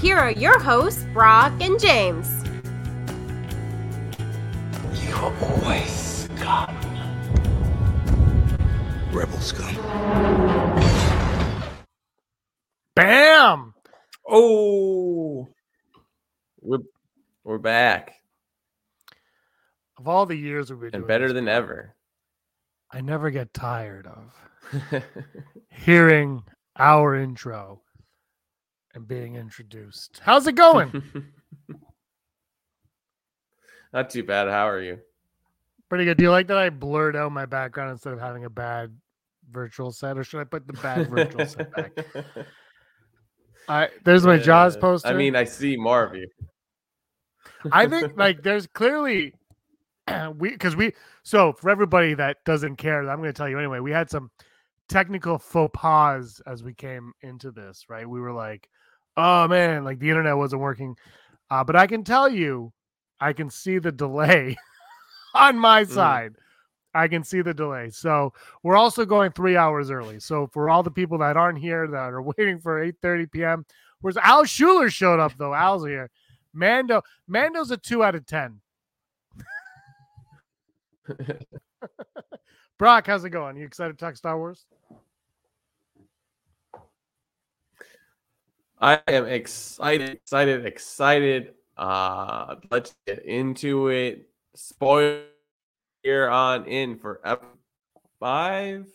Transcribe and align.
Here 0.00 0.16
are 0.16 0.30
your 0.30 0.60
hosts, 0.60 1.04
Brock 1.12 1.52
and 1.60 1.80
James. 1.80 2.28
You 5.02 5.12
are 5.16 5.34
always 5.42 5.90
scum. 5.90 6.76
Rebel 9.10 9.40
scum. 9.40 9.74
Bam! 12.94 13.74
Oh, 14.28 15.48
we're 16.60 16.78
we're 17.42 17.58
back 17.58 18.14
Of 19.98 20.06
all 20.06 20.26
the 20.26 20.36
years 20.36 20.70
we've 20.70 20.78
been 20.78 20.86
and 20.94 21.02
doing 21.02 21.08
better 21.08 21.26
this, 21.26 21.34
than 21.34 21.48
ever. 21.48 21.96
I 22.92 23.00
never 23.00 23.30
get 23.30 23.52
tired 23.52 24.06
of 24.06 25.02
hearing 25.70 26.44
our 26.76 27.16
intro 27.16 27.82
and 28.98 29.08
being 29.08 29.36
introduced. 29.36 30.20
How's 30.22 30.46
it 30.48 30.56
going? 30.56 31.02
Not 33.92 34.10
too 34.10 34.24
bad. 34.24 34.48
How 34.48 34.68
are 34.68 34.82
you? 34.82 34.98
Pretty 35.88 36.04
good. 36.04 36.18
Do 36.18 36.24
you 36.24 36.30
like 36.30 36.48
that 36.48 36.58
I 36.58 36.68
blurred 36.68 37.16
out 37.16 37.32
my 37.32 37.46
background 37.46 37.92
instead 37.92 38.12
of 38.12 38.18
having 38.20 38.44
a 38.44 38.50
bad 38.50 38.94
virtual 39.50 39.92
set, 39.92 40.18
or 40.18 40.24
should 40.24 40.40
I 40.40 40.44
put 40.44 40.66
the 40.66 40.74
bad 40.74 41.08
virtual 41.08 41.46
set 41.46 41.70
back? 41.74 41.92
I 43.68 43.88
there's 44.04 44.26
my 44.26 44.36
Jaws 44.36 44.74
Yeah. 44.74 44.80
poster. 44.80 45.08
I 45.08 45.12
mean, 45.14 45.36
I 45.36 45.44
see 45.44 45.76
more 45.76 46.02
of 46.02 46.14
you. 46.14 46.28
I 47.70 47.86
think 47.86 48.12
like 48.16 48.42
there's 48.42 48.66
clearly 48.66 49.32
we 50.36 50.50
because 50.50 50.74
we 50.74 50.92
so 51.22 51.52
for 51.52 51.70
everybody 51.70 52.14
that 52.14 52.44
doesn't 52.44 52.76
care, 52.76 53.08
I'm 53.08 53.18
going 53.18 53.28
to 53.28 53.32
tell 53.32 53.48
you 53.48 53.58
anyway. 53.58 53.78
We 53.78 53.92
had 53.92 54.10
some 54.10 54.30
technical 54.88 55.38
faux 55.38 55.70
pas 55.72 56.42
as 56.46 56.62
we 56.64 56.74
came 56.74 57.12
into 57.22 57.50
this, 57.50 57.86
right? 57.88 58.08
We 58.08 58.20
were 58.20 58.32
like, 58.32 58.68
oh 59.18 59.46
man, 59.48 59.84
like 59.84 59.98
the 59.98 60.08
internet 60.08 60.36
wasn't 60.36 60.62
working. 60.62 60.96
Uh, 61.50 61.64
but 61.64 61.76
I 61.76 61.86
can 61.86 62.04
tell 62.04 62.28
you, 62.28 62.72
I 63.20 63.32
can 63.34 63.50
see 63.50 63.78
the 63.78 63.92
delay 63.92 64.56
on 65.34 65.58
my 65.58 65.84
Mm. 65.84 65.88
side. 65.88 66.34
I 66.94 67.06
can 67.08 67.22
see 67.22 67.42
the 67.42 67.52
delay. 67.52 67.90
So 67.90 68.32
we're 68.62 68.76
also 68.76 69.04
going 69.04 69.30
three 69.32 69.56
hours 69.56 69.90
early. 69.90 70.20
So 70.20 70.46
for 70.46 70.70
all 70.70 70.82
the 70.82 70.90
people 70.90 71.18
that 71.18 71.36
aren't 71.36 71.58
here 71.58 71.86
that 71.86 71.96
are 71.96 72.22
waiting 72.38 72.58
for 72.60 72.80
8:30 72.82 73.30
p.m. 73.30 73.66
Where's 74.00 74.16
Al 74.16 74.44
Schuler 74.44 74.88
showed 74.90 75.20
up 75.20 75.32
though? 75.36 75.52
Al's 75.54 75.84
here. 75.84 76.10
Mando, 76.54 77.02
Mando's 77.26 77.70
a 77.70 77.76
two 77.76 78.02
out 78.02 78.14
of 78.14 78.24
ten. 78.26 78.60
Brock, 82.78 83.06
how's 83.06 83.24
it 83.24 83.30
going? 83.30 83.56
You 83.56 83.64
excited 83.64 83.98
to 83.98 84.04
talk 84.04 84.16
Star 84.16 84.38
Wars? 84.38 84.64
I 88.80 89.00
am 89.08 89.26
excited, 89.26 90.10
excited, 90.10 90.64
excited. 90.66 91.54
Uh, 91.76 92.56
let's 92.70 92.94
get 93.06 93.24
into 93.24 93.88
it. 93.88 94.28
Spoiler 94.54 95.22
here 96.02 96.28
on 96.28 96.64
in 96.66 96.96
for 96.98 97.20
F 97.24 97.38
five, 98.20 98.86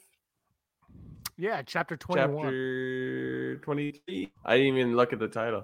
Yeah, 1.37 1.61
chapter 1.63 1.97
21. 1.97 2.43
chapter 2.43 3.57
twenty-three. 3.57 4.31
I 4.45 4.57
didn't 4.57 4.77
even 4.77 4.95
look 4.95 5.13
at 5.13 5.19
the 5.19 5.27
title. 5.27 5.63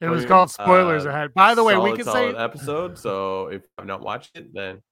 it 0.00 0.08
was 0.08 0.24
called 0.26 0.50
spoilers 0.50 1.06
uh, 1.06 1.10
ahead. 1.10 1.34
By 1.34 1.54
the 1.54 1.64
way, 1.64 1.76
we 1.76 1.94
can 1.96 2.04
solid 2.04 2.34
say 2.36 2.38
episode. 2.42 2.98
So 2.98 3.48
if 3.48 3.62
I've 3.78 3.86
not 3.86 4.00
watched 4.02 4.36
it, 4.36 4.52
then 4.54 4.82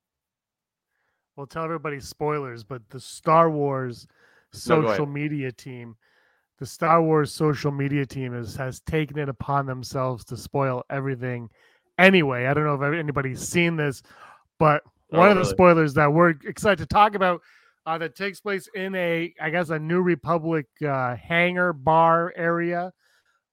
we'll 1.36 1.46
tell 1.46 1.64
everybody 1.64 2.00
spoilers, 2.00 2.64
but 2.64 2.82
the 2.90 3.00
Star 3.00 3.50
Wars 3.50 4.06
social 4.52 4.86
ahead. 4.90 5.08
media 5.08 5.52
team, 5.52 5.96
the 6.58 6.66
Star 6.66 7.02
Wars 7.02 7.32
social 7.32 7.70
media 7.70 8.06
team 8.06 8.34
is, 8.34 8.56
has 8.56 8.80
taken 8.80 9.18
it 9.18 9.28
upon 9.28 9.66
themselves 9.66 10.24
to 10.26 10.36
spoil 10.36 10.84
everything. 10.90 11.50
Anyway, 11.98 12.46
I 12.46 12.54
don't 12.54 12.64
know 12.64 12.82
if 12.82 12.94
anybody's 12.98 13.46
seen 13.46 13.76
this, 13.76 14.02
but 14.58 14.82
Oh, 15.12 15.18
one 15.18 15.30
of 15.30 15.36
the 15.36 15.44
spoilers 15.44 15.94
that 15.94 16.12
we're 16.12 16.30
excited 16.30 16.78
to 16.78 16.86
talk 16.86 17.14
about 17.14 17.40
uh, 17.86 17.96
that 17.98 18.16
takes 18.16 18.40
place 18.40 18.68
in 18.74 18.94
a, 18.96 19.32
I 19.40 19.50
guess, 19.50 19.70
a 19.70 19.78
New 19.78 20.00
Republic 20.02 20.66
uh, 20.84 21.14
hangar 21.14 21.72
bar 21.72 22.32
area. 22.36 22.92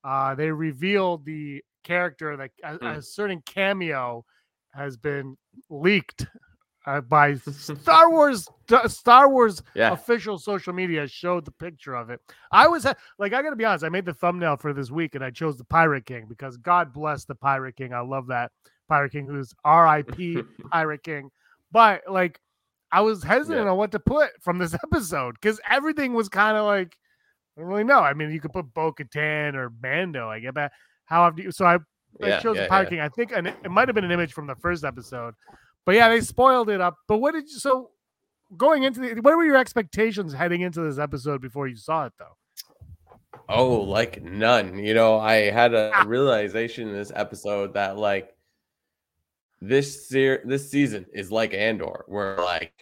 Uh, 0.04 0.34
they 0.34 0.50
revealed 0.50 1.26
the 1.26 1.64
character 1.84 2.36
that 2.38 2.52
a, 2.64 2.78
Hmm. 2.78 2.86
a 2.98 3.02
certain 3.02 3.42
cameo 3.46 4.26
has 4.74 4.98
been 4.98 5.38
leaked 5.70 6.26
uh, 6.86 7.02
by 7.02 7.34
Star 7.36 8.10
Wars. 8.12 8.48
Star 8.88 9.30
Wars 9.30 9.62
yeah, 9.76 9.92
official 9.92 10.38
social 10.38 10.74
media 10.74 11.08
showed 11.08 11.46
the 11.46 11.52
picture 11.52 11.96
of 11.96 12.10
it. 12.10 12.20
I 12.52 12.68
was 12.68 12.86
like, 12.86 13.34
I 13.34 13.42
gotta 13.42 13.56
be 13.56 13.66
honest, 13.66 13.84
I 13.84 13.90
made 13.90 14.06
the 14.06 14.14
thumbnail 14.14 14.58
for 14.58 14.74
this 14.74 14.90
week 14.92 15.16
and 15.16 15.24
I 15.24 15.30
chose 15.32 15.58
the 15.58 15.66
Pirate 15.66 16.06
King 16.06 16.26
because 16.28 16.58
God 16.58 16.94
bless 16.94 17.26
the 17.26 17.36
Pirate 17.36 17.76
King. 17.76 17.94
I 17.94 18.00
love 18.00 18.28
that 18.28 18.52
Pirate 18.88 19.12
King 19.12 19.28
who's 19.28 19.54
R.I.P. 19.66 20.42
Pirate 20.72 21.04
King. 21.04 21.30
But 21.72 22.04
like, 22.10 22.40
I 22.92 23.02
was 23.02 23.24
hesitant 23.24 23.66
Yeah. 23.66 23.72
on 23.72 23.78
what 23.78 23.92
to 23.92 24.00
put 24.00 24.30
from 24.42 24.58
this 24.60 24.74
episode 24.84 25.36
because 25.42 25.60
everything 25.70 26.14
was 26.14 26.30
kind 26.30 26.56
of 26.58 26.66
like, 26.66 26.96
I 27.58 27.62
don't 27.62 27.70
really 27.70 27.84
know. 27.84 28.00
I 28.00 28.14
mean, 28.14 28.32
you 28.32 28.40
could 28.40 28.54
put 28.54 28.74
Bo 28.74 28.92
Katan 28.94 29.56
or 29.56 29.72
Mando, 29.82 30.30
I 30.30 30.40
get 30.40 30.56
that. 30.56 30.72
How 31.06 31.26
have 31.26 31.38
you? 31.38 31.52
So 31.52 31.66
I, 31.66 31.76
I 31.76 32.28
yeah, 32.28 32.40
chose 32.40 32.56
the 32.58 32.66
Pirate. 32.68 32.90
King. 32.90 33.00
I 33.02 33.10
think 33.10 33.32
an, 33.32 33.48
it 33.48 33.70
might 33.70 33.88
have 33.88 33.96
been 33.96 34.06
an 34.06 34.12
image 34.12 34.34
from 34.34 34.48
the 34.48 34.56
first 34.56 34.84
episode, 34.84 35.34
but 35.86 35.96
yeah, 35.96 36.10
they 36.10 36.22
spoiled 36.22 36.70
it 36.70 36.82
up. 36.82 36.98
But 37.08 37.18
what 37.18 37.34
did 37.34 37.50
you? 37.50 37.60
So 37.60 37.92
going 38.58 38.84
into 38.84 39.00
the, 39.00 39.22
what 39.22 39.36
were 39.36 39.46
your 39.46 39.58
expectations 39.58 40.34
heading 40.34 40.62
into 40.62 40.82
this 40.82 40.98
episode 41.00 41.42
before 41.42 41.68
you 41.68 41.76
saw 41.76 42.06
it 42.06 42.14
though? 42.20 42.38
Oh, 43.50 43.82
like 43.82 44.22
none. 44.24 44.78
You 44.80 44.94
know, 44.94 45.18
I 45.20 45.50
had 45.52 45.74
a 45.74 45.92
Ah. 45.94 46.04
realization 46.08 46.88
in 46.88 46.94
this 46.94 47.12
episode 47.14 47.74
that 47.74 47.98
like 47.98 48.34
this 49.62 50.08
ser- 50.08 50.44
this 50.46 50.70
season 50.70 51.06
is 51.14 51.32
like 51.32 51.54
Andor, 51.54 52.04
where 52.08 52.38
like 52.38 52.74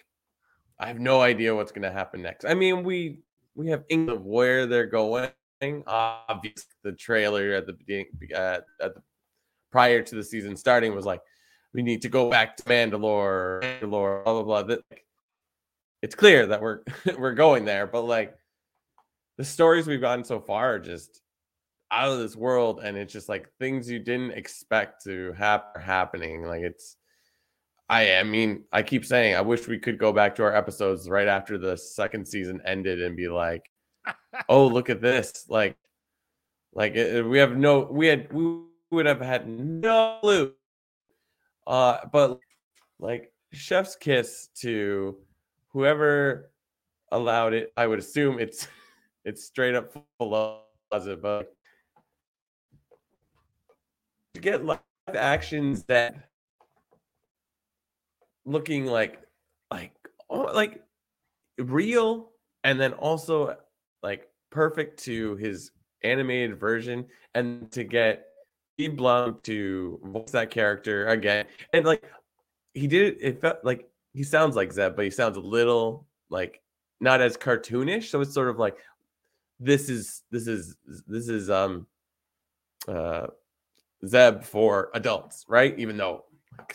I 0.79 0.87
have 0.87 0.99
no 0.99 1.21
idea 1.21 1.55
what's 1.55 1.71
gonna 1.71 1.91
happen 1.91 2.21
next. 2.21 2.45
I 2.45 2.53
mean, 2.53 2.83
we 2.83 3.19
we 3.55 3.67
have 3.67 3.83
of 3.91 4.25
where 4.25 4.65
they're 4.65 4.87
going. 4.87 5.29
Obviously, 5.87 6.63
the 6.83 6.91
trailer 6.93 7.53
at 7.53 7.67
the 7.67 7.73
beginning, 7.73 8.07
at, 8.33 8.65
at 8.81 8.95
the 8.95 9.01
prior 9.71 10.01
to 10.01 10.15
the 10.15 10.23
season 10.23 10.57
starting 10.57 10.95
was 10.95 11.05
like, 11.05 11.21
we 11.73 11.81
need 11.81 12.01
to 12.01 12.09
go 12.09 12.29
back 12.29 12.57
to 12.57 12.63
Mandalore, 12.63 13.61
Mandalore, 13.81 14.23
blah 14.23 14.43
blah 14.43 14.63
blah. 14.63 14.75
It's 16.01 16.15
clear 16.15 16.47
that 16.47 16.61
we're 16.61 16.79
we're 17.17 17.33
going 17.33 17.65
there, 17.65 17.87
but 17.87 18.01
like 18.01 18.35
the 19.37 19.45
stories 19.45 19.87
we've 19.87 20.01
gotten 20.01 20.23
so 20.23 20.39
far 20.39 20.75
are 20.75 20.79
just 20.79 21.21
out 21.91 22.11
of 22.11 22.19
this 22.19 22.35
world 22.35 22.79
and 22.83 22.97
it's 22.97 23.11
just 23.11 23.27
like 23.27 23.49
things 23.59 23.89
you 23.89 23.99
didn't 23.99 24.31
expect 24.31 25.03
to 25.03 25.33
happen 25.33 25.69
are 25.75 25.83
happening 25.83 26.43
like 26.43 26.61
it's 26.61 26.95
i 27.89 28.15
i 28.15 28.23
mean 28.23 28.63
i 28.71 28.81
keep 28.81 29.03
saying 29.05 29.35
i 29.35 29.41
wish 29.41 29.67
we 29.67 29.77
could 29.77 29.97
go 29.97 30.13
back 30.13 30.33
to 30.33 30.41
our 30.43 30.55
episodes 30.55 31.09
right 31.09 31.27
after 31.27 31.57
the 31.57 31.75
second 31.75 32.25
season 32.25 32.61
ended 32.65 33.01
and 33.01 33.17
be 33.17 33.27
like 33.27 33.69
oh 34.47 34.65
look 34.67 34.89
at 34.89 35.01
this 35.01 35.45
like 35.49 35.75
like 36.73 36.95
it- 36.95 37.25
we 37.25 37.37
have 37.37 37.57
no 37.57 37.81
we 37.91 38.07
had 38.07 38.31
we 38.31 38.61
would 38.89 39.05
have 39.05 39.19
had 39.19 39.47
no 39.47 40.17
clue 40.21 40.53
uh 41.67 41.97
but 42.11 42.39
like 42.99 43.31
chef's 43.53 43.95
kiss 43.95 44.49
to 44.55 45.17
whoever 45.69 46.51
allowed 47.11 47.53
it 47.53 47.71
i 47.77 47.85
would 47.85 47.99
assume 47.99 48.39
it's 48.39 48.67
it's 49.25 49.45
straight 49.45 49.75
up 49.75 49.93
it, 51.07 51.21
but 51.21 51.53
to 54.33 54.41
get 54.41 54.65
live 54.65 54.79
actions 55.13 55.83
that 55.83 56.29
looking 58.45 58.85
like 58.85 59.19
like 59.69 59.93
oh, 60.29 60.49
like 60.53 60.83
real 61.59 62.31
and 62.63 62.79
then 62.79 62.93
also 62.93 63.55
like 64.03 64.27
perfect 64.51 65.03
to 65.03 65.35
his 65.35 65.71
animated 66.03 66.59
version 66.59 67.05
and 67.35 67.71
to 67.71 67.83
get 67.83 68.25
Steve 68.75 68.95
Blum 68.97 69.39
to 69.43 69.99
voice 70.03 70.31
that 70.31 70.49
character 70.49 71.07
again 71.07 71.45
and 71.73 71.85
like 71.85 72.03
he 72.73 72.87
did 72.87 73.13
it 73.13 73.17
it 73.21 73.41
felt 73.41 73.57
like 73.63 73.87
he 74.13 74.23
sounds 74.23 74.55
like 74.55 74.71
Zeb 74.71 74.95
but 74.95 75.05
he 75.05 75.11
sounds 75.11 75.37
a 75.37 75.41
little 75.41 76.07
like 76.29 76.61
not 76.99 77.21
as 77.21 77.37
cartoonish 77.37 78.05
so 78.05 78.21
it's 78.21 78.33
sort 78.33 78.49
of 78.49 78.57
like 78.57 78.77
this 79.59 79.89
is 79.89 80.23
this 80.31 80.47
is 80.47 80.75
this 81.07 81.27
is 81.27 81.49
um 81.49 81.85
uh 82.87 83.27
Zeb 84.05 84.43
for 84.43 84.89
adults, 84.93 85.45
right? 85.47 85.77
Even 85.77 85.97
though 85.97 86.25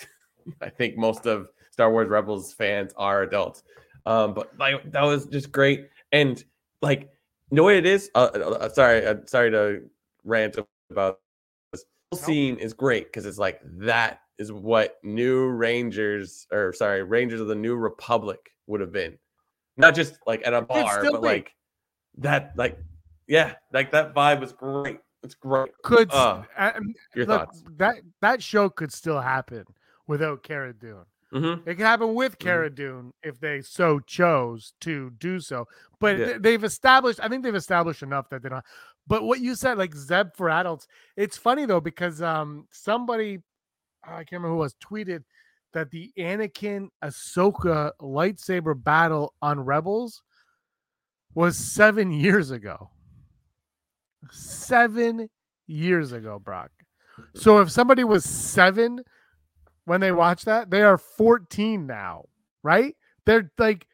I 0.63 0.69
think 0.69 0.97
most 0.97 1.27
of 1.27 1.49
Star 1.71 1.91
Wars 1.91 2.09
Rebels 2.09 2.55
fans 2.55 2.93
are 2.97 3.23
adults. 3.23 3.63
Um, 4.05 4.35
but 4.35 4.57
like 4.59 4.91
that 4.93 5.03
was 5.03 5.27
just 5.27 5.51
great. 5.51 5.89
And 6.13 6.43
like 6.83 7.11
know 7.51 7.65
what 7.65 7.75
it 7.75 7.87
is? 7.87 8.11
Uh, 8.15 8.29
uh, 8.35 8.39
uh 8.39 8.69
sorry, 8.69 9.05
uh, 9.05 9.17
sorry 9.27 9.51
to 9.51 9.83
rant 10.25 10.57
about. 10.91 11.21
Scene 12.17 12.57
is 12.57 12.73
great 12.73 13.07
because 13.07 13.27
it's 13.27 13.39
like 13.39 13.61
that 13.65 14.21
is 14.39 14.53
what 14.53 14.99
new 15.03 15.49
Rangers 15.49 16.47
or 16.53 16.73
sorry, 16.73 17.03
Rangers 17.03 17.41
of 17.41 17.49
the 17.49 17.55
New 17.55 17.77
Republic 17.77 18.41
would 18.67 18.81
have 18.81 18.93
been. 18.93 19.19
Not 19.77 19.95
just 19.95 20.19
like 20.27 20.47
at 20.47 20.55
a 20.55 20.63
bar, 20.63 21.03
but 21.03 21.21
be. 21.21 21.27
like 21.27 21.55
that, 22.19 22.53
like 22.57 22.79
yeah, 23.27 23.55
like 23.73 23.91
that 23.93 24.15
vibe 24.15 24.41
was 24.41 24.53
great. 24.53 24.99
It's 25.23 25.35
great. 25.35 25.71
Could 25.83 26.13
uh, 26.13 26.43
your 27.15 27.27
look, 27.27 27.47
thoughts? 27.47 27.65
That 27.77 27.97
that 28.21 28.43
show 28.43 28.69
could 28.69 28.93
still 28.93 29.21
happen 29.21 29.65
without 30.07 30.43
Cara 30.43 30.73
Dune. 30.73 31.05
Mm-hmm. 31.35 31.69
It 31.69 31.75
can 31.75 31.85
happen 31.85 32.15
with 32.15 32.39
mm-hmm. 32.39 32.49
Cara 32.49 32.67
mm-hmm. 32.69 32.75
Dune 32.75 33.13
if 33.23 33.41
they 33.41 33.61
so 33.61 33.99
chose 34.01 34.73
to 34.81 35.11
do 35.19 35.41
so. 35.41 35.67
But 35.99 36.19
yeah. 36.19 36.33
they've 36.39 36.63
established, 36.63 37.21
I 37.23 37.29
think 37.29 37.43
they've 37.43 37.55
established 37.55 38.03
enough 38.03 38.29
that 38.31 38.43
they 38.43 38.49
don't. 38.49 38.65
But 39.07 39.23
what 39.23 39.41
you 39.41 39.55
said, 39.55 39.79
like 39.79 39.95
Zeb 39.95 40.35
for 40.35 40.51
adults, 40.51 40.87
it's 41.17 41.37
funny 41.37 41.65
though 41.67 41.81
because 41.81 42.23
um 42.23 42.67
somebody, 42.71 43.39
I 44.05 44.19
can't 44.19 44.33
remember 44.33 44.51
who 44.51 44.57
was 44.59 44.75
tweeted 44.75 45.23
that 45.73 45.91
the 45.91 46.13
Anakin 46.19 46.89
Ahsoka 47.05 47.93
lightsaber 48.01 48.83
battle 48.83 49.35
on 49.43 49.61
Rebels 49.61 50.23
was 51.35 51.57
seven 51.57 52.11
years 52.11 52.51
ago. 52.51 52.91
Seven 54.31 55.29
years 55.67 56.13
ago, 56.13 56.39
Brock. 56.39 56.71
So 57.35 57.61
if 57.61 57.71
somebody 57.71 58.05
was 58.05 58.25
seven 58.25 59.03
when 59.85 60.01
they 60.01 60.13
watch 60.13 60.45
that, 60.45 60.71
they 60.71 60.83
are 60.83 60.99
14 60.99 61.87
now, 61.87 62.25
right? 62.63 62.97
They're 63.25 63.51
like 63.59 63.87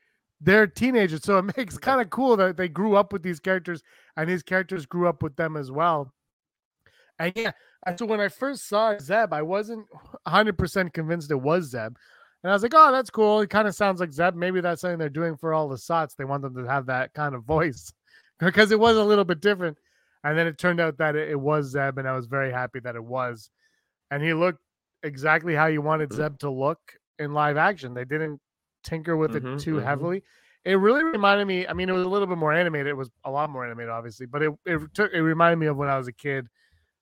they're 0.43 0.67
teenagers. 0.67 1.23
So 1.23 1.39
it 1.39 1.57
makes 1.57 1.79
kind 1.79 2.01
of 2.01 2.11
cool 2.11 2.37
that 2.37 2.57
they 2.57 2.69
grew 2.69 2.97
up 2.97 3.13
with 3.13 3.23
these 3.23 3.41
characters 3.41 3.83
and 4.17 4.29
these 4.29 4.43
characters 4.43 4.87
grew 4.87 5.09
up 5.09 5.23
with 5.23 5.37
them 5.37 5.57
as 5.57 5.71
well. 5.71 6.13
And 7.19 7.33
yeah, 7.37 7.53
so 7.97 8.07
when 8.07 8.21
I 8.21 8.29
first 8.29 8.69
saw 8.69 8.99
Zeb, 8.99 9.33
I 9.33 9.43
wasn't 9.43 9.87
100% 10.27 10.93
convinced 10.93 11.31
it 11.31 11.41
was 11.41 11.71
Zeb. 11.71 11.95
And 12.43 12.51
I 12.51 12.55
was 12.55 12.63
like, 12.63 12.75
oh, 12.75 12.91
that's 12.91 13.11
cool. 13.11 13.41
It 13.41 13.51
kind 13.51 13.69
of 13.69 13.75
sounds 13.75 14.01
like 14.01 14.13
Zeb. 14.13 14.35
Maybe 14.35 14.61
that's 14.61 14.81
something 14.81 14.99
they're 14.99 15.09
doing 15.09 15.37
for 15.37 15.55
all 15.55 15.69
the 15.69 15.79
Sots. 15.79 16.15
They 16.15 16.25
want 16.25 16.43
them 16.43 16.57
to 16.57 16.65
have 16.65 16.87
that 16.87 17.15
kind 17.15 17.35
of 17.35 17.45
voice 17.45 17.93
because 18.41 18.73
it 18.73 18.81
was 18.81 18.97
a 18.97 19.05
little 19.05 19.25
bit 19.25 19.41
different. 19.41 19.79
And 20.25 20.39
then 20.39 20.47
it 20.47 20.59
turned 20.59 20.81
out 20.81 20.99
that 20.99 21.17
it, 21.17 21.39
was 21.39 21.71
Zeb, 21.71 21.99
and 21.99 22.09
I 22.09 22.15
was 22.15 22.27
very 22.27 22.53
happy 22.53 22.81
that 22.81 22.95
it 22.95 23.05
was. 23.05 23.51
And 24.11 24.23
he 24.23 24.33
looked 24.35 24.61
exactly 25.03 25.55
how 25.55 25.67
you 25.67 25.83
wanted 25.83 26.11
mm-hmm. 26.11 26.23
Zeb 26.23 26.39
to 26.41 26.51
look 26.51 26.79
in 27.19 27.33
live 27.33 27.57
action. 27.57 27.95
They 27.95 28.05
didn't 28.05 28.41
tinker 28.83 29.17
with 29.17 29.33
mm-hmm, 29.33 29.55
it 29.55 29.61
too 29.61 29.77
mm-hmm. 29.77 29.87
heavily. 29.87 30.23
It 30.65 30.75
really 30.75 31.03
reminded 31.03 31.47
me. 31.47 31.67
I 31.67 31.73
mean, 31.73 31.89
it 31.89 31.93
was 31.93 32.05
a 32.05 32.09
little 32.09 32.29
bit 32.29 32.39
more 32.39 32.53
animated. 32.53 32.87
It 32.89 32.97
was 32.97 33.11
a 33.25 33.31
lot 33.31 33.51
more 33.51 33.65
animated, 33.67 33.91
obviously, 33.91 34.27
but 34.27 34.43
it 34.43 34.53
it 34.65 34.81
took 34.95 35.13
it 35.13 35.21
reminded 35.21 35.57
me 35.57 35.67
of 35.67 35.77
when 35.77 35.89
I 35.89 35.99
was 35.99 36.09
a 36.09 36.13
kid, 36.13 36.49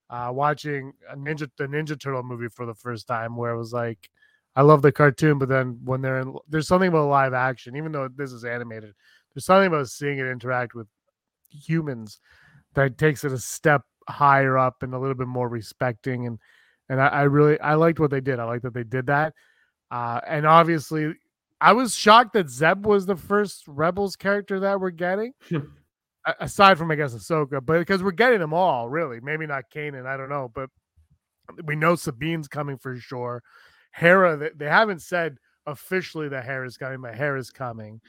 uh, 0.09 0.31
watching 0.32 0.93
a 1.11 1.17
Ninja 1.17 1.50
the 1.59 1.67
Ninja 1.67 2.00
Turtle 2.00 2.23
movie 2.23 2.49
for 2.49 2.65
the 2.65 2.75
first 2.75 3.06
time, 3.06 3.37
where 3.37 3.53
it 3.53 3.59
was 3.59 3.73
like, 3.73 4.11
I 4.56 4.62
love 4.62 4.82
the 4.82 4.93
cartoon, 4.93 5.38
but 5.38 5.49
then 5.49 5.79
when 5.85 6.00
they're 6.00 6.21
in, 6.21 6.35
there's 6.49 6.69
something 6.69 6.88
about 6.88 7.09
live 7.09 7.35
action, 7.35 7.77
even 7.77 7.93
though 7.93 8.09
this 8.09 8.32
is 8.32 8.44
animated, 8.44 8.94
there's 9.35 9.44
something 9.44 9.69
about 9.69 9.88
seeing 9.88 10.19
it 10.19 10.27
interact 10.27 10.75
with 10.75 10.87
humans 11.50 12.21
that 12.75 12.97
takes 12.97 13.25
it 13.25 13.32
a 13.32 13.38
step 13.38 13.82
higher 14.09 14.56
up 14.56 14.82
and 14.82 14.94
a 14.94 14.99
little 14.99 15.15
bit 15.15 15.29
more 15.29 15.49
respecting 15.49 16.27
and 16.27 16.38
and 16.88 17.00
I, 17.00 17.06
I 17.06 17.23
really 17.23 17.59
I 17.61 17.75
liked 17.75 18.00
what 18.00 18.11
they 18.11 18.21
did. 18.21 18.41
I 18.41 18.44
like 18.44 18.62
that 18.62 18.75
they 18.75 18.82
did 18.82 19.06
that. 19.06 19.32
Uh, 19.91 20.21
and 20.27 20.44
obviously, 20.44 21.15
I 21.61 21.73
was 21.73 21.95
shocked 21.95 22.33
that 22.33 22.49
Zeb 22.49 22.87
was 22.87 23.07
the 23.07 23.17
first 23.17 23.65
Rebels 23.67 24.17
character 24.17 24.61
that 24.61 24.81
we're 24.81 24.91
getting, 24.91 25.33
hmm. 25.49 25.59
aside 26.41 26.79
from 26.79 26.91
I 26.91 26.95
guess 26.95 27.15
Ahsoka, 27.15 27.65
but 27.65 27.79
because 27.79 28.03
we're 28.03 28.12
getting 28.12 28.41
them 28.41 28.55
all 28.55 28.89
really. 28.89 29.21
Maybe 29.21 29.47
not 29.47 29.65
Kanan, 29.75 30.07
I 30.07 30.17
don't 30.17 30.31
know, 30.31 30.51
but 30.55 30.71
we 31.65 31.77
know 31.77 31.97
Sabine's 31.97 32.49
coming 32.49 32.79
for 32.79 32.97
sure. 32.97 33.43
Hera, 33.93 34.37
they, 34.37 34.51
they 34.57 34.69
haven't 34.69 35.03
said 35.03 35.39
officially 35.67 36.29
that 36.29 36.45
Hera's 36.45 36.77
coming, 36.77 37.01
but 37.01 37.15
Hera's 37.15 37.51
coming. 37.51 38.01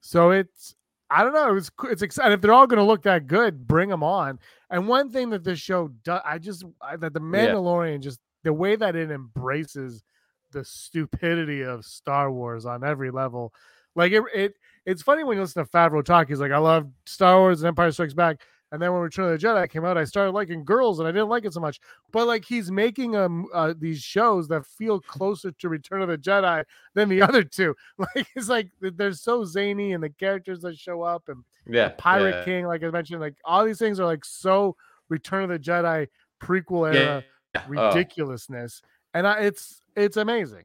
So 0.00 0.30
it's 0.30 0.74
I 1.10 1.24
don't 1.24 1.32
know. 1.32 1.56
It's 1.56 1.70
it's 1.84 2.02
exciting. 2.02 2.32
If 2.32 2.40
they're 2.40 2.52
all 2.52 2.66
going 2.66 2.78
to 2.78 2.84
look 2.84 3.02
that 3.02 3.26
good, 3.26 3.66
bring 3.66 3.88
them 3.88 4.02
on. 4.02 4.38
And 4.70 4.86
one 4.86 5.10
thing 5.10 5.30
that 5.30 5.42
this 5.42 5.58
show 5.58 5.88
does, 6.04 6.20
I 6.24 6.38
just 6.38 6.64
I, 6.80 6.96
that 6.96 7.14
the 7.14 7.20
Mandalorian 7.20 7.94
yeah. 7.94 7.98
just 7.98 8.20
the 8.44 8.52
way 8.52 8.76
that 8.76 8.96
it 8.96 9.10
embraces 9.10 10.02
the 10.52 10.64
stupidity 10.64 11.62
of 11.62 11.84
Star 11.84 12.30
Wars 12.30 12.66
on 12.66 12.84
every 12.84 13.10
level. 13.10 13.52
Like 13.94 14.12
it, 14.12 14.22
it 14.34 14.54
it's 14.86 15.02
funny 15.02 15.24
when 15.24 15.36
you 15.36 15.42
listen 15.42 15.64
to 15.64 15.70
Favreau 15.70 16.04
talk. 16.04 16.28
He's 16.28 16.40
like, 16.40 16.52
I 16.52 16.58
love 16.58 16.88
Star 17.06 17.38
Wars 17.38 17.60
and 17.60 17.68
Empire 17.68 17.92
Strikes 17.92 18.14
Back. 18.14 18.40
And 18.72 18.80
then 18.80 18.92
when 18.92 19.02
Return 19.02 19.32
of 19.32 19.40
the 19.40 19.46
Jedi 19.46 19.68
came 19.68 19.84
out, 19.84 19.98
I 19.98 20.04
started 20.04 20.30
liking 20.30 20.64
girls, 20.64 21.00
and 21.00 21.08
I 21.08 21.10
didn't 21.10 21.28
like 21.28 21.44
it 21.44 21.52
so 21.52 21.60
much. 21.60 21.80
But 22.12 22.28
like 22.28 22.44
he's 22.44 22.70
making 22.70 23.16
um 23.16 23.46
uh, 23.52 23.74
these 23.76 24.00
shows 24.00 24.46
that 24.48 24.64
feel 24.64 25.00
closer 25.00 25.50
to 25.50 25.68
Return 25.68 26.02
of 26.02 26.08
the 26.08 26.18
Jedi 26.18 26.64
than 26.94 27.08
the 27.08 27.22
other 27.28 27.42
two. 27.42 27.74
Like 27.98 28.28
it's 28.36 28.48
like 28.48 28.70
they're 28.80 29.12
so 29.12 29.44
zany, 29.44 29.92
and 29.92 30.02
the 30.02 30.10
characters 30.10 30.60
that 30.60 30.78
show 30.78 31.02
up, 31.02 31.28
and 31.28 31.42
yeah, 31.66 31.90
Pirate 31.98 32.36
yeah. 32.36 32.44
King, 32.44 32.66
like 32.66 32.84
I 32.84 32.90
mentioned, 32.90 33.20
like 33.20 33.36
all 33.44 33.64
these 33.64 33.78
things 33.78 33.98
are 33.98 34.06
like 34.06 34.24
so 34.24 34.76
Return 35.08 35.44
of 35.44 35.50
the 35.50 35.58
Jedi 35.58 36.06
prequel 36.40 36.94
era 36.94 37.24
yeah. 37.54 37.62
Oh. 37.62 37.68
ridiculousness, 37.68 38.82
oh. 38.84 38.88
and 39.14 39.26
I, 39.26 39.40
it's 39.40 39.79
it's 39.96 40.16
amazing. 40.16 40.64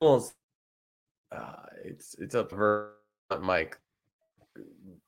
Well, 0.00 0.30
uh, 1.32 1.52
it's 1.84 2.14
it's 2.18 2.34
up 2.34 2.50
for 2.50 2.92
Mike. 3.40 3.78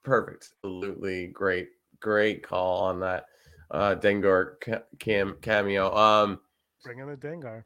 Perfect, 0.03 0.51
absolutely 0.65 1.29
great, 1.29 1.69
great 2.01 2.43
call 2.43 2.85
on 2.85 3.01
that 3.01 3.27
uh 3.71 3.95
Dengar 3.97 4.55
cam 4.99 5.37
cameo. 5.43 5.95
Um, 5.95 6.41
bring 6.83 6.99
in 7.01 7.09
the 7.09 7.17
Dengar. 7.17 7.65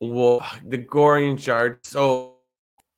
Well, 0.00 0.44
the 0.64 0.78
Gorian 0.78 1.38
shard. 1.38 1.84
So 1.84 2.36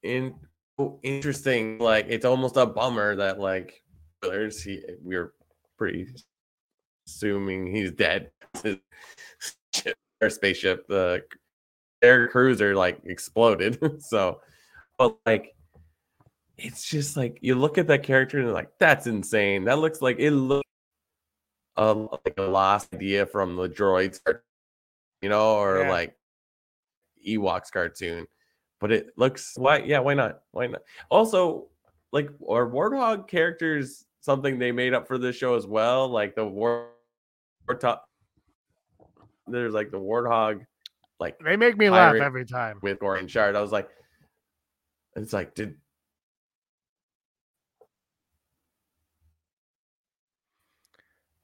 in 0.02 0.34
so 0.78 1.00
interesting. 1.02 1.78
Like 1.78 2.06
it's 2.08 2.24
almost 2.24 2.56
a 2.56 2.66
bummer 2.66 3.16
that 3.16 3.40
like 3.40 3.82
he 4.22 4.82
we're 5.02 5.32
pretty 5.76 6.08
assuming 7.08 7.74
he's 7.74 7.92
dead. 7.92 8.30
Our 10.20 10.30
spaceship, 10.30 10.86
the 10.88 11.22
air 12.02 12.28
cruiser, 12.28 12.74
like 12.74 13.00
exploded. 13.04 14.00
so 14.02 14.40
but 14.98 15.16
like 15.24 15.54
it's 16.58 16.84
just 16.84 17.16
like 17.16 17.38
you 17.40 17.54
look 17.54 17.78
at 17.78 17.86
that 17.86 18.02
character 18.02 18.40
and 18.40 18.52
like 18.52 18.70
that's 18.78 19.06
insane. 19.06 19.64
That 19.64 19.78
looks 19.78 20.02
like 20.02 20.18
it 20.18 20.32
looks 20.32 20.68
uh, 21.76 21.94
like 21.94 22.34
a 22.36 22.42
lost 22.42 22.92
idea 22.92 23.24
from 23.26 23.54
the 23.56 23.68
droids, 23.68 24.20
you 25.22 25.28
know, 25.28 25.56
or 25.56 25.82
yeah. 25.82 25.90
like 25.90 26.16
Ewoks 27.26 27.70
cartoon. 27.70 28.26
But 28.80 28.92
it 28.92 29.10
looks 29.16 29.54
why 29.56 29.78
yeah, 29.78 30.00
why 30.00 30.14
not? 30.14 30.40
Why 30.50 30.66
not? 30.66 30.82
Also, 31.10 31.68
like 32.12 32.28
are 32.48 32.68
Warthog 32.68 33.28
characters 33.28 34.04
something 34.20 34.58
they 34.58 34.72
made 34.72 34.94
up 34.94 35.06
for 35.06 35.16
this 35.16 35.36
show 35.36 35.54
as 35.54 35.66
well? 35.66 36.08
Like 36.08 36.34
the 36.34 36.44
war 36.44 36.88
Warthog 37.68 37.98
there's 39.46 39.74
like 39.74 39.90
the 39.90 39.98
Warthog 39.98 40.64
like 41.20 41.38
they 41.40 41.56
make 41.56 41.76
me 41.76 41.90
laugh 41.90 42.14
every 42.14 42.44
time 42.44 42.78
with 42.82 42.98
Gorian 43.00 43.28
Shard. 43.28 43.56
I 43.56 43.60
was 43.60 43.72
like, 43.72 43.88
it's 45.16 45.32
like, 45.32 45.54
did 45.54 45.74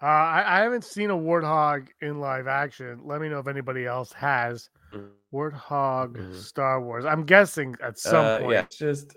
uh, 0.00 0.06
I, 0.06 0.44
I 0.46 0.62
haven't 0.62 0.84
seen 0.84 1.10
a 1.10 1.16
warthog 1.16 1.88
in 2.00 2.20
live 2.20 2.46
action. 2.46 3.00
Let 3.04 3.20
me 3.20 3.28
know 3.28 3.38
if 3.38 3.48
anybody 3.48 3.86
else 3.86 4.12
has. 4.12 4.70
Mm. 4.94 5.08
Warthog 5.32 6.16
mm-hmm. 6.16 6.38
Star 6.38 6.80
Wars. 6.80 7.04
I'm 7.04 7.24
guessing 7.24 7.74
at 7.82 7.98
some 7.98 8.24
uh, 8.24 8.38
point. 8.38 8.52
Yeah, 8.52 8.66
just 8.70 9.16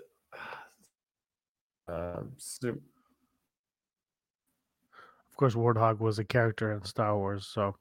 um, 1.86 2.32
super... 2.36 2.80
of 5.38 5.52
course, 5.52 5.54
Warthog 5.54 6.00
was 6.00 6.18
a 6.18 6.24
character 6.24 6.72
in 6.72 6.82
Star 6.84 7.16
Wars, 7.16 7.46
so 7.46 7.76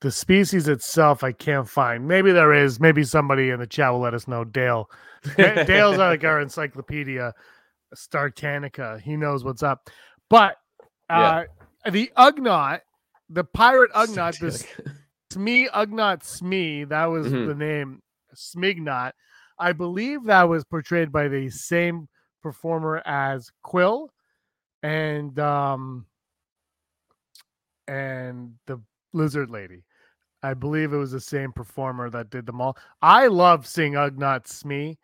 the 0.00 0.12
species 0.12 0.68
itself, 0.68 1.24
I 1.24 1.32
can't 1.32 1.68
find. 1.68 2.06
Maybe 2.06 2.30
there 2.30 2.52
is. 2.52 2.78
Maybe 2.78 3.02
somebody 3.02 3.50
in 3.50 3.58
the 3.58 3.66
chat 3.66 3.90
will 3.90 3.98
let 3.98 4.14
us 4.14 4.28
know. 4.28 4.44
Dale, 4.44 4.88
Dale's 5.36 5.96
like 5.96 6.22
our 6.22 6.40
encyclopedia, 6.40 7.32
Startanica. 7.96 9.00
He 9.00 9.16
knows 9.16 9.42
what's 9.42 9.64
up. 9.64 9.90
But 10.30 10.56
uh, 11.10 11.46
yeah. 11.84 11.90
the 11.90 12.12
Ugnaught, 12.16 12.82
the 13.28 13.42
pirate 13.42 13.90
Ugnaught, 13.92 14.38
this 14.38 14.64
Smee 15.32 15.68
Ugnaught 15.74 16.22
Smee, 16.22 16.84
that 16.84 17.06
was 17.06 17.26
mm-hmm. 17.26 17.48
the 17.48 17.54
name, 17.56 18.02
Smignot. 18.36 19.12
I 19.58 19.72
believe 19.72 20.22
that 20.26 20.48
was 20.48 20.64
portrayed 20.64 21.10
by 21.10 21.26
the 21.26 21.50
same 21.50 22.08
performer 22.40 23.02
as 23.04 23.50
Quill 23.64 24.10
and 24.84 25.36
um 25.40 26.06
and 27.88 28.54
the 28.66 28.80
lizard 29.12 29.50
lady. 29.50 29.84
I 30.42 30.54
believe 30.54 30.92
it 30.92 30.98
was 30.98 31.12
the 31.12 31.20
same 31.20 31.52
performer 31.52 32.10
that 32.10 32.30
did 32.30 32.46
them 32.46 32.60
all. 32.60 32.76
I 33.00 33.28
love 33.28 33.66
seeing 33.66 33.94
Ugnaught 33.94 34.46
Smee 34.46 34.98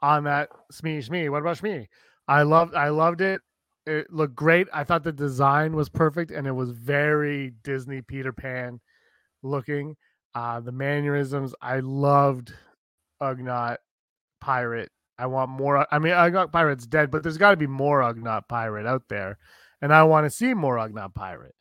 on 0.00 0.24
that 0.24 0.48
Smee 0.70 1.02
Smee. 1.02 1.28
What 1.28 1.42
about 1.42 1.58
Smee? 1.58 1.88
I 2.28 2.42
loved 2.42 2.74
I 2.74 2.88
loved 2.88 3.20
it. 3.20 3.42
It 3.86 4.10
looked 4.10 4.34
great. 4.34 4.68
I 4.72 4.84
thought 4.84 5.04
the 5.04 5.12
design 5.12 5.76
was 5.76 5.88
perfect 5.88 6.30
and 6.30 6.46
it 6.46 6.52
was 6.52 6.70
very 6.70 7.52
Disney 7.62 8.02
Peter 8.02 8.32
Pan 8.32 8.80
looking. 9.42 9.96
Uh 10.34 10.60
the 10.60 10.72
mannerisms, 10.72 11.54
I 11.60 11.80
loved 11.80 12.54
Ugnaught 13.22 13.76
Pirate. 14.40 14.90
I 15.18 15.26
want 15.26 15.50
more. 15.50 15.86
I 15.92 15.98
mean, 15.98 16.12
Ugnaught 16.12 16.52
Pirate's 16.52 16.86
dead, 16.86 17.10
but 17.10 17.22
there's 17.22 17.38
got 17.38 17.50
to 17.50 17.56
be 17.56 17.66
more 17.66 18.00
Ugnaught 18.00 18.48
Pirate 18.48 18.86
out 18.86 19.04
there, 19.08 19.38
and 19.80 19.92
I 19.92 20.02
want 20.04 20.26
to 20.26 20.30
see 20.30 20.54
more 20.54 20.76
Ugnaught 20.76 21.14
Pirate. 21.14 21.54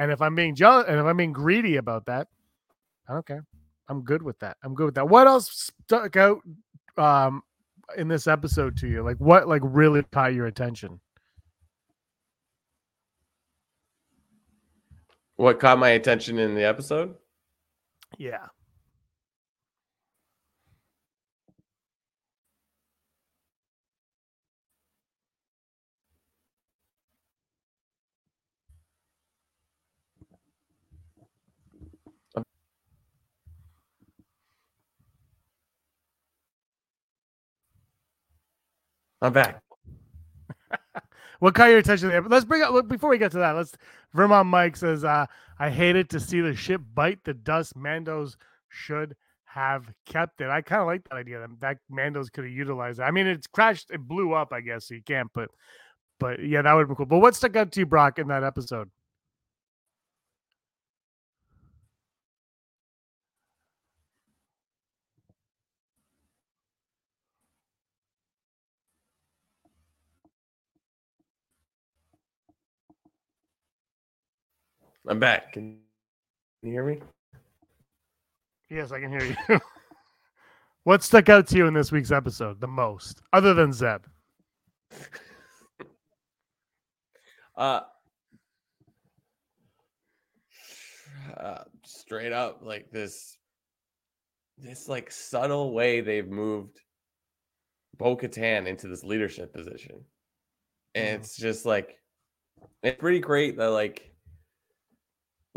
And 0.00 0.10
if 0.10 0.22
I'm 0.22 0.34
being 0.34 0.54
jealous, 0.54 0.86
and 0.88 0.98
if 0.98 1.04
I'm 1.04 1.16
being 1.18 1.32
greedy 1.32 1.76
about 1.76 2.06
that, 2.06 2.26
I 3.06 3.12
don't 3.12 3.26
care. 3.26 3.44
I'm 3.88 4.02
good 4.02 4.22
with 4.22 4.38
that. 4.38 4.56
I'm 4.64 4.74
good 4.74 4.86
with 4.86 4.94
that. 4.94 5.08
What 5.08 5.26
else 5.26 5.72
stuck 5.84 6.16
out 6.16 6.40
um, 6.96 7.42
in 7.98 8.08
this 8.08 8.26
episode 8.26 8.78
to 8.78 8.88
you? 8.88 9.02
Like 9.02 9.18
what 9.18 9.46
like 9.46 9.60
really 9.62 10.02
caught 10.10 10.32
your 10.32 10.46
attention? 10.46 11.00
What 15.36 15.60
caught 15.60 15.78
my 15.78 15.90
attention 15.90 16.38
in 16.38 16.54
the 16.54 16.64
episode? 16.64 17.14
Yeah. 18.16 18.46
I'm 39.22 39.32
back. 39.32 39.60
what 41.40 41.54
caught 41.54 41.70
your 41.70 41.78
attention 41.78 42.08
there? 42.08 42.22
Let's 42.22 42.44
bring 42.44 42.62
up 42.62 42.72
look, 42.72 42.88
before 42.88 43.10
we 43.10 43.18
get 43.18 43.32
to 43.32 43.38
that. 43.38 43.52
Let's 43.52 43.76
Vermont 44.14 44.48
Mike 44.48 44.76
says, 44.76 45.04
uh, 45.04 45.26
I 45.58 45.70
hated 45.70 46.10
to 46.10 46.20
see 46.20 46.40
the 46.40 46.54
ship 46.54 46.80
bite 46.94 47.22
the 47.24 47.34
dust. 47.34 47.76
Mandos 47.76 48.36
should 48.68 49.14
have 49.44 49.84
kept 50.06 50.40
it. 50.40 50.48
I 50.48 50.62
kind 50.62 50.80
of 50.80 50.86
like 50.86 51.08
that 51.08 51.16
idea 51.16 51.40
that, 51.40 51.60
that 51.60 51.78
Mandos 51.92 52.30
could 52.32 52.44
have 52.44 52.52
utilized 52.52 53.00
it. 53.00 53.02
I 53.02 53.10
mean, 53.10 53.26
it's 53.26 53.46
crashed, 53.46 53.90
it 53.90 54.00
blew 54.00 54.32
up, 54.32 54.52
I 54.52 54.60
guess, 54.60 54.88
so 54.88 54.94
you 54.94 55.02
can't, 55.02 55.30
but 55.34 55.50
but 56.18 56.44
yeah, 56.44 56.62
that 56.62 56.72
would 56.74 56.88
be 56.88 56.94
cool. 56.94 57.06
But 57.06 57.18
what 57.18 57.34
stuck 57.34 57.56
out 57.56 57.72
to 57.72 57.80
you, 57.80 57.86
Brock, 57.86 58.18
in 58.18 58.28
that 58.28 58.44
episode? 58.44 58.90
I'm 75.10 75.18
back. 75.18 75.54
Can 75.54 75.76
you 76.62 76.70
hear 76.70 76.84
me? 76.84 77.00
Yes, 78.70 78.92
I 78.92 79.00
can 79.00 79.10
hear 79.10 79.24
you. 79.24 79.58
what 80.84 81.02
stuck 81.02 81.28
out 81.28 81.48
to 81.48 81.56
you 81.56 81.66
in 81.66 81.74
this 81.74 81.90
week's 81.90 82.12
episode 82.12 82.60
the 82.60 82.68
most, 82.68 83.20
other 83.32 83.52
than 83.52 83.72
Zeb? 83.72 84.04
uh, 87.56 87.80
uh 91.36 91.64
straight 91.84 92.32
up 92.32 92.60
like 92.62 92.92
this 92.92 93.36
this 94.58 94.88
like 94.88 95.10
subtle 95.10 95.74
way 95.74 96.00
they've 96.00 96.28
moved 96.28 96.78
Bo 97.98 98.16
Katan 98.16 98.68
into 98.68 98.86
this 98.86 99.02
leadership 99.02 99.52
position. 99.52 100.04
And 100.94 101.18
mm. 101.18 101.24
it's 101.24 101.36
just 101.36 101.66
like 101.66 101.96
it's 102.84 103.00
pretty 103.00 103.18
great 103.18 103.56
that 103.56 103.70
like 103.70 104.09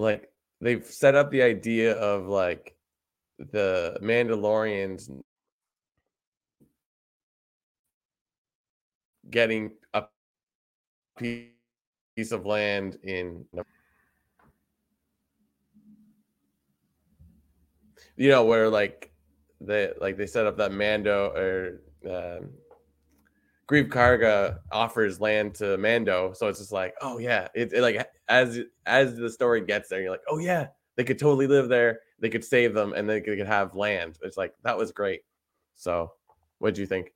like 0.03 0.29
they've 0.61 0.85
set 0.85 1.15
up 1.15 1.31
the 1.31 1.41
idea 1.41 1.93
of 1.93 2.27
like 2.27 2.75
the 3.39 3.97
Mandalorians 4.01 5.09
getting 9.29 9.71
a 9.93 10.03
piece 11.17 12.31
of 12.31 12.45
land 12.45 12.99
in 13.03 13.45
you 18.15 18.29
know 18.29 18.45
where 18.45 18.69
like 18.69 19.11
they 19.59 19.91
like 19.99 20.17
they 20.17 20.27
set 20.27 20.45
up 20.45 20.57
that 20.57 20.71
Mando 20.71 21.31
or 21.35 21.81
um, 22.09 22.49
Greef 23.69 23.89
Karga 23.89 24.59
offers 24.71 25.21
land 25.21 25.55
to 25.55 25.77
Mando, 25.77 26.33
so 26.33 26.47
it's 26.47 26.59
just 26.59 26.71
like, 26.71 26.93
oh 27.01 27.17
yeah, 27.17 27.47
it's 27.55 27.73
it 27.73 27.81
like 27.81 28.07
as 28.27 28.59
as 28.85 29.15
the 29.15 29.29
story 29.29 29.61
gets 29.61 29.89
there, 29.89 30.01
you're 30.01 30.11
like, 30.11 30.21
oh 30.29 30.37
yeah, 30.37 30.67
they 30.95 31.03
could 31.03 31.17
totally 31.17 31.47
live 31.47 31.69
there. 31.69 31.99
They 32.19 32.29
could 32.29 32.43
save 32.43 32.73
them, 32.73 32.93
and 32.93 33.09
they 33.09 33.21
could 33.21 33.39
have 33.39 33.75
land. 33.75 34.19
It's 34.21 34.37
like 34.37 34.53
that 34.63 34.77
was 34.77 34.91
great. 34.91 35.21
So, 35.75 36.11
what 36.59 36.75
do 36.75 36.81
you 36.81 36.87
think? 36.87 37.11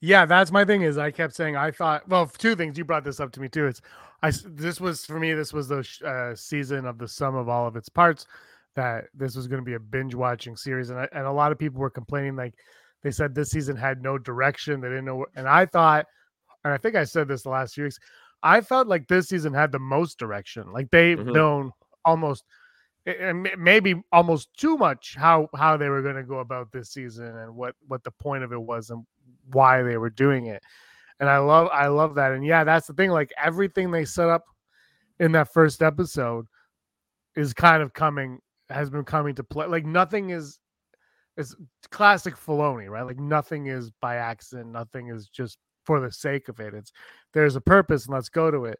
Yeah, 0.00 0.26
that's 0.26 0.52
my 0.52 0.64
thing. 0.64 0.82
Is 0.82 0.98
I 0.98 1.10
kept 1.10 1.34
saying 1.34 1.56
I 1.56 1.70
thought 1.70 2.06
well, 2.08 2.26
two 2.26 2.54
things. 2.54 2.76
You 2.76 2.84
brought 2.84 3.04
this 3.04 3.20
up 3.20 3.32
to 3.32 3.40
me 3.40 3.48
too. 3.48 3.66
It's 3.66 3.80
I 4.22 4.32
this 4.44 4.80
was 4.80 5.06
for 5.06 5.18
me. 5.18 5.32
This 5.32 5.52
was 5.52 5.68
the 5.68 5.86
uh, 6.04 6.34
season 6.34 6.84
of 6.84 6.98
the 6.98 7.08
sum 7.08 7.34
of 7.34 7.48
all 7.48 7.66
of 7.66 7.76
its 7.76 7.88
parts. 7.88 8.26
That 8.74 9.06
this 9.14 9.34
was 9.34 9.48
going 9.48 9.62
to 9.62 9.64
be 9.64 9.74
a 9.74 9.80
binge 9.80 10.14
watching 10.14 10.56
series, 10.56 10.90
and 10.90 11.00
I, 11.00 11.08
and 11.12 11.26
a 11.26 11.32
lot 11.32 11.52
of 11.52 11.58
people 11.58 11.80
were 11.80 11.88
complaining 11.88 12.36
like 12.36 12.54
they 13.06 13.12
said 13.12 13.36
this 13.36 13.50
season 13.50 13.76
had 13.76 14.02
no 14.02 14.18
direction. 14.18 14.80
They 14.80 14.88
didn't 14.88 15.04
know. 15.04 15.26
And 15.36 15.46
I 15.46 15.64
thought, 15.64 16.06
and 16.64 16.74
I 16.74 16.76
think 16.76 16.96
I 16.96 17.04
said 17.04 17.28
this 17.28 17.44
the 17.44 17.50
last 17.50 17.74
few 17.74 17.84
weeks. 17.84 18.00
I 18.42 18.60
felt 18.60 18.88
like 18.88 19.06
this 19.06 19.28
season 19.28 19.54
had 19.54 19.70
the 19.70 19.78
most 19.78 20.18
direction. 20.18 20.72
Like 20.72 20.90
they've 20.90 21.16
mm-hmm. 21.16 21.30
known 21.30 21.70
almost, 22.04 22.42
and 23.06 23.48
maybe 23.56 24.02
almost 24.10 24.48
too 24.56 24.76
much 24.76 25.14
how 25.16 25.48
how 25.54 25.76
they 25.76 25.88
were 25.88 26.02
going 26.02 26.16
to 26.16 26.24
go 26.24 26.40
about 26.40 26.72
this 26.72 26.90
season 26.90 27.26
and 27.26 27.54
what 27.54 27.76
what 27.86 28.02
the 28.02 28.10
point 28.10 28.42
of 28.42 28.52
it 28.52 28.60
was 28.60 28.90
and 28.90 29.06
why 29.52 29.84
they 29.84 29.98
were 29.98 30.10
doing 30.10 30.46
it. 30.46 30.60
And 31.20 31.30
I 31.30 31.38
love 31.38 31.68
I 31.72 31.86
love 31.86 32.16
that. 32.16 32.32
And 32.32 32.44
yeah, 32.44 32.64
that's 32.64 32.88
the 32.88 32.94
thing. 32.94 33.10
Like 33.10 33.32
everything 33.40 33.92
they 33.92 34.04
set 34.04 34.28
up 34.28 34.42
in 35.20 35.30
that 35.30 35.52
first 35.52 35.80
episode 35.80 36.46
is 37.36 37.54
kind 37.54 37.84
of 37.84 37.92
coming 37.92 38.40
has 38.68 38.90
been 38.90 39.04
coming 39.04 39.36
to 39.36 39.44
play. 39.44 39.66
Like 39.66 39.86
nothing 39.86 40.30
is 40.30 40.58
it's 41.36 41.54
classic 41.90 42.34
Filoni, 42.36 42.88
right? 42.88 43.06
Like 43.06 43.18
nothing 43.18 43.66
is 43.66 43.90
by 44.00 44.16
accident, 44.16 44.70
nothing 44.70 45.08
is 45.08 45.28
just 45.28 45.58
for 45.84 46.00
the 46.00 46.10
sake 46.10 46.48
of 46.48 46.60
it. 46.60 46.74
It's 46.74 46.92
there's 47.32 47.56
a 47.56 47.60
purpose 47.60 48.06
and 48.06 48.14
let's 48.14 48.28
go 48.28 48.50
to 48.50 48.64
it. 48.64 48.78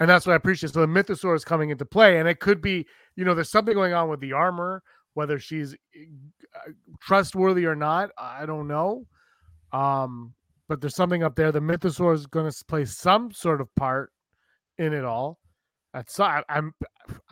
And 0.00 0.08
that's 0.08 0.26
what 0.26 0.32
I 0.32 0.36
appreciate. 0.36 0.72
So 0.72 0.80
the 0.80 0.86
mythosaur 0.86 1.34
is 1.34 1.44
coming 1.44 1.70
into 1.70 1.84
play, 1.84 2.18
and 2.20 2.28
it 2.28 2.38
could 2.38 2.60
be, 2.60 2.86
you 3.16 3.24
know, 3.24 3.34
there's 3.34 3.50
something 3.50 3.74
going 3.74 3.94
on 3.94 4.08
with 4.08 4.20
the 4.20 4.32
armor, 4.32 4.82
whether 5.14 5.40
she's 5.40 5.74
uh, 5.74 6.70
trustworthy 7.00 7.66
or 7.66 7.74
not. 7.74 8.10
I 8.16 8.46
don't 8.46 8.68
know. 8.68 9.06
Um, 9.72 10.34
but 10.68 10.80
there's 10.80 10.94
something 10.94 11.24
up 11.24 11.34
there. 11.34 11.50
The 11.50 11.60
mythosaur 11.60 12.14
is 12.14 12.26
going 12.26 12.50
to 12.50 12.64
play 12.66 12.84
some 12.84 13.32
sort 13.32 13.60
of 13.60 13.74
part 13.74 14.12
in 14.78 14.92
it 14.92 15.04
all. 15.04 15.38
That's 15.98 16.20
I, 16.20 16.44
I'm 16.48 16.72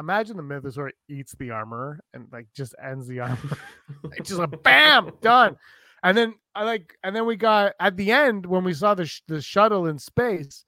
imagine 0.00 0.36
the 0.36 0.42
mythosaur 0.42 0.90
eats 1.08 1.36
the 1.38 1.52
armor 1.52 2.00
and 2.12 2.26
like 2.32 2.48
just 2.52 2.74
ends 2.82 3.06
the 3.06 3.20
armor. 3.20 3.58
it's 4.16 4.28
just 4.28 4.40
like 4.40 4.60
bam, 4.64 5.12
done. 5.22 5.56
And 6.02 6.18
then 6.18 6.34
I 6.52 6.64
like, 6.64 6.96
and 7.04 7.14
then 7.14 7.26
we 7.26 7.36
got 7.36 7.74
at 7.78 7.96
the 7.96 8.10
end 8.10 8.44
when 8.44 8.64
we 8.64 8.74
saw 8.74 8.94
the 8.94 9.06
sh- 9.06 9.22
the 9.28 9.40
shuttle 9.40 9.86
in 9.86 10.00
space. 10.00 10.64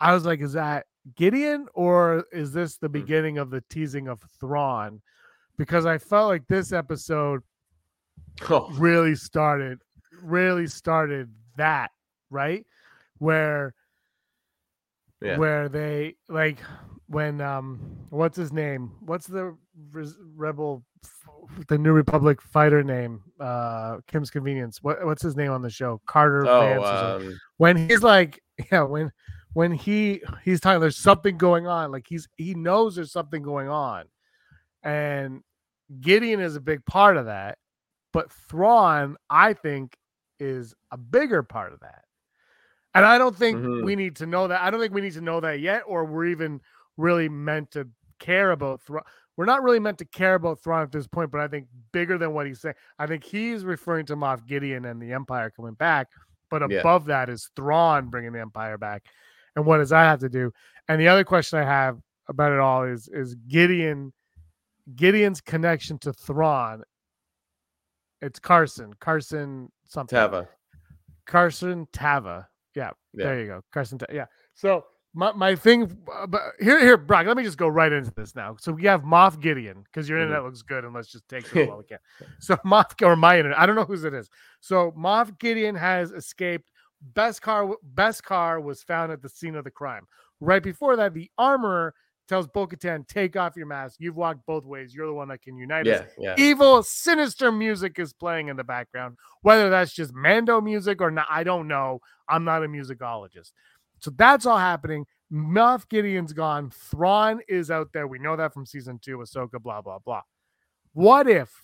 I 0.00 0.14
was 0.14 0.26
like, 0.26 0.40
is 0.40 0.54
that 0.54 0.86
Gideon 1.14 1.68
or 1.74 2.24
is 2.32 2.52
this 2.52 2.76
the 2.76 2.88
hmm. 2.88 2.94
beginning 2.94 3.38
of 3.38 3.50
the 3.50 3.62
teasing 3.70 4.08
of 4.08 4.20
Thrawn? 4.40 5.00
Because 5.56 5.86
I 5.86 5.98
felt 5.98 6.30
like 6.30 6.48
this 6.48 6.72
episode 6.72 7.42
oh. 8.50 8.68
really 8.72 9.14
started, 9.14 9.78
really 10.24 10.66
started 10.66 11.30
that 11.56 11.92
right 12.30 12.66
where 13.18 13.74
yeah. 15.22 15.36
where 15.36 15.68
they 15.68 16.16
like 16.28 16.58
when 17.08 17.40
um 17.40 17.80
what's 18.10 18.36
his 18.36 18.52
name 18.52 18.92
what's 19.00 19.26
the 19.26 19.56
rebel 20.36 20.84
the 21.68 21.78
new 21.78 21.92
republic 21.92 22.40
fighter 22.42 22.82
name 22.82 23.22
uh 23.40 23.96
kim's 24.06 24.30
convenience 24.30 24.82
what, 24.82 25.04
what's 25.04 25.22
his 25.22 25.36
name 25.36 25.50
on 25.50 25.62
the 25.62 25.70
show 25.70 26.00
carter 26.06 26.46
oh, 26.46 26.84
um... 26.84 27.38
when 27.56 27.76
he's 27.76 28.02
like 28.02 28.42
yeah 28.70 28.82
when 28.82 29.10
when 29.54 29.72
he 29.72 30.20
he's 30.44 30.60
talking 30.60 30.80
there's 30.80 30.96
something 30.96 31.38
going 31.38 31.66
on 31.66 31.90
like 31.90 32.04
he's 32.08 32.28
he 32.36 32.54
knows 32.54 32.94
there's 32.94 33.12
something 33.12 33.42
going 33.42 33.68
on 33.68 34.04
and 34.82 35.42
gideon 36.00 36.40
is 36.40 36.56
a 36.56 36.60
big 36.60 36.84
part 36.84 37.16
of 37.16 37.26
that 37.26 37.56
But 38.12 38.32
Thrawn, 38.32 39.16
I 39.28 39.52
think, 39.52 39.96
is 40.40 40.74
a 40.90 40.96
bigger 40.96 41.42
part 41.42 41.72
of 41.72 41.80
that. 41.80 42.04
And 42.94 43.04
I 43.04 43.18
don't 43.18 43.36
think 43.36 43.58
Mhm. 43.58 43.84
we 43.84 43.96
need 43.96 44.16
to 44.16 44.26
know 44.26 44.48
that. 44.48 44.62
I 44.62 44.70
don't 44.70 44.80
think 44.80 44.94
we 44.94 45.02
need 45.02 45.12
to 45.12 45.20
know 45.20 45.40
that 45.40 45.60
yet, 45.60 45.82
or 45.86 46.04
we're 46.04 46.26
even 46.26 46.60
really 46.98 47.28
meant 47.30 47.70
to 47.70 47.88
care 48.20 48.50
about 48.50 48.82
Thrawn. 48.82 49.02
We're 49.36 49.44
not 49.46 49.62
really 49.62 49.78
meant 49.78 49.98
to 49.98 50.04
care 50.04 50.34
about 50.34 50.60
Thrawn 50.60 50.82
at 50.82 50.92
this 50.92 51.06
point, 51.06 51.30
but 51.30 51.40
I 51.40 51.48
think 51.48 51.68
bigger 51.92 52.18
than 52.18 52.34
what 52.34 52.46
he's 52.46 52.60
saying. 52.60 52.74
I 52.98 53.06
think 53.06 53.22
he's 53.24 53.64
referring 53.64 54.04
to 54.06 54.16
Moff 54.16 54.44
Gideon 54.46 54.84
and 54.84 55.00
the 55.00 55.12
Empire 55.12 55.50
coming 55.50 55.74
back. 55.74 56.08
But 56.50 56.68
Yeah. 56.70 56.78
above 56.80 57.06
that 57.06 57.28
is 57.30 57.50
Thrawn 57.56 58.08
bringing 58.10 58.32
the 58.32 58.40
Empire 58.40 58.76
back. 58.76 59.04
And 59.54 59.64
what 59.64 59.78
does 59.78 59.90
that 59.90 60.04
have 60.04 60.18
to 60.20 60.28
do? 60.28 60.52
And 60.88 61.00
the 61.00 61.08
other 61.08 61.24
question 61.24 61.58
I 61.58 61.64
have 61.64 61.98
about 62.28 62.52
it 62.52 62.58
all 62.58 62.82
is 62.84 63.08
is 63.08 63.34
Gideon 63.46 64.12
Gideon's 64.96 65.40
connection 65.40 65.98
to 65.98 66.12
Thrawn. 66.12 66.82
It's 68.20 68.38
Carson, 68.40 68.94
Carson 68.94 69.70
something. 69.86 70.18
Teva. 70.18 70.48
Carson 71.26 71.86
Teva. 71.92 72.46
Yeah, 72.74 72.90
Yeah. 73.12 73.24
there 73.26 73.40
you 73.40 73.46
go. 73.46 73.62
Carson. 73.72 73.98
Ta- 73.98 74.06
yeah. 74.10 74.26
So 74.54 74.86
my, 75.14 75.32
my 75.32 75.56
thing, 75.56 75.96
uh, 76.14 76.26
but 76.26 76.42
here, 76.60 76.78
here, 76.80 76.96
Brock. 76.96 77.26
Let 77.26 77.36
me 77.36 77.42
just 77.42 77.58
go 77.58 77.68
right 77.68 77.90
into 77.90 78.12
this 78.12 78.34
now. 78.36 78.56
So 78.60 78.72
we 78.72 78.84
have 78.84 79.02
Moff 79.02 79.40
Gideon 79.40 79.82
because 79.84 80.08
your 80.08 80.18
internet 80.18 80.44
looks 80.44 80.62
good, 80.62 80.84
and 80.84 80.94
let's 80.94 81.08
just 81.08 81.28
take 81.28 81.44
it 81.56 81.68
while 81.68 81.78
we 81.78 81.84
can. 81.84 81.98
So 82.40 82.56
Moff 82.64 83.00
or 83.02 83.16
my 83.16 83.38
internet, 83.38 83.58
I 83.58 83.66
don't 83.66 83.76
know 83.76 83.84
whose 83.84 84.04
it 84.04 84.14
is. 84.14 84.28
So 84.60 84.92
Moff 84.92 85.38
Gideon 85.38 85.74
has 85.74 86.10
escaped. 86.10 86.70
Beskar, 87.12 87.74
best 87.82 88.24
car 88.24 88.60
was 88.60 88.82
found 88.82 89.12
at 89.12 89.22
the 89.22 89.28
scene 89.28 89.54
of 89.54 89.62
the 89.62 89.70
crime. 89.70 90.04
Right 90.40 90.62
before 90.62 90.96
that, 90.96 91.14
the 91.14 91.30
armorer 91.38 91.94
tells 92.28 92.48
Bo-Katan, 92.48 93.06
"Take 93.06 93.36
off 93.36 93.56
your 93.56 93.66
mask. 93.66 93.96
You've 94.00 94.16
walked 94.16 94.44
both 94.46 94.64
ways. 94.64 94.94
You're 94.94 95.06
the 95.06 95.14
one 95.14 95.28
that 95.28 95.40
can 95.40 95.56
unite 95.56 95.86
us." 95.86 96.06
Yeah, 96.18 96.34
yeah. 96.36 96.44
evil, 96.44 96.82
sinister 96.82 97.50
music 97.50 97.98
is 97.98 98.12
playing 98.12 98.48
in 98.48 98.56
the 98.56 98.64
background. 98.64 99.16
Whether 99.42 99.70
that's 99.70 99.92
just 99.92 100.12
Mando 100.12 100.60
music 100.60 101.00
or 101.00 101.10
not, 101.10 101.26
I 101.30 101.44
don't 101.44 101.68
know. 101.68 102.00
I'm 102.28 102.44
not 102.44 102.64
a 102.64 102.66
musicologist. 102.66 103.52
So 104.00 104.10
that's 104.10 104.46
all 104.46 104.58
happening. 104.58 105.06
Moff 105.32 105.88
Gideon's 105.88 106.32
gone. 106.32 106.70
Thrawn 106.70 107.40
is 107.48 107.70
out 107.70 107.92
there. 107.92 108.06
We 108.06 108.18
know 108.18 108.36
that 108.36 108.54
from 108.54 108.66
season 108.66 108.98
two, 109.02 109.18
Ahsoka, 109.18 109.60
blah, 109.60 109.82
blah, 109.82 109.98
blah. 109.98 110.22
What 110.92 111.28
if 111.28 111.62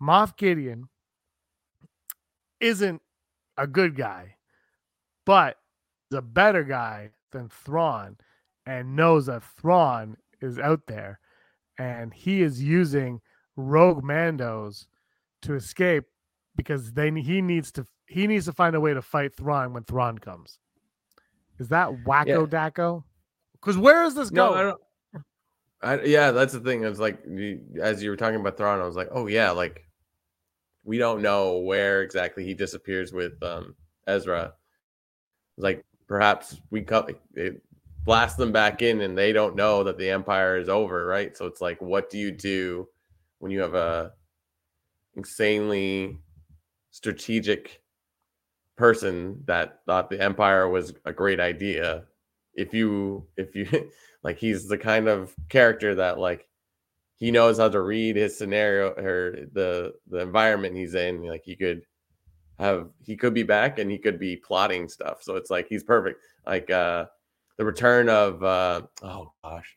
Moff 0.00 0.36
Gideon 0.36 0.88
isn't 2.60 3.00
a 3.56 3.66
good 3.66 3.96
guy, 3.96 4.36
but 5.24 5.56
is 6.10 6.18
a 6.18 6.22
better 6.22 6.64
guy 6.64 7.10
than 7.32 7.48
Thrawn 7.48 8.16
and 8.66 8.94
knows 8.96 9.26
that 9.26 9.42
Thrawn 9.42 10.16
is 10.40 10.58
out 10.58 10.86
there 10.86 11.18
and 11.78 12.12
he 12.12 12.42
is 12.42 12.62
using 12.62 13.20
rogue 13.56 14.02
Mandos 14.04 14.86
to 15.42 15.54
escape 15.54 16.04
because 16.56 16.92
they 16.92 17.10
he 17.10 17.40
needs 17.40 17.72
to 17.72 17.86
he 18.06 18.26
needs 18.26 18.44
to 18.46 18.52
find 18.52 18.76
a 18.76 18.80
way 18.80 18.92
to 18.94 19.02
fight 19.02 19.34
Thrawn 19.34 19.72
when 19.72 19.84
Thrawn 19.84 20.18
comes. 20.18 20.58
Is 21.58 21.68
that 21.68 21.88
wacko 22.04 22.46
Daco? 22.46 23.04
Because 23.52 23.76
where 23.76 24.04
is 24.04 24.14
this 24.14 24.30
No, 24.30 24.48
going? 24.50 24.58
I 24.58 24.62
don't. 24.62 24.80
I, 25.84 26.00
yeah, 26.04 26.30
that's 26.30 26.52
the 26.52 26.60
thing. 26.60 26.84
It's 26.84 27.00
like 27.00 27.18
as 27.80 28.02
you 28.02 28.10
were 28.10 28.16
talking 28.16 28.40
about 28.40 28.56
Thrawn, 28.56 28.80
I 28.80 28.84
was 28.84 28.96
like, 28.96 29.08
oh 29.10 29.26
yeah, 29.26 29.50
like 29.50 29.84
we 30.84 30.98
don't 30.98 31.22
know 31.22 31.58
where 31.58 32.02
exactly 32.02 32.44
he 32.44 32.54
disappears 32.54 33.12
with 33.12 33.40
um 33.42 33.74
Ezra. 34.06 34.54
Like 35.56 35.84
perhaps 36.06 36.60
we 36.70 36.82
cut 36.82 37.10
it, 37.34 37.62
blast 38.04 38.36
them 38.36 38.52
back 38.52 38.80
in, 38.82 39.00
and 39.00 39.18
they 39.18 39.32
don't 39.32 39.56
know 39.56 39.84
that 39.84 39.98
the 39.98 40.10
Empire 40.10 40.56
is 40.56 40.68
over, 40.68 41.04
right? 41.06 41.36
So 41.36 41.46
it's 41.46 41.60
like, 41.60 41.80
what 41.82 42.10
do 42.10 42.18
you 42.18 42.30
do 42.30 42.88
when 43.38 43.50
you 43.50 43.60
have 43.60 43.74
a 43.74 44.12
insanely 45.16 46.18
strategic 46.90 47.81
person 48.76 49.42
that 49.46 49.80
thought 49.86 50.10
the 50.10 50.20
Empire 50.20 50.68
was 50.68 50.94
a 51.04 51.12
great 51.12 51.40
idea? 51.40 52.04
If 52.54 52.74
you 52.74 53.26
if 53.36 53.54
you 53.54 53.66
like 54.22 54.38
he's 54.38 54.68
the 54.68 54.78
kind 54.78 55.08
of 55.08 55.34
character 55.48 55.94
that 55.96 56.18
like 56.18 56.48
he 57.16 57.30
knows 57.30 57.58
how 57.58 57.68
to 57.68 57.80
read 57.80 58.16
his 58.16 58.36
scenario 58.36 58.90
or 58.90 59.46
the 59.52 59.94
the 60.08 60.18
environment 60.18 60.76
he's 60.76 60.94
in 60.94 61.22
like 61.22 61.42
he 61.44 61.54
could 61.56 61.82
have 62.58 62.88
he 63.04 63.16
could 63.16 63.34
be 63.34 63.42
back 63.42 63.78
and 63.78 63.90
he 63.90 63.98
could 63.98 64.18
be 64.18 64.36
plotting 64.36 64.88
stuff. 64.88 65.22
So 65.22 65.36
it's 65.36 65.50
like 65.50 65.68
he's 65.68 65.84
perfect. 65.84 66.20
Like 66.46 66.70
uh 66.70 67.06
the 67.58 67.64
return 67.64 68.08
of 68.08 68.42
uh 68.42 68.82
oh 69.02 69.32
gosh. 69.44 69.76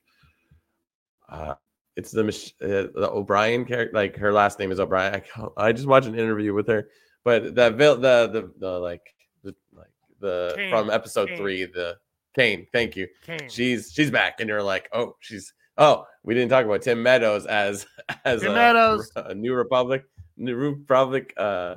Uh 1.30 1.56
it's 1.96 2.12
the 2.12 2.26
uh, 2.62 3.00
the 3.00 3.10
O'Brien 3.10 3.66
character 3.66 3.96
like 3.96 4.18
her 4.18 4.34
last 4.34 4.60
name 4.60 4.72
is 4.72 4.80
O'Brien. 4.80 5.22
I, 5.38 5.68
I 5.68 5.72
just 5.72 5.88
watched 5.88 6.08
an 6.08 6.20
interview 6.20 6.54
with 6.54 6.68
her 6.68 6.90
but 7.26 7.56
that 7.56 7.74
vil- 7.76 7.98
the 7.98 8.30
the 8.32 8.52
the 8.60 8.80
like 8.80 9.02
the 9.44 9.54
like 9.74 9.90
the 10.22 10.54
Kane, 10.56 10.70
from 10.70 10.90
episode 10.90 11.28
Kane. 11.28 11.38
3 11.38 11.66
the 11.66 11.98
Kane 12.34 12.68
thank 12.72 12.96
you 12.96 13.08
Kane. 13.26 13.50
she's 13.50 13.92
she's 13.92 14.10
back 14.10 14.40
and 14.40 14.48
you're 14.48 14.64
like 14.64 14.88
oh 14.94 15.18
she's 15.20 15.54
oh 15.78 16.06
we 16.24 16.34
didn't 16.34 16.50
talk 16.50 16.64
about 16.64 16.82
tim 16.82 17.04
meadows 17.04 17.46
as 17.48 17.86
as 18.26 18.42
Tim 18.42 18.52
a, 18.52 18.56
Meadows. 18.56 19.12
a 19.18 19.34
new 19.36 19.54
republic 19.54 20.06
new 20.38 20.56
republic 20.56 21.34
uh 21.36 21.76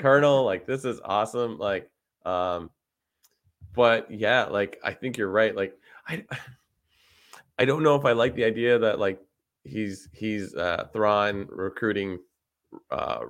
colonel 0.00 0.44
like 0.50 0.66
this 0.66 0.84
is 0.84 1.00
awesome 1.04 1.58
like 1.58 1.88
um 2.24 2.70
but 3.74 4.10
yeah 4.10 4.44
like 4.44 4.78
i 4.82 4.92
think 4.92 5.16
you're 5.16 5.30
right 5.30 5.54
like 5.54 5.76
i 6.08 6.24
i 7.58 7.64
don't 7.64 7.82
know 7.82 7.94
if 7.96 8.04
i 8.04 8.12
like 8.12 8.34
the 8.34 8.44
idea 8.44 8.78
that 8.78 8.98
like 8.98 9.20
he's 9.64 10.08
he's 10.12 10.54
uh 10.54 10.86
thrawn 10.92 11.46
recruiting 11.50 12.18
uh 12.90 13.20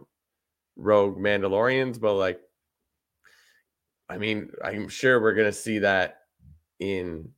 rogue 0.77 1.19
mandalorians 1.19 2.01
but 2.01 2.15
like 2.15 2.41
i 4.09 4.17
mean 4.17 4.51
i'm 4.65 4.89
sure 4.89 5.21
we're 5.21 5.35
gonna 5.35 5.53
see 5.53 5.79
that 5.79 6.21
in 6.81 7.29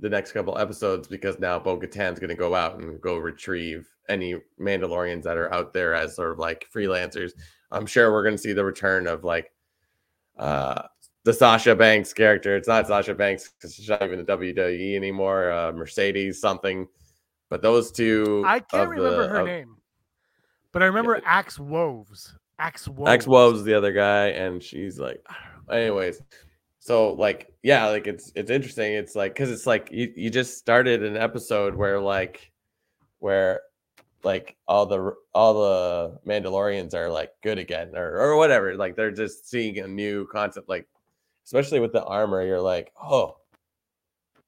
the 0.00 0.08
next 0.08 0.32
couple 0.32 0.58
episodes 0.58 1.06
because 1.06 1.38
now 1.38 1.56
Bo 1.58 1.78
Katan's 1.78 2.18
to 2.28 2.34
go 2.34 2.54
out 2.54 2.80
and 2.80 3.00
go 3.00 3.16
retrieve 3.16 3.88
any 4.08 4.34
Mandalorians 4.60 5.22
that 5.22 5.36
are 5.36 5.54
out 5.54 5.72
there 5.72 5.94
as 5.94 6.16
sort 6.16 6.32
of 6.32 6.38
like 6.40 6.66
freelancers. 6.74 7.30
I'm 7.70 7.86
sure 7.86 8.12
we're 8.12 8.24
to 8.34 8.42
see 8.42 8.52
the 8.52 8.64
return 8.64 9.06
of 9.06 9.22
like 9.22 9.52
uh 10.36 10.82
the 11.22 11.32
Sasha 11.32 11.74
Banks 11.76 12.12
character. 12.12 12.56
It's 12.56 12.68
not 12.68 12.88
Sasha 12.88 13.14
Banks 13.14 13.50
because 13.56 13.74
she's 13.76 13.88
not 13.88 14.02
even 14.02 14.18
the 14.18 14.24
WWE 14.36 14.96
anymore. 14.96 15.50
Uh, 15.50 15.72
Mercedes 15.72 16.40
something, 16.40 16.86
but 17.48 17.62
those 17.62 17.92
two. 17.92 18.42
I 18.44 18.58
can't 18.60 18.90
remember 18.90 19.22
the- 19.22 19.28
her 19.28 19.40
of- 19.40 19.46
name, 19.46 19.76
but 20.72 20.82
I 20.82 20.86
remember 20.86 21.22
Axe 21.24 21.58
Woves. 21.58 22.36
Axe 22.58 22.88
Woves. 22.88 23.10
Axe 23.10 23.26
Woves 23.26 23.64
the 23.64 23.74
other 23.74 23.92
guy, 23.92 24.28
and 24.28 24.62
she's 24.62 24.98
like, 24.98 25.24
I 25.28 25.34
don't 25.34 25.68
know. 25.68 25.74
anyways. 25.74 26.22
So 26.78 27.14
like, 27.14 27.52
yeah, 27.62 27.86
like 27.86 28.06
it's 28.06 28.30
it's 28.34 28.50
interesting. 28.50 28.92
It's 28.92 29.14
like 29.16 29.34
because 29.34 29.50
it's 29.50 29.66
like 29.66 29.88
you 29.90 30.12
you 30.16 30.30
just 30.30 30.58
started 30.58 31.02
an 31.02 31.16
episode 31.16 31.74
where 31.74 32.00
like 32.00 32.52
where 33.20 33.60
like 34.22 34.56
all 34.68 34.86
the 34.86 35.14
all 35.34 35.54
the 35.54 36.18
Mandalorians 36.26 36.94
are 36.94 37.10
like 37.10 37.30
good 37.42 37.58
again 37.58 37.92
or 37.94 38.18
or 38.18 38.36
whatever. 38.36 38.76
Like 38.76 38.96
they're 38.96 39.10
just 39.10 39.48
seeing 39.48 39.78
a 39.78 39.88
new 39.88 40.26
concept. 40.26 40.68
Like 40.68 40.86
especially 41.44 41.80
with 41.80 41.92
the 41.92 42.04
armor, 42.04 42.44
you're 42.44 42.60
like, 42.60 42.92
oh, 43.02 43.36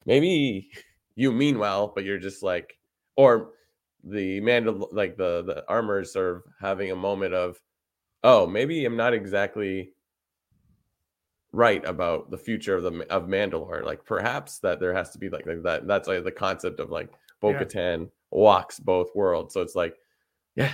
maybe 0.05 0.69
you 1.15 1.31
mean 1.31 1.57
well, 1.57 1.91
but 1.93 2.03
you're 2.03 2.19
just 2.19 2.43
like, 2.43 2.77
or 3.15 3.51
the 4.03 4.39
Mandal 4.41 4.87
like 4.91 5.17
the 5.17 5.43
the 5.43 5.63
armor 5.67 6.01
is 6.01 6.13
sort 6.13 6.35
of 6.37 6.43
having 6.61 6.91
a 6.91 6.95
moment 6.95 7.33
of 7.33 7.59
oh, 8.27 8.45
maybe 8.45 8.83
I'm 8.83 8.97
not 8.97 9.13
exactly 9.13 9.93
right 11.53 11.83
about 11.85 12.29
the 12.29 12.37
future 12.37 12.75
of 12.75 12.83
the 12.83 13.07
of 13.09 13.23
Mandalore. 13.23 13.83
Like 13.85 14.03
perhaps 14.03 14.59
that 14.59 14.81
there 14.81 14.93
has 14.93 15.11
to 15.11 15.17
be 15.17 15.29
like, 15.29 15.45
like 15.45 15.63
that. 15.63 15.87
That's 15.87 16.07
like 16.09 16.23
the 16.25 16.31
concept 16.31 16.81
of 16.81 16.91
like 16.91 17.09
Bo 17.39 17.51
Yeah. 17.51 17.63
Katan 17.63 18.09
walks 18.29 18.79
both 18.79 19.15
worlds. 19.15 19.53
So 19.53 19.61
it's 19.61 19.75
like, 19.75 19.95
yeah, 20.55 20.73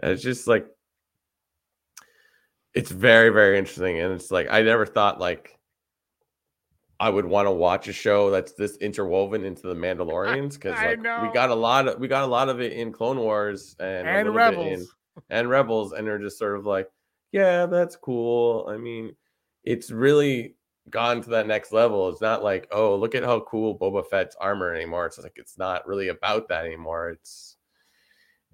and 0.00 0.10
it's 0.10 0.22
just 0.22 0.48
like 0.48 0.66
it's 2.74 2.90
very, 2.90 3.30
very 3.30 3.58
interesting. 3.58 4.00
And 4.00 4.12
it's 4.12 4.32
like 4.32 4.48
I 4.50 4.62
never 4.62 4.84
thought 4.84 5.20
like 5.20 5.56
I 6.98 7.08
would 7.10 7.26
want 7.26 7.46
to 7.46 7.52
watch 7.52 7.86
a 7.86 7.92
show 7.92 8.28
that's 8.32 8.54
this 8.54 8.76
interwoven 8.78 9.44
into 9.44 9.68
the 9.68 9.74
Mandalorians 9.74 10.54
because 10.54 10.76
like 10.78 10.98
we 11.22 11.32
got 11.32 11.50
a 11.50 11.54
lot 11.54 11.86
of 11.86 12.00
we 12.00 12.08
got 12.08 12.24
a 12.24 12.26
lot 12.26 12.48
of 12.48 12.60
it 12.60 12.72
in 12.72 12.90
Clone 12.90 13.18
Wars 13.18 13.76
and, 13.78 14.08
and 14.08 14.24
bit 14.24 14.26
in- 14.26 14.34
Rebels. 14.34 14.94
And 15.30 15.48
rebels 15.48 15.92
and 15.92 16.06
they're 16.06 16.18
just 16.18 16.38
sort 16.38 16.56
of 16.56 16.66
like 16.66 16.88
yeah 17.32 17.66
that's 17.66 17.96
cool 17.96 18.66
i 18.68 18.76
mean 18.76 19.14
it's 19.64 19.90
really 19.90 20.54
gone 20.90 21.20
to 21.20 21.30
that 21.30 21.46
next 21.46 21.72
level 21.72 22.08
it's 22.08 22.20
not 22.22 22.42
like 22.42 22.66
oh 22.72 22.96
look 22.96 23.14
at 23.14 23.22
how 23.22 23.40
cool 23.40 23.78
boba 23.78 24.04
fett's 24.06 24.36
armor 24.40 24.72
anymore 24.74 25.06
it's 25.06 25.18
like 25.18 25.32
it's 25.36 25.58
not 25.58 25.86
really 25.86 26.08
about 26.08 26.48
that 26.48 26.64
anymore 26.64 27.10
it's 27.10 27.56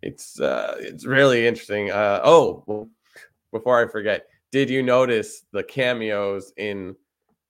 it's 0.03 0.41
uh 0.41 0.75
it's 0.81 1.07
really 1.07 1.47
interesting 1.47 1.91
uh 1.91 2.21
oh 2.25 2.89
before 3.53 3.81
i 3.83 3.87
forget 3.91 4.27
did 4.51 4.69
you 4.69 4.83
notice 4.83 5.45
the 5.53 5.63
cameos 5.63 6.53
in 6.57 6.95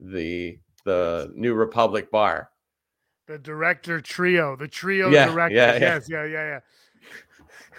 the 0.00 0.59
the 0.85 1.33
new 1.35 1.55
republic 1.55 2.11
bar 2.11 2.50
The 3.27 3.38
director 3.38 4.03
trio, 4.03 4.55
the 4.55 4.68
trio 4.68 5.11
Yeah, 5.11 5.27
director. 5.27 5.55
yeah, 5.55 5.72
yeah. 5.72 5.79
Yes, 5.79 6.09
yeah, 6.11 6.24
yeah, 6.24 6.44
yeah. 6.46 6.61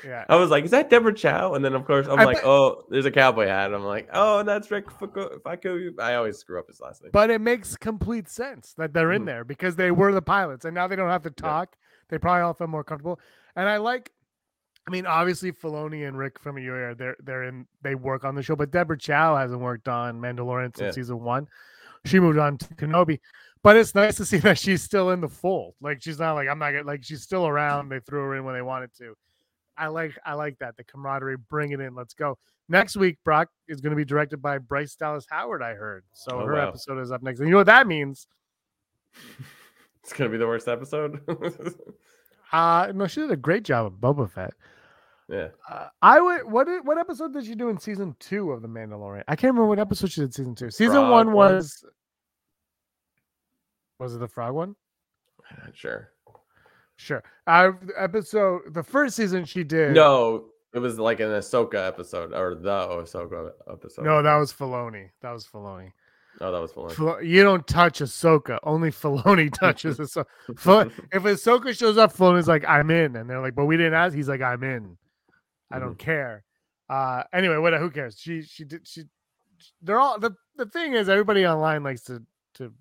Yeah. 0.05 0.23
I 0.29 0.35
was 0.35 0.49
like, 0.51 0.63
is 0.65 0.71
that 0.71 0.89
Deborah 0.89 1.13
Chow? 1.13 1.53
And 1.55 1.65
then 1.65 1.73
of 1.73 1.85
course 1.85 2.07
I'm 2.07 2.19
I 2.19 2.23
like, 2.25 2.37
bet- 2.37 2.45
oh, 2.45 2.83
there's 2.89 3.05
a 3.05 3.11
cowboy 3.11 3.47
hat. 3.47 3.73
I'm 3.73 3.83
like, 3.83 4.07
oh, 4.13 4.43
that's 4.43 4.69
Rick 4.69 4.85
Faku. 4.91 5.93
I 5.99 6.13
always 6.15 6.37
screw 6.37 6.59
up 6.59 6.67
his 6.67 6.79
last 6.79 7.01
name. 7.01 7.11
But 7.11 7.29
it 7.29 7.41
makes 7.41 7.75
complete 7.75 8.29
sense 8.29 8.73
that 8.77 8.93
they're 8.93 9.11
in 9.13 9.23
Mhm. 9.23 9.27
there 9.27 9.43
because 9.43 9.75
they 9.75 9.91
were 9.91 10.13
the 10.13 10.21
pilots 10.21 10.65
and 10.65 10.75
now 10.75 10.87
they 10.87 10.95
don't 10.95 11.09
have 11.09 11.23
to 11.23 11.31
talk. 11.31 11.75
They 12.09 12.17
probably 12.19 12.41
all 12.43 12.53
feel 12.53 12.67
more 12.67 12.83
comfortable. 12.83 13.19
And 13.55 13.67
I 13.67 13.77
like 13.77 14.11
I 14.87 14.91
mean, 14.91 15.07
obviously 15.07 15.51
Filoni 15.51 16.07
and 16.07 16.15
Rick 16.15 16.37
from 16.37 16.57
are 16.57 16.93
they're 16.93 17.15
they're 17.23 17.43
in 17.45 17.65
they 17.81 17.95
work 17.95 18.23
on 18.23 18.35
the 18.35 18.43
show, 18.43 18.55
but 18.55 18.69
Deborah 18.69 18.97
Chow 18.99 19.35
hasn't 19.35 19.59
worked 19.61 19.87
on 19.87 20.21
Mandalorian 20.21 20.77
since 20.77 20.79
Yeah. 20.79 20.91
season 20.91 21.21
one. 21.21 21.47
She 22.05 22.19
moved 22.19 22.37
on 22.37 22.59
to 22.59 22.67
Kenobi. 22.75 23.19
But 23.63 23.77
it's 23.77 23.95
nice 23.95 24.15
to 24.17 24.25
see 24.25 24.37
that 24.45 24.59
she's 24.59 24.83
still 24.83 25.09
in 25.09 25.21
the 25.21 25.27
fold. 25.27 25.73
Like 25.81 26.03
she's 26.03 26.19
not 26.19 26.33
like 26.33 26.47
I'm 26.47 26.59
not 26.59 26.71
gonna 26.73 26.83
like 26.83 27.03
she's 27.03 27.23
still 27.23 27.47
around. 27.47 27.89
They 27.89 27.99
threw 27.99 28.21
her 28.25 28.35
in 28.35 28.43
when 28.43 28.53
they 28.53 28.61
wanted 28.61 28.93
to. 28.99 29.15
I 29.77 29.87
like 29.87 30.17
I 30.25 30.33
like 30.33 30.57
that. 30.59 30.77
The 30.77 30.83
camaraderie, 30.83 31.37
bring 31.37 31.71
it 31.71 31.79
in. 31.79 31.95
Let's 31.95 32.13
go. 32.13 32.37
Next 32.67 32.95
week, 32.97 33.17
Brock 33.23 33.49
is 33.67 33.79
going 33.81 33.91
to 33.91 33.95
be 33.95 34.05
directed 34.05 34.41
by 34.41 34.57
Bryce 34.57 34.95
Dallas 34.95 35.25
Howard, 35.29 35.61
I 35.61 35.73
heard. 35.75 36.03
So 36.13 36.39
Oh, 36.41 36.45
her 36.45 36.53
wow. 36.53 36.67
episode 36.69 36.99
is 36.99 37.11
up 37.11 37.21
next. 37.21 37.39
And 37.39 37.47
you 37.47 37.51
know 37.51 37.57
what 37.59 37.67
that 37.67 37.87
means? 37.87 38.27
It's 40.03 40.13
gonna 40.13 40.29
be 40.29 40.37
the 40.37 40.45
worst 40.47 40.67
episode. 40.67 41.19
Uh 42.51 42.91
no, 42.93 43.07
she 43.07 43.21
did 43.21 43.31
a 43.31 43.35
great 43.35 43.63
job 43.63 43.87
of 43.87 43.93
Boba 43.93 44.29
Fett. 44.29 44.53
yeah. 45.27 45.47
Uh, 45.67 45.87
I 46.01 46.21
would 46.21 46.43
what 46.43 46.67
did, 46.67 46.85
what 46.85 46.99
episode 46.99 47.33
did 47.33 47.43
she 47.45 47.55
do 47.55 47.69
in 47.69 47.79
season 47.79 48.15
two 48.19 48.51
of 48.51 48.61
The 48.61 48.67
Mandalorian? 48.67 49.23
I 49.27 49.35
can't 49.35 49.53
remember 49.53 49.67
what 49.67 49.79
episode 49.79 50.11
she 50.11 50.21
did 50.21 50.33
season 50.35 50.53
two. 50.53 50.69
Season 50.69 50.93
Frog 50.97 51.11
one 51.11 51.33
one? 51.33 51.55
was 51.55 51.83
was 53.99 54.15
it 54.15 54.19
the 54.19 54.27
frog 54.27 54.53
one? 54.53 54.75
I'm 55.49 55.57
not 55.65 55.75
sure. 55.75 56.11
Sure. 56.97 57.23
Uh, 57.45 57.71
episode 57.97 58.73
the 58.73 58.83
first 58.83 59.15
season 59.15 59.45
she 59.45 59.63
did. 59.63 59.93
No, 59.93 60.45
it 60.73 60.79
was 60.79 60.97
like 60.99 61.19
an 61.19 61.27
Ahsoka 61.29 61.87
episode 61.87 62.33
or 62.33 62.55
the 62.55 62.69
Ahsoka 62.69 63.51
episode. 63.71 64.05
no, 64.05 64.21
that 64.23 64.35
was 64.37 64.51
Filoni. 64.53 65.09
That 65.21 65.31
was 65.31 65.45
Filoni. 65.45 65.91
Oh, 66.41 66.51
that 66.51 66.59
was 66.59 66.73
fun. 66.73 66.89
Fil- 66.89 67.21
You 67.21 67.43
don't 67.43 67.65
touch 67.65 67.99
Ahsoka. 67.99 68.59
Only 68.63 68.91
Filoni 68.91 69.51
touches 69.59 69.99
Ahsoka. 69.99 70.25
If 71.13 71.23
Ahsoka 71.23 71.77
shows 71.77 71.97
up, 71.97 72.11
Filoni's 72.13 72.47
like, 72.47 72.65
"I'm 72.67 72.91
in," 72.91 73.15
and 73.15 73.29
they're 73.29 73.39
like, 73.41 73.55
"But 73.55 73.65
we 73.65 73.77
didn't 73.77 73.93
ask." 73.93 74.13
He's 74.13 74.27
like, 74.27 74.41
"I'm 74.41 74.61
in. 74.63 74.97
I 75.71 75.79
don't 75.79 75.97
care." 75.97 76.43
Uh, 76.89 77.23
anyway, 77.33 77.57
what? 77.57 77.73
Who 77.73 77.89
cares? 77.89 78.19
She, 78.19 78.41
she 78.41 78.65
did. 78.65 78.85
She. 78.87 79.03
They're 79.81 79.99
all 79.99 80.19
the 80.19 80.35
the 80.57 80.65
thing 80.65 80.93
is 80.93 81.07
everybody 81.09 81.45
online 81.47 81.83
likes 81.83 82.01
to 82.03 82.21
to. 82.55 82.73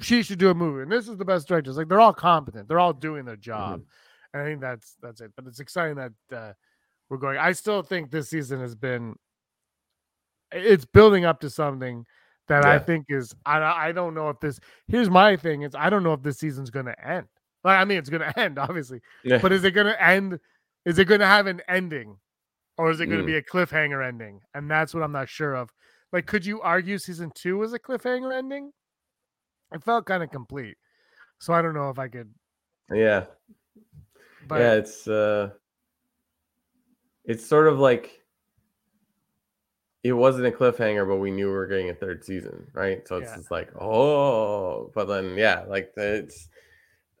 She 0.00 0.22
should 0.22 0.38
do 0.38 0.50
a 0.50 0.54
movie, 0.54 0.82
and 0.82 0.90
this 0.92 1.08
is 1.08 1.16
the 1.16 1.24
best 1.24 1.48
directors. 1.48 1.76
Like 1.76 1.88
they're 1.88 2.00
all 2.00 2.12
competent. 2.14 2.68
They're 2.68 2.80
all 2.80 2.92
doing 2.92 3.24
their 3.24 3.36
job, 3.36 3.82
and 4.32 4.42
I 4.42 4.44
think 4.46 4.60
that's 4.60 4.96
that's 5.02 5.20
it. 5.20 5.32
But 5.36 5.46
it's 5.46 5.60
exciting 5.60 5.96
that 5.96 6.12
uh, 6.36 6.52
we're 7.08 7.18
going. 7.18 7.38
I 7.38 7.52
still 7.52 7.82
think 7.82 8.10
this 8.10 8.30
season 8.30 8.60
has 8.60 8.74
been. 8.74 9.14
It's 10.50 10.84
building 10.84 11.24
up 11.24 11.40
to 11.40 11.50
something 11.50 12.04
that 12.48 12.64
I 12.64 12.78
think 12.78 13.06
is 13.08 13.34
I 13.46 13.58
I 13.88 13.92
don't 13.92 14.14
know 14.14 14.28
if 14.28 14.38
this 14.40 14.60
here's 14.88 15.08
my 15.08 15.36
thing 15.36 15.62
is 15.62 15.74
I 15.74 15.88
don't 15.88 16.02
know 16.02 16.12
if 16.12 16.22
this 16.22 16.38
season's 16.38 16.70
gonna 16.70 16.94
end. 17.02 17.26
Like 17.64 17.78
I 17.78 17.84
mean 17.84 17.98
it's 17.98 18.10
gonna 18.10 18.32
end 18.36 18.58
obviously, 18.58 19.00
Yeah. 19.24 19.38
but 19.38 19.52
is 19.52 19.64
it 19.64 19.70
gonna 19.70 19.96
end? 19.98 20.38
Is 20.84 20.98
it 20.98 21.06
gonna 21.06 21.26
have 21.26 21.46
an 21.46 21.62
ending, 21.68 22.18
or 22.76 22.90
is 22.90 23.00
it 23.00 23.06
gonna 23.06 23.22
Mm. 23.22 23.26
be 23.26 23.36
a 23.36 23.42
cliffhanger 23.42 24.06
ending? 24.06 24.40
And 24.52 24.70
that's 24.70 24.92
what 24.92 25.02
I'm 25.02 25.12
not 25.12 25.28
sure 25.28 25.54
of. 25.54 25.70
Like, 26.12 26.26
could 26.26 26.44
you 26.44 26.60
argue 26.60 26.98
season 26.98 27.30
two 27.34 27.56
was 27.58 27.72
a 27.72 27.78
cliffhanger 27.78 28.36
ending? 28.36 28.72
It 29.72 29.82
felt 29.82 30.06
kind 30.06 30.22
of 30.22 30.30
complete, 30.30 30.76
so 31.38 31.52
I 31.52 31.62
don't 31.62 31.74
know 31.74 31.90
if 31.90 31.98
I 31.98 32.08
could. 32.08 32.32
yeah. 32.92 33.24
But 34.46 34.60
yeah, 34.60 34.72
it's 34.74 35.08
uh 35.08 35.50
it's 37.24 37.46
sort 37.46 37.68
of 37.68 37.78
like 37.78 38.22
it 40.02 40.12
wasn't 40.12 40.46
a 40.46 40.50
cliffhanger, 40.50 41.06
but 41.06 41.16
we 41.18 41.30
knew 41.30 41.46
we 41.46 41.52
were 41.52 41.66
getting 41.66 41.90
a 41.90 41.94
third 41.94 42.24
season, 42.24 42.66
right? 42.72 43.06
So 43.06 43.18
it's 43.18 43.30
Yeah. 43.30 43.36
just 43.36 43.50
like, 43.52 43.70
oh, 43.80 44.90
but 44.94 45.04
then 45.06 45.36
yeah, 45.36 45.64
like 45.68 45.92
it's 45.96 46.48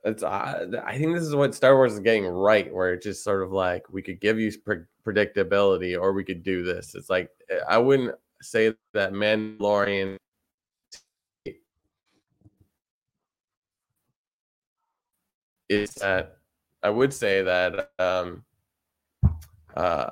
it's 0.04 0.22
uh, 0.24 0.66
I 0.84 0.98
think 0.98 1.14
this 1.14 1.22
is 1.22 1.34
what 1.34 1.54
Star 1.54 1.76
Wars 1.76 1.92
is 1.94 2.00
getting 2.00 2.26
right, 2.26 2.72
where 2.72 2.92
it's 2.94 3.04
just 3.06 3.22
sort 3.22 3.42
of 3.42 3.52
like 3.52 3.88
we 3.92 4.02
could 4.02 4.20
give 4.20 4.38
you 4.40 4.52
pre- 4.58 4.84
predictability, 5.06 5.98
or 6.00 6.12
we 6.12 6.24
could 6.24 6.42
do 6.42 6.64
this. 6.64 6.94
It's 6.96 7.08
like 7.08 7.30
eh, 7.50 7.60
I 7.68 7.78
wouldn't 7.78 8.16
say 8.40 8.74
that 8.94 9.12
Mandalorian 9.12 10.16
is 15.72 15.94
that 15.94 16.36
I 16.82 16.90
would 16.90 17.12
say 17.12 17.42
that 17.42 17.90
um 17.98 18.44
uh 19.74 20.10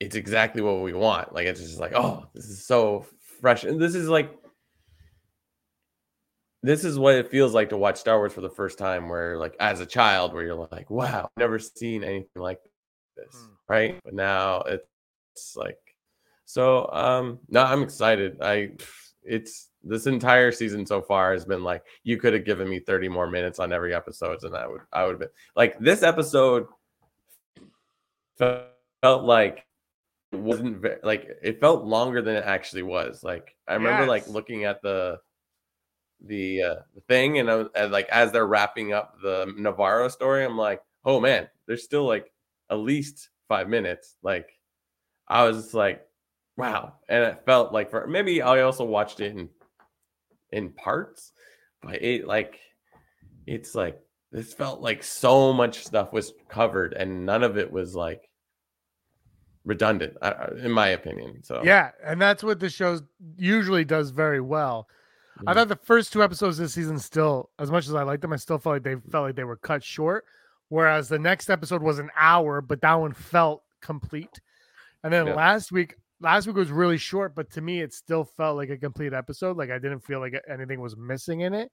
it's 0.00 0.16
exactly 0.16 0.62
what 0.62 0.80
we 0.80 0.94
want. 0.94 1.34
Like 1.34 1.46
it's 1.46 1.60
just 1.60 1.78
like, 1.78 1.92
oh, 1.94 2.26
this 2.34 2.46
is 2.46 2.66
so 2.66 3.06
fresh. 3.40 3.64
And 3.64 3.80
this 3.80 3.94
is 3.94 4.08
like 4.08 4.34
this 6.62 6.84
is 6.84 6.98
what 6.98 7.14
it 7.14 7.30
feels 7.30 7.54
like 7.54 7.70
to 7.70 7.76
watch 7.76 7.98
Star 7.98 8.18
Wars 8.18 8.32
for 8.32 8.40
the 8.42 8.50
first 8.50 8.78
time, 8.78 9.08
where 9.08 9.38
like 9.38 9.56
as 9.60 9.80
a 9.80 9.86
child, 9.86 10.32
where 10.32 10.42
you're 10.42 10.68
like, 10.70 10.90
wow, 10.90 11.30
never 11.36 11.58
seen 11.58 12.02
anything 12.02 12.42
like 12.42 12.60
this. 13.16 13.34
Mm. 13.34 13.48
Right. 13.68 14.00
But 14.04 14.14
now 14.14 14.62
it's 14.62 15.56
like 15.56 15.78
so 16.44 16.90
um 16.92 17.38
no, 17.48 17.62
I'm 17.62 17.82
excited. 17.82 18.38
I 18.42 18.72
it's 19.22 19.69
this 19.82 20.06
entire 20.06 20.52
season 20.52 20.84
so 20.84 21.00
far 21.00 21.32
has 21.32 21.44
been 21.44 21.62
like 21.64 21.82
you 22.02 22.18
could 22.18 22.34
have 22.34 22.44
given 22.44 22.68
me 22.68 22.78
30 22.78 23.08
more 23.08 23.26
minutes 23.26 23.58
on 23.58 23.72
every 23.72 23.94
episode 23.94 24.42
and 24.42 24.54
I 24.54 24.66
would 24.66 24.82
I 24.92 25.04
would 25.04 25.12
have 25.12 25.20
been 25.20 25.28
like 25.56 25.78
this 25.78 26.02
episode 26.02 26.66
felt, 29.02 29.24
like 29.24 29.66
it 30.32 30.38
wasn't 30.38 30.78
ve- 30.78 30.96
like 31.02 31.28
it 31.42 31.60
felt 31.60 31.84
longer 31.84 32.22
than 32.22 32.36
it 32.36 32.44
actually 32.44 32.82
was. 32.82 33.22
Like 33.22 33.54
I 33.68 33.74
remember 33.74 34.06
like 34.06 34.28
looking 34.28 34.64
at 34.64 34.82
the 34.82 35.18
the 36.26 36.62
uh, 36.62 36.74
thing 37.08 37.38
and, 37.38 37.50
I 37.50 37.64
and 37.74 37.92
like 37.92 38.08
as 38.10 38.32
they're 38.32 38.46
wrapping 38.46 38.92
up 38.92 39.16
the 39.22 39.46
Nevarro 39.58 40.10
story, 40.10 40.44
I'm 40.44 40.58
like, 40.58 40.82
oh 41.04 41.20
man, 41.20 41.48
there's 41.66 41.84
still 41.84 42.04
like 42.04 42.30
at 42.70 42.78
least 42.78 43.30
five 43.48 43.68
minutes. 43.68 44.16
Like 44.22 44.58
I 45.28 45.44
was 45.44 45.56
just 45.56 45.74
like, 45.74 46.06
wow, 46.56 46.94
and 47.08 47.24
it 47.24 47.42
felt 47.44 47.72
like 47.72 47.90
for 47.90 48.06
maybe 48.06 48.42
I 48.42 48.60
also 48.60 48.84
watched 48.84 49.20
it 49.20 49.36
in 49.36 49.48
in 50.52 50.70
parts, 50.72 51.32
but 51.82 52.02
it 52.02 52.26
like 52.26 52.58
it's 53.46 53.74
like 53.74 53.98
this 54.32 54.52
felt 54.54 54.80
like 54.80 55.02
so 55.02 55.52
much 55.52 55.84
stuff 55.84 56.12
was 56.12 56.32
covered 56.48 56.92
and 56.92 57.26
none 57.26 57.42
of 57.42 57.56
it 57.58 57.70
was 57.70 57.94
like 57.96 58.28
redundant 59.64 60.16
I- 60.22 60.30
I- 60.32 60.54
in 60.64 60.70
my 60.70 60.88
opinion 60.88 61.42
so 61.42 61.62
yeah, 61.62 61.90
and 62.02 62.20
that's 62.20 62.42
what 62.42 62.60
the 62.60 62.70
show 62.70 63.00
usually 63.36 63.84
does 63.84 64.10
very 64.10 64.40
well. 64.40 64.88
I 65.46 65.52
Mhm. 65.52 65.54
thought 65.54 65.68
the 65.68 65.76
first 65.76 66.12
two 66.12 66.22
episodes 66.22 66.58
this 66.58 66.74
season 66.74 66.98
still, 66.98 67.50
as 67.58 67.70
much 67.70 67.86
as 67.86 67.94
I 67.94 68.02
liked 68.02 68.22
them, 68.22 68.32
I 68.32 68.36
still 68.36 68.58
felt 68.58 68.76
like 68.76 68.82
they 68.82 68.96
felt 69.10 69.26
like 69.26 69.36
they 69.36 69.44
were 69.44 69.56
cut 69.56 69.82
short. 69.82 70.24
Whereas 70.68 71.08
the 71.08 71.18
next 71.18 71.50
episode 71.50 71.82
was 71.82 71.98
an 71.98 72.10
hour, 72.16 72.60
but 72.60 72.80
that 72.82 72.94
one 72.94 73.12
felt 73.12 73.62
complete. 73.80 74.40
And 75.02 75.12
then 75.12 75.26
Yeah. 75.26 75.34
last 75.34 75.72
week, 75.72 75.96
last 76.20 76.46
week 76.46 76.56
was 76.56 76.70
really 76.70 76.98
short, 76.98 77.34
but 77.34 77.50
to 77.52 77.60
me, 77.60 77.80
it 77.80 77.92
still 77.92 78.24
felt 78.24 78.56
like 78.56 78.70
a 78.70 78.76
complete 78.76 79.12
episode. 79.12 79.56
Like 79.56 79.70
I 79.70 79.78
didn't 79.78 80.00
feel 80.00 80.20
like 80.20 80.34
anything 80.48 80.80
was 80.80 80.96
missing 80.96 81.40
in 81.40 81.54
it. 81.54 81.70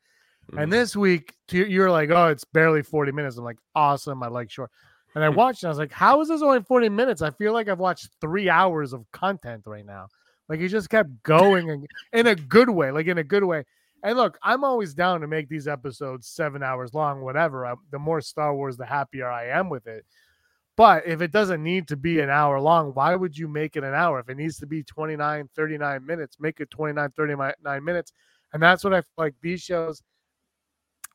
Mhm. 0.52 0.64
And 0.64 0.74
this 0.74 0.96
week, 0.96 1.36
you're 1.52 1.92
like, 1.92 2.10
oh, 2.10 2.28
it's 2.28 2.46
barely 2.46 2.82
40 2.84 3.12
minutes. 3.12 3.38
I'm 3.38 3.44
like, 3.44 3.58
awesome. 3.76 4.24
I 4.24 4.28
like 4.28 4.50
short. 4.50 4.72
And 5.16 5.24
I 5.24 5.30
watched 5.30 5.64
and 5.64 5.70
I 5.70 5.72
was 5.72 5.80
like, 5.80 5.92
how 5.92 6.22
is 6.22 6.28
this 6.28 6.42
only 6.42 6.62
40 6.62 6.90
minutes? 6.90 7.22
I 7.22 7.32
feel 7.32 7.52
like 7.52 7.68
I've 7.68 7.80
watched 7.80 8.10
three 8.22 8.50
hours 8.50 8.94
of 8.94 9.10
content 9.12 9.64
right 9.66 9.86
now. 9.86 10.08
Like 10.48 10.60
he 10.60 10.68
just 10.68 10.90
kept 10.90 11.10
going 11.24 11.70
and 11.70 11.88
in 12.14 12.28
a 12.28 12.36
good 12.36 12.70
way, 12.70 12.92
like 12.92 13.08
in 13.08 13.18
a 13.18 13.24
good 13.24 13.44
way. 13.44 13.64
And 14.04 14.16
look, 14.16 14.38
I'm 14.44 14.64
always 14.64 14.94
down 14.94 15.22
to 15.22 15.28
make 15.28 15.50
these 15.50 15.68
episodes 15.68 16.28
seven 16.28 16.62
hours 16.62 16.94
long, 16.94 17.22
whatever. 17.22 17.66
I, 17.66 17.74
the 17.92 18.00
more 18.00 18.22
Star 18.22 18.56
Wars, 18.56 18.78
the 18.78 18.86
happier 18.86 19.28
I 19.28 19.48
am 19.48 19.70
with 19.70 19.88
it. 19.88 20.06
But 20.78 21.08
if 21.08 21.22
it 21.22 21.32
doesn't 21.32 21.64
need 21.64 21.88
to 21.88 21.98
be 21.98 22.20
an 22.20 22.30
hour 22.30 22.60
long, 22.62 22.92
why 22.94 23.16
would 23.16 23.36
you 23.36 23.48
make 23.48 23.76
it 23.76 23.84
an 23.84 23.96
hour? 23.96 24.20
If 24.20 24.30
it 24.30 24.38
needs 24.38 24.60
to 24.60 24.68
be 24.68 24.84
29, 24.84 25.50
39 25.56 26.06
minutes, 26.06 26.38
make 26.40 26.60
it 26.60 26.70
29, 26.70 27.12
39 27.18 27.84
minutes. 27.84 28.14
And 28.54 28.62
that's 28.62 28.84
what 28.84 28.94
I 28.94 29.02
feel 29.02 29.10
like 29.18 29.34
these 29.42 29.62
shows 29.62 30.04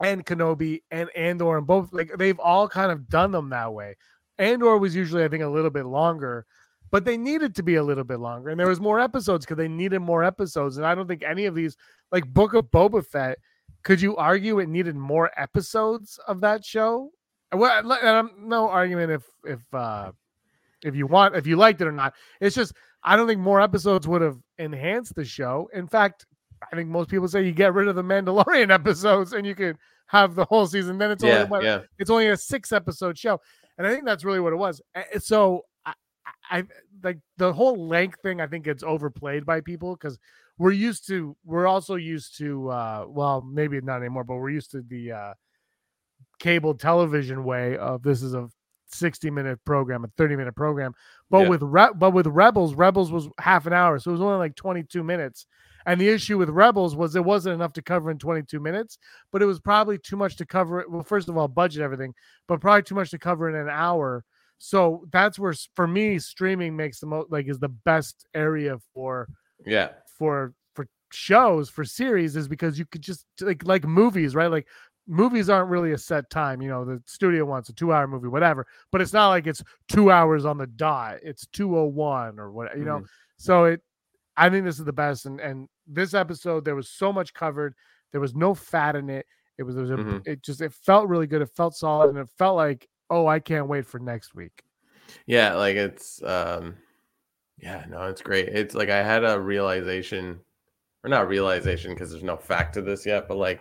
and 0.02 0.26
Kenobi 0.26 0.82
and 0.90 1.08
Andor 1.10 1.58
and 1.58 1.66
both 1.66 1.92
like 1.92 2.10
they've 2.18 2.38
all 2.40 2.68
kind 2.68 2.90
of 2.90 3.08
done 3.08 3.30
them 3.30 3.50
that 3.50 3.72
way. 3.72 3.96
Andor 4.38 4.78
was 4.78 4.96
usually, 4.96 5.22
I 5.24 5.28
think, 5.28 5.44
a 5.44 5.48
little 5.48 5.70
bit 5.70 5.86
longer, 5.86 6.44
but 6.90 7.04
they 7.04 7.16
needed 7.16 7.54
to 7.54 7.62
be 7.62 7.76
a 7.76 7.82
little 7.82 8.02
bit 8.02 8.18
longer. 8.18 8.50
And 8.50 8.58
there 8.58 8.68
was 8.68 8.80
more 8.80 8.98
episodes 8.98 9.44
because 9.44 9.58
they 9.58 9.68
needed 9.68 10.00
more 10.00 10.24
episodes. 10.24 10.76
And 10.76 10.86
I 10.86 10.96
don't 10.96 11.06
think 11.06 11.22
any 11.22 11.44
of 11.44 11.54
these, 11.54 11.76
like 12.10 12.26
Book 12.26 12.54
of 12.54 12.64
Boba 12.66 13.06
Fett, 13.06 13.38
could 13.84 14.00
you 14.00 14.16
argue 14.16 14.58
it 14.58 14.68
needed 14.68 14.96
more 14.96 15.30
episodes 15.36 16.18
of 16.26 16.40
that 16.40 16.64
show? 16.64 17.10
Well, 17.52 18.28
no 18.38 18.68
argument 18.68 19.12
if 19.12 19.24
if 19.44 19.60
uh 19.74 20.12
if 20.84 20.94
you 20.96 21.06
want 21.06 21.36
if 21.36 21.46
you 21.46 21.56
liked 21.56 21.80
it 21.80 21.86
or 21.86 21.92
not. 21.92 22.14
It's 22.40 22.56
just 22.56 22.72
I 23.04 23.16
don't 23.16 23.26
think 23.26 23.40
more 23.40 23.60
episodes 23.60 24.06
would 24.08 24.22
have 24.22 24.38
enhanced 24.58 25.14
the 25.14 25.24
show. 25.24 25.68
In 25.74 25.86
fact, 25.86 26.26
I 26.72 26.76
think 26.76 26.88
most 26.88 27.10
people 27.10 27.28
say 27.28 27.42
you 27.44 27.52
get 27.52 27.74
rid 27.74 27.88
of 27.88 27.96
the 27.96 28.02
Mandalorian 28.02 28.70
episodes 28.74 29.32
and 29.32 29.46
you 29.46 29.54
could 29.54 29.76
have 30.06 30.34
the 30.34 30.44
whole 30.44 30.66
season. 30.66 30.98
Then 30.98 31.10
it's 31.10 31.22
yeah 31.24 31.42
only 31.50 31.66
yeah 31.66 31.80
it's 31.98 32.10
only 32.10 32.28
a 32.28 32.36
six 32.36 32.72
episode 32.72 33.18
show. 33.18 33.40
and 33.78 33.86
I 33.86 33.90
think 33.92 34.04
that's 34.04 34.24
really 34.24 34.40
what 34.40 34.52
it 34.52 34.56
was. 34.56 34.80
So 35.18 35.62
I, 35.84 35.94
I 36.50 36.58
I- 36.58 36.64
like 37.04 37.18
the 37.36 37.52
whole 37.52 37.88
length 37.88 38.20
thing. 38.22 38.40
I 38.40 38.46
think 38.46 38.68
it's 38.68 38.84
overplayed 38.84 39.44
by 39.44 39.60
people 39.60 39.96
because 39.96 40.18
we're 40.58 40.70
used 40.70 41.06
to. 41.08 41.36
We're 41.44 41.66
also 41.66 41.96
used 41.96 42.38
to. 42.38 42.68
uh 42.68 43.04
Well, 43.08 43.42
maybe 43.42 43.80
not 43.80 43.98
anymore, 44.00 44.22
but 44.24 44.36
we're 44.36 44.50
used 44.50 44.70
to 44.72 44.82
the 44.82 45.12
uh 45.12 45.34
cable 46.42 46.74
television 46.74 47.44
way 47.44 47.76
of 47.78 48.02
this 48.02 48.20
is 48.20 48.34
a 48.34 48.48
60 48.88 49.30
minute 49.30 49.58
program, 49.64 50.04
a 50.04 50.08
30 50.18 50.34
minute 50.36 50.56
program. 50.56 50.92
But 51.30 51.42
Yeah. 51.44 51.48
with 51.50 51.62
Re- 51.62 51.92
but 51.94 52.10
with 52.10 52.26
Rebels, 52.26 52.74
Rebels 52.74 53.12
was 53.12 53.28
half 53.38 53.66
an 53.66 53.72
hour, 53.72 53.98
so 53.98 54.10
it 54.10 54.12
was 54.12 54.20
only 54.20 54.36
like 54.38 54.56
22 54.56 55.02
minutes. 55.04 55.46
And 55.86 56.00
the 56.00 56.08
issue 56.08 56.38
with 56.38 56.48
Rebels 56.50 56.94
was 56.94 57.14
it 57.16 57.24
wasn't 57.24 57.54
enough 57.54 57.72
to 57.74 57.82
cover 57.82 58.10
in 58.10 58.18
22 58.18 58.60
minutes, 58.60 58.98
but 59.30 59.40
it 59.40 59.46
was 59.46 59.60
probably 59.60 59.98
too 59.98 60.16
much 60.16 60.36
to 60.36 60.46
cover 60.46 60.80
it. 60.80 60.90
Well, 60.90 61.02
first 61.04 61.28
of 61.28 61.36
all, 61.36 61.48
budget 61.48 61.80
everything, 61.82 62.12
but 62.48 62.60
probably 62.60 62.82
too 62.82 62.94
much 62.96 63.10
to 63.12 63.18
cover 63.18 63.48
in 63.48 63.54
an 63.54 63.68
hour. 63.68 64.24
So 64.58 65.06
that's 65.12 65.38
where, 65.38 65.54
for 65.74 65.86
me, 65.86 66.18
streaming 66.18 66.76
makes 66.76 67.00
the 67.00 67.06
most 67.06 67.30
like 67.32 67.48
is 67.48 67.58
the 67.60 67.68
best 67.68 68.26
area 68.34 68.78
for 68.94 69.26
Yeah. 69.64 69.90
for 70.18 70.54
for 70.74 70.86
shows 71.12 71.68
for 71.70 71.84
series 71.84 72.36
is 72.36 72.46
because 72.48 72.78
you 72.78 72.86
could 72.86 73.02
just 73.02 73.26
like 73.40 73.64
like 73.64 73.84
movies 73.84 74.34
right 74.34 74.50
like 74.50 74.66
movies 75.12 75.50
aren't 75.50 75.68
really 75.70 75.92
a 75.92 75.98
set 75.98 76.28
time 76.30 76.62
you 76.62 76.68
know 76.68 76.84
the 76.84 77.00
studio 77.06 77.44
wants 77.44 77.68
a 77.68 77.72
two 77.72 77.92
hour 77.92 78.06
movie 78.08 78.28
whatever 78.28 78.66
but 78.90 79.00
it's 79.00 79.12
not 79.12 79.28
like 79.28 79.46
it's 79.46 79.62
two 79.88 80.10
hours 80.10 80.44
on 80.44 80.56
the 80.56 80.66
dot 80.66 81.18
it's 81.22 81.46
201 81.52 82.38
or 82.38 82.50
what 82.50 82.76
you 82.76 82.84
know 82.84 82.98
so 83.36 83.64
it 83.64 83.80
i 84.36 84.48
think 84.48 84.64
this 84.64 84.78
is 84.78 84.84
the 84.84 84.92
best 84.92 85.26
and 85.26 85.38
and 85.40 85.68
this 85.86 86.14
episode 86.14 86.64
there 86.64 86.74
was 86.74 86.88
so 86.88 87.12
much 87.12 87.34
covered 87.34 87.74
there 88.12 88.20
was 88.20 88.34
no 88.34 88.54
fat 88.54 88.96
in 88.96 89.10
it 89.10 89.26
it 89.58 89.64
was, 89.64 89.74
there 89.74 89.82
was 89.82 89.90
a, 89.90 89.96
Mhm. 89.96 90.26
it 90.26 90.42
just 90.42 90.62
it 90.62 90.72
felt 90.72 91.08
really 91.08 91.26
good 91.26 91.42
it 91.42 91.50
felt 91.50 91.74
solid 91.76 92.08
and 92.10 92.18
it 92.18 92.28
felt 92.38 92.56
like 92.56 92.88
oh 93.10 93.26
i 93.26 93.38
can't 93.38 93.68
wait 93.68 93.86
for 93.86 93.98
next 93.98 94.34
week 94.34 94.62
Yeah, 95.26 95.54
like 95.54 95.76
it's 95.76 96.22
um 96.22 96.76
yeah, 97.58 97.84
no, 97.88 98.04
it's 98.08 98.22
great. 98.22 98.48
It's 98.48 98.74
like 98.74 98.88
I 98.88 99.04
had 99.04 99.24
a 99.24 99.38
realization 99.38 100.40
or 101.04 101.10
not 101.10 101.28
realization 101.28 101.92
because 101.92 102.10
there's 102.10 102.22
no 102.24 102.36
fact 102.36 102.74
to 102.74 102.82
this 102.82 103.04
yet, 103.06 103.28
but 103.28 103.36
like 103.36 103.60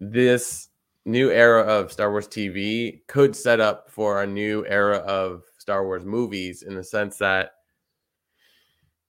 this 0.00 0.68
new 1.04 1.30
era 1.30 1.62
of 1.62 1.92
Star 1.92 2.10
Wars 2.10 2.28
TV 2.28 3.00
could 3.06 3.36
set 3.36 3.60
up 3.60 3.90
for 3.90 4.22
a 4.22 4.26
new 4.26 4.64
era 4.66 4.98
of 4.98 5.44
Star 5.58 5.84
Wars 5.84 6.04
movies 6.04 6.62
in 6.62 6.74
the 6.74 6.84
sense 6.84 7.18
that 7.18 7.52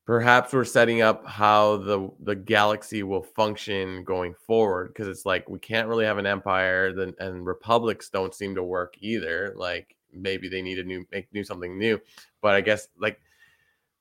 perhaps 0.05 0.53
we're 0.53 0.63
setting 0.63 1.01
up 1.01 1.25
how 1.25 1.77
the 1.77 2.09
the 2.21 2.35
galaxy 2.35 3.03
will 3.03 3.23
function 3.23 4.03
going 4.03 4.33
forward 4.33 4.89
because 4.89 5.07
it's 5.07 5.25
like 5.25 5.49
we 5.49 5.59
can't 5.59 5.87
really 5.87 6.05
have 6.05 6.19
an 6.19 6.27
empire 6.27 6.93
then 6.93 7.13
and 7.19 7.45
republics 7.45 8.09
don't 8.09 8.35
seem 8.35 8.53
to 8.55 8.63
work 8.63 8.95
either. 8.99 9.53
Like 9.57 9.95
maybe 10.13 10.47
they 10.47 10.61
need 10.61 10.79
a 10.79 10.83
new 10.83 11.05
make 11.11 11.33
new 11.33 11.43
something 11.43 11.77
new. 11.77 11.99
But 12.41 12.55
i 12.55 12.61
guess 12.61 12.87
like 12.99 13.19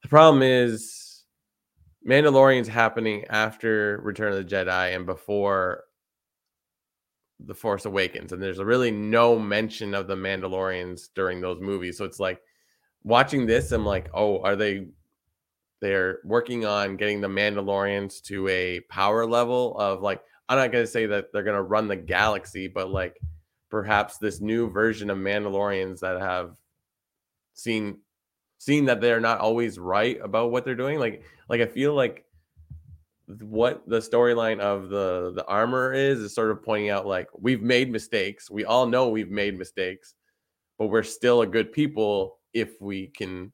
the 0.02 0.08
problem 0.08 0.42
is 0.42 1.24
mandalorian's 2.06 2.68
happening 2.68 3.24
after 3.30 4.00
return 4.02 4.32
of 4.32 4.38
the 4.38 4.54
jedi 4.54 4.94
and 4.94 5.06
before 5.06 5.84
the 7.40 7.54
force 7.54 7.84
awakens 7.84 8.32
and 8.32 8.42
there's 8.42 8.58
really 8.58 8.90
no 8.90 9.38
mention 9.38 9.94
of 9.94 10.06
the 10.06 10.14
mandalorians 10.14 11.08
during 11.14 11.40
those 11.40 11.60
movies 11.60 11.98
so 11.98 12.04
it's 12.04 12.20
like 12.20 12.40
watching 13.02 13.44
this 13.44 13.72
i'm 13.72 13.84
like 13.84 14.08
oh 14.14 14.40
are 14.42 14.56
they 14.56 14.86
they're 15.84 16.20
working 16.24 16.64
on 16.64 16.96
getting 16.96 17.20
the 17.20 17.28
Mandalorians 17.28 18.22
to 18.22 18.48
a 18.48 18.80
power 18.88 19.26
level 19.26 19.76
of 19.78 20.00
like 20.00 20.22
I'm 20.48 20.56
not 20.56 20.72
to 20.72 20.86
say 20.86 21.04
that 21.04 21.30
they're 21.30 21.42
to 21.56 21.62
run 21.62 21.88
the 21.88 21.96
galaxy, 21.96 22.68
but 22.68 22.90
like 22.90 23.20
perhaps 23.68 24.16
this 24.16 24.40
new 24.40 24.70
version 24.70 25.10
of 25.10 25.18
Mandalorians 25.18 26.00
that 26.00 26.18
have 26.18 26.56
seen 27.52 27.98
seen 28.56 28.86
that 28.86 29.02
they're 29.02 29.20
not 29.20 29.40
always 29.40 29.78
right 29.78 30.18
about 30.22 30.50
what 30.50 30.64
they're 30.64 30.74
doing. 30.74 30.98
Like 30.98 31.22
like 31.50 31.60
I 31.60 31.66
feel 31.66 31.92
like 31.92 32.24
what 33.26 33.82
the 33.88 34.00
storyline 34.00 34.60
of 34.60 34.90
the 34.90 35.32
the 35.34 35.46
armor 35.46 35.92
is 35.92 36.20
is 36.20 36.34
sort 36.34 36.50
of 36.50 36.62
pointing 36.62 36.90
out 36.90 37.06
like 37.06 37.28
we've 37.38 37.62
made 37.62 37.90
mistakes. 37.90 38.50
We 38.50 38.64
all 38.64 38.86
know 38.86 39.08
we've 39.08 39.30
made 39.30 39.58
mistakes, 39.58 40.14
but 40.78 40.88
we're 40.88 41.02
still 41.02 41.42
a 41.42 41.46
good 41.46 41.72
people 41.72 42.38
if 42.52 42.80
we 42.80 43.08
can 43.08 43.52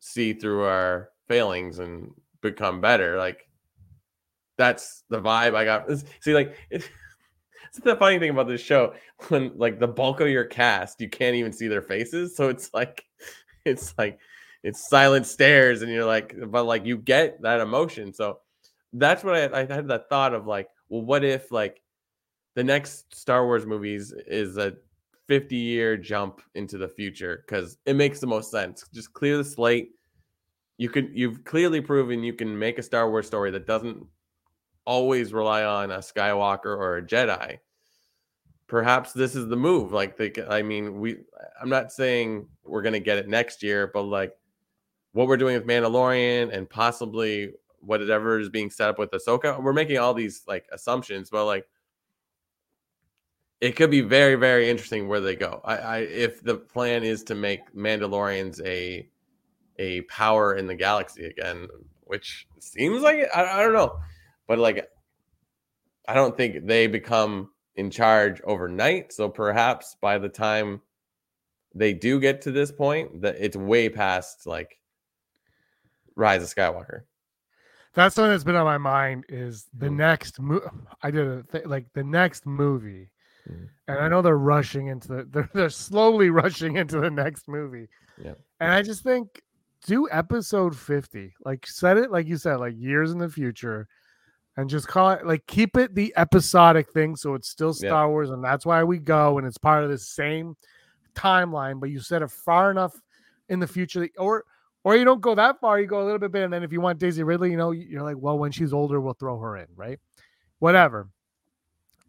see 0.00 0.32
through 0.32 0.64
our 0.64 1.10
failings 1.26 1.80
and 1.80 2.12
become 2.40 2.80
better. 2.80 3.18
Like 3.18 3.48
that's 4.56 5.04
the 5.10 5.20
vibe 5.20 5.54
I 5.54 5.64
got. 5.64 5.86
See, 6.20 6.34
like 6.34 6.56
it's, 6.70 6.88
it's 7.68 7.80
the 7.80 7.96
funny 7.96 8.18
thing 8.18 8.30
about 8.30 8.46
this 8.48 8.60
show 8.60 8.94
when 9.28 9.52
like 9.56 9.80
the 9.80 9.88
bulk 9.88 10.20
of 10.20 10.28
your 10.28 10.44
cast 10.44 11.00
you 11.00 11.08
can't 11.08 11.36
even 11.36 11.52
see 11.52 11.66
their 11.68 11.82
faces, 11.82 12.36
so 12.36 12.48
it's 12.48 12.72
like 12.72 13.04
it's 13.64 13.92
like 13.98 14.20
it's 14.62 14.88
silent 14.88 15.26
stares, 15.26 15.82
and 15.82 15.90
you're 15.90 16.04
like, 16.04 16.34
but 16.48 16.64
like 16.64 16.84
you 16.84 16.96
get 16.96 17.42
that 17.42 17.60
emotion. 17.60 18.12
So 18.12 18.38
that's 18.92 19.24
what 19.24 19.34
I, 19.34 19.60
I 19.60 19.66
had 19.66 19.88
that 19.88 20.08
thought 20.08 20.34
of 20.34 20.46
like, 20.46 20.68
well, 20.88 21.02
what 21.02 21.24
if 21.24 21.52
like 21.52 21.82
the 22.54 22.64
next 22.64 23.14
Star 23.14 23.46
Wars 23.46 23.66
movies 23.66 24.12
is 24.26 24.56
a 24.56 24.74
50 25.28 25.56
year 25.56 25.96
jump 25.96 26.40
into 26.54 26.78
the 26.78 26.88
future 26.88 27.44
because 27.46 27.76
it 27.86 27.94
makes 27.94 28.18
the 28.18 28.26
most 28.26 28.50
sense. 28.50 28.84
Just 28.92 29.12
clear 29.12 29.36
the 29.36 29.44
slate. 29.44 29.90
You 30.78 30.88
can 30.88 31.10
you've 31.14 31.44
clearly 31.44 31.80
proven 31.80 32.22
you 32.22 32.32
can 32.32 32.58
make 32.58 32.78
a 32.78 32.82
Star 32.82 33.10
Wars 33.10 33.26
story 33.26 33.50
that 33.50 33.66
doesn't 33.66 34.04
always 34.84 35.32
rely 35.32 35.64
on 35.64 35.90
a 35.90 35.98
Skywalker 35.98 36.66
or 36.66 36.96
a 36.96 37.02
Jedi. 37.02 37.58
Perhaps 38.68 39.12
this 39.12 39.34
is 39.34 39.48
the 39.48 39.56
move. 39.56 39.92
Like 39.92 40.18
I 40.50 40.62
mean, 40.62 40.98
we. 40.98 41.18
I'm 41.60 41.68
not 41.68 41.92
saying 41.92 42.46
we're 42.64 42.82
gonna 42.82 43.00
get 43.00 43.18
it 43.18 43.28
next 43.28 43.62
year, 43.62 43.90
but 43.92 44.02
like 44.02 44.32
what 45.12 45.26
we're 45.26 45.36
doing 45.36 45.54
with 45.54 45.66
Mandalorian 45.66 46.54
and 46.54 46.68
possibly 46.68 47.52
whatever 47.80 48.38
is 48.38 48.48
being 48.48 48.70
set 48.70 48.88
up 48.88 48.98
with 48.98 49.10
Ahsoka, 49.10 49.62
we're 49.62 49.72
making 49.72 49.98
all 49.98 50.14
these 50.14 50.42
like 50.46 50.66
assumptions, 50.72 51.30
but 51.30 51.46
like 51.46 51.66
it 53.60 53.76
could 53.76 53.90
be 53.90 54.00
very 54.00 54.36
very 54.36 54.70
interesting 54.70 55.08
where 55.08 55.20
they 55.20 55.36
go. 55.36 55.60
I, 55.64 55.76
I 55.76 55.98
if 55.98 56.42
the 56.42 56.56
plan 56.56 57.02
is 57.02 57.24
to 57.24 57.34
make 57.34 57.60
mandalorians 57.74 58.64
a 58.64 59.08
a 59.78 60.02
power 60.02 60.54
in 60.54 60.66
the 60.66 60.74
galaxy 60.74 61.24
again 61.24 61.68
which 62.04 62.46
seems 62.58 63.02
like 63.02 63.18
it 63.18 63.28
I, 63.34 63.60
I 63.60 63.62
don't 63.62 63.72
know 63.72 63.98
but 64.46 64.58
like 64.58 64.88
i 66.06 66.14
don't 66.14 66.36
think 66.36 66.66
they 66.66 66.86
become 66.86 67.50
in 67.76 67.90
charge 67.90 68.40
overnight 68.44 69.12
so 69.12 69.28
perhaps 69.28 69.96
by 70.00 70.18
the 70.18 70.28
time 70.28 70.80
they 71.74 71.92
do 71.92 72.18
get 72.18 72.42
to 72.42 72.50
this 72.50 72.72
point 72.72 73.22
that 73.22 73.36
it's 73.38 73.56
way 73.56 73.88
past 73.88 74.46
like 74.46 74.78
rise 76.16 76.42
of 76.42 76.54
skywalker 76.54 77.02
that's 77.94 78.14
something 78.14 78.30
that's 78.30 78.44
been 78.44 78.54
on 78.56 78.64
my 78.64 78.78
mind 78.78 79.24
is 79.28 79.66
the 79.76 79.86
Mhm. 79.88 79.96
next 79.96 80.40
mo- 80.40 80.70
i 81.02 81.10
did 81.10 81.26
a 81.26 81.42
th- 81.50 81.66
like 81.66 81.86
the 81.94 82.04
next 82.04 82.46
movie 82.46 83.10
Mhm. 83.48 83.68
and 83.88 83.98
i 83.98 84.08
know 84.08 84.22
they're 84.22 84.36
rushing 84.38 84.88
into 84.88 85.08
the 85.08 85.24
they're, 85.30 85.50
they're 85.54 85.70
slowly 85.70 86.30
rushing 86.30 86.76
into 86.76 87.00
the 87.00 87.10
next 87.10 87.48
movie 87.48 87.88
Yeah. 88.22 88.34
and 88.60 88.70
i 88.72 88.82
just 88.82 89.02
think 89.02 89.42
do 89.86 90.08
episode 90.10 90.76
50 90.76 91.34
like 91.44 91.66
set 91.66 91.96
it 91.96 92.10
like 92.10 92.26
you 92.26 92.36
said 92.36 92.56
like 92.56 92.74
years 92.76 93.12
in 93.12 93.18
the 93.18 93.28
future 93.28 93.86
and 94.56 94.68
just 94.68 94.88
call 94.88 95.10
it 95.10 95.24
like 95.24 95.46
keep 95.46 95.76
it 95.76 95.94
the 95.94 96.12
episodic 96.16 96.90
thing 96.92 97.14
so 97.14 97.34
it's 97.34 97.48
still 97.48 97.72
star 97.72 98.08
wars 98.10 98.30
and 98.30 98.42
that's 98.42 98.66
why 98.66 98.82
we 98.82 98.98
go 98.98 99.38
and 99.38 99.46
it's 99.46 99.56
part 99.58 99.84
of 99.84 99.90
the 99.90 99.96
same 99.98 100.56
timeline 101.14 101.78
but 101.80 101.90
you 101.90 102.00
set 102.00 102.22
it 102.22 102.30
far 102.30 102.70
enough 102.70 102.92
in 103.48 103.60
the 103.60 103.66
future 103.66 104.00
that- 104.00 104.10
or 104.18 104.44
or 104.88 104.96
you 104.96 105.04
don't 105.04 105.20
go 105.20 105.34
that 105.34 105.60
far 105.60 105.78
you 105.78 105.86
go 105.86 106.00
a 106.00 106.04
little 106.04 106.18
bit 106.18 106.32
bit 106.32 106.44
and 106.44 106.52
then 106.52 106.62
if 106.62 106.72
you 106.72 106.80
want 106.80 106.98
daisy 106.98 107.22
ridley 107.22 107.50
you 107.50 107.58
know 107.58 107.72
you're 107.72 108.02
like 108.02 108.16
well 108.18 108.38
when 108.38 108.50
she's 108.50 108.72
older 108.72 109.00
we'll 109.02 109.12
throw 109.12 109.38
her 109.38 109.56
in 109.58 109.66
right 109.76 109.98
whatever 110.60 111.08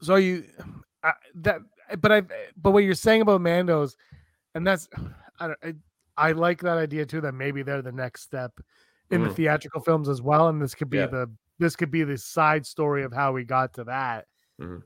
so 0.02 0.16
you 0.16 0.46
I, 1.04 1.12
that 1.36 1.60
but 2.00 2.12
i 2.12 2.22
but 2.56 2.72
what 2.72 2.84
you're 2.86 2.94
saying 2.94 3.22
about 3.22 3.42
mandos 3.42 3.96
and 4.56 4.66
that's 4.66 4.88
i 5.42 5.48
don't 5.48 5.60
I, 5.62 5.74
I 6.30 6.32
like 6.32 6.62
that 6.62 6.78
idea 6.78 7.06
too 7.06 7.20
that 7.22 7.34
maybe 7.34 7.64
they're 7.64 7.82
the 7.82 7.92
next 7.92 8.22
step 8.22 8.54
in 9.12 9.24
the 9.24 9.30
Mhm. 9.30 9.36
theatrical 9.36 9.82
films 9.82 10.08
as 10.08 10.22
well 10.22 10.48
and 10.48 10.62
this 10.62 10.74
could 10.76 10.90
be 10.90 11.00
Yeah. 11.00 11.08
the 11.08 11.30
this 11.58 11.76
could 11.76 11.92
be 11.92 12.04
the 12.06 12.18
side 12.18 12.66
story 12.66 13.04
of 13.04 13.12
how 13.12 13.34
we 13.34 13.44
got 13.44 13.74
to 13.74 13.84
that 13.86 14.26
Mhm. 14.62 14.84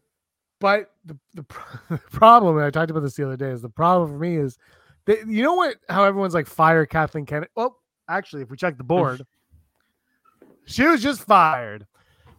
but 0.59 0.91
the, 1.05 1.15
the, 1.35 1.43
the 1.89 1.97
problem 2.11 2.57
and 2.57 2.65
i 2.65 2.71
talked 2.71 2.89
about 2.89 3.01
this 3.01 3.15
the 3.15 3.25
other 3.25 3.37
day 3.37 3.51
is 3.51 3.61
the 3.61 3.69
problem 3.69 4.09
for 4.09 4.17
me 4.17 4.37
is 4.37 4.57
that 5.05 5.27
you 5.27 5.43
know 5.43 5.53
what 5.55 5.75
how 5.89 6.03
everyone's 6.05 6.33
like 6.33 6.47
fire 6.47 6.85
kathleen 6.87 7.25
kennedy 7.25 7.51
well 7.55 7.79
actually 8.09 8.41
if 8.41 8.49
we 8.49 8.57
check 8.57 8.77
the 8.77 8.83
board 8.83 9.21
she 10.65 10.85
was 10.85 11.01
just 11.03 11.21
fired. 11.21 11.85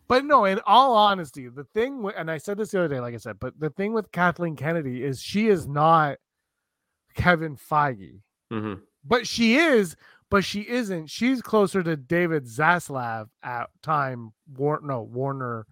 But 0.06 0.24
no 0.24 0.44
in 0.44 0.60
all 0.66 0.94
honesty 0.96 1.48
the 1.48 1.64
thing 1.64 1.96
wi- 1.96 2.14
and 2.18 2.30
i 2.30 2.36
said 2.38 2.58
this 2.58 2.70
the 2.70 2.78
other 2.78 2.88
day 2.94 3.00
like 3.00 3.14
i 3.14 3.18
said 3.18 3.40
but 3.40 3.58
the 3.58 3.70
thing 3.70 3.92
with 3.94 4.12
kathleen 4.12 4.54
kennedy 4.54 5.02
is 5.02 5.20
she 5.20 5.48
is 5.48 5.66
not 5.66 6.18
kevin 7.14 7.56
feige. 7.56 8.20
Mhm. 8.52 8.80
but 9.04 9.26
she 9.26 9.56
is 9.56 9.96
but 10.30 10.42
she 10.44 10.62
isn't. 10.68 11.08
She's 11.08 11.40
closer 11.40 11.82
to 11.82 11.96
david 11.96 12.44
zaslav 12.44 13.28
at 13.42 13.70
time 13.82 14.32
war 14.56 14.80
no 14.82 15.02
warner 15.02 15.66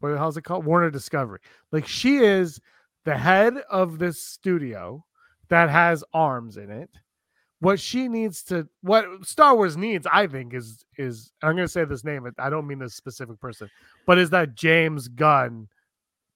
what 0.00 0.10
the 0.10 0.18
hell's 0.18 0.36
it 0.36 0.42
called? 0.42 0.64
Warner 0.66 0.90
discovery. 0.90 1.40
Like 1.72 1.86
she 1.86 2.18
is 2.18 2.60
the 3.04 3.16
head 3.16 3.54
of 3.70 3.98
this 3.98 4.22
studio 4.22 5.04
that 5.48 5.70
has 5.70 6.04
arms 6.12 6.56
in 6.58 6.70
it. 6.70 6.90
What 7.60 7.80
she 7.80 8.06
needs 8.08 8.42
to, 8.44 8.68
what 8.82 9.06
Star 9.24 9.56
Wars 9.56 9.76
needs, 9.78 10.06
I 10.12 10.26
think, 10.26 10.52
is 10.52 10.84
is 10.98 11.32
I'm 11.42 11.52
going 11.56 11.64
to 11.66 11.72
say 11.72 11.84
this 11.84 12.04
name. 12.04 12.30
I 12.38 12.50
don't 12.50 12.66
mean 12.66 12.78
this 12.78 12.94
specific 12.94 13.40
person, 13.40 13.70
but 14.06 14.18
is 14.18 14.30
that 14.30 14.54
James 14.54 15.08
Gunn 15.08 15.68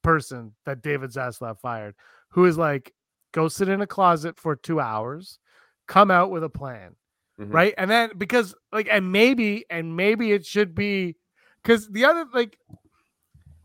person 0.03 0.55
that 0.65 0.83
David 0.83 1.11
Zaslav 1.11 1.59
fired, 1.61 1.95
who 2.31 2.47
is 2.47 2.57
like, 2.57 2.95
go 3.33 3.49
sit 3.49 3.69
in 3.69 3.83
a 3.83 3.87
closet 3.87 4.39
for 4.39 4.57
two 4.57 4.81
hours, 4.81 5.39
come 5.87 6.11
out 6.11 6.31
with 6.31 6.43
a 6.43 6.49
plan, 6.49 6.97
Mhm. 7.39 7.53
right? 7.53 7.75
And 7.77 7.91
then 7.91 8.13
because 8.17 8.55
like, 8.73 8.89
and 8.91 9.13
maybe, 9.13 9.67
and 9.69 9.95
maybe 9.95 10.33
it 10.33 10.47
should 10.47 10.75
be 10.75 11.17
because 11.63 11.87
the 11.89 12.07
other 12.07 12.25
like, 12.33 12.59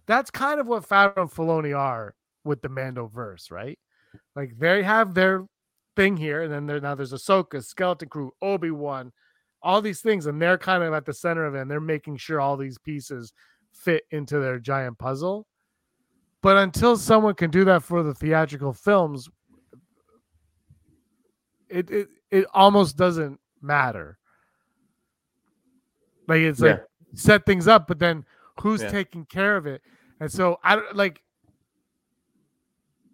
that's 0.07 0.29
kind 0.29 0.59
of 0.59 0.67
what 0.67 0.83
Favreau 0.83 1.17
and 1.21 1.31
Filoni 1.31 1.77
are 1.77 2.15
with 2.43 2.61
the 2.61 2.69
Mando 2.69 3.07
verse, 3.07 3.49
right? 3.49 3.79
Like 4.35 4.59
they 4.59 4.83
have 4.83 5.13
their 5.13 5.45
thing 5.95 6.17
here, 6.17 6.43
and 6.43 6.51
then 6.51 6.65
there 6.65 6.79
now 6.79 6.95
there's 6.95 7.13
Ahsoka, 7.13 7.63
Skeleton 7.63 8.09
Crew, 8.09 8.31
Obi 8.41 8.71
Wan, 8.71 9.11
all 9.61 9.81
these 9.81 10.01
things, 10.01 10.25
and 10.25 10.41
they're 10.41 10.57
kind 10.57 10.83
of 10.83 10.93
at 10.93 11.05
the 11.05 11.13
center 11.13 11.45
of 11.45 11.55
it, 11.55 11.61
and 11.61 11.71
they're 11.71 11.79
making 11.79 12.17
sure 12.17 12.39
all 12.39 12.57
these 12.57 12.77
pieces 12.77 13.33
fit 13.73 14.03
into 14.11 14.39
their 14.39 14.59
giant 14.59 14.97
puzzle. 14.97 15.47
But 16.41 16.57
until 16.57 16.95
someone 16.97 17.33
can 17.35 17.49
do 17.49 17.65
that 17.65 17.83
for 17.83 18.03
the 18.03 18.13
theatrical 18.13 18.73
films, 18.73 19.27
it 21.69 21.89
it, 21.89 22.07
it 22.29 22.45
almost 22.53 22.97
doesn't 22.97 23.39
matter. 23.61 24.17
Like 26.27 26.41
it's 26.41 26.59
like 26.59 26.81
set 27.13 27.45
things 27.45 27.67
up, 27.67 27.87
but 27.87 27.99
then 27.99 28.25
who's 28.59 28.81
Yeah. 28.81 28.91
taking 28.91 29.25
care 29.25 29.57
of 29.57 29.65
it? 29.65 29.81
And 30.19 30.31
so 30.31 30.59
I 30.63 30.81
like. 30.93 31.21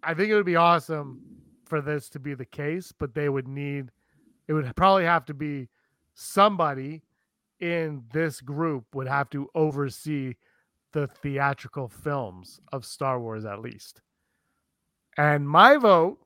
I 0.02 0.14
think 0.14 0.30
it 0.30 0.34
would 0.34 0.44
be 0.46 0.56
awesome 0.56 1.20
for 1.72 1.80
this 1.80 2.10
to 2.10 2.18
be 2.18 2.34
the 2.34 2.44
case, 2.44 2.92
but 2.92 3.14
they 3.14 3.30
would 3.30 3.48
need. 3.48 3.92
It 4.46 4.52
would 4.52 4.76
probably 4.76 5.06
have 5.06 5.24
to 5.24 5.32
be 5.32 5.70
somebody 6.12 7.00
in 7.60 8.02
this 8.12 8.42
group 8.42 8.84
would 8.94 9.08
have 9.08 9.30
to 9.30 9.48
oversee 9.54 10.34
the 10.92 11.06
theatrical 11.06 11.88
films 11.88 12.60
of 12.72 12.84
Star 12.84 13.18
Wars 13.18 13.46
at 13.46 13.60
least. 13.60 14.02
And 15.16 15.48
my 15.48 15.78
vote 15.78 16.18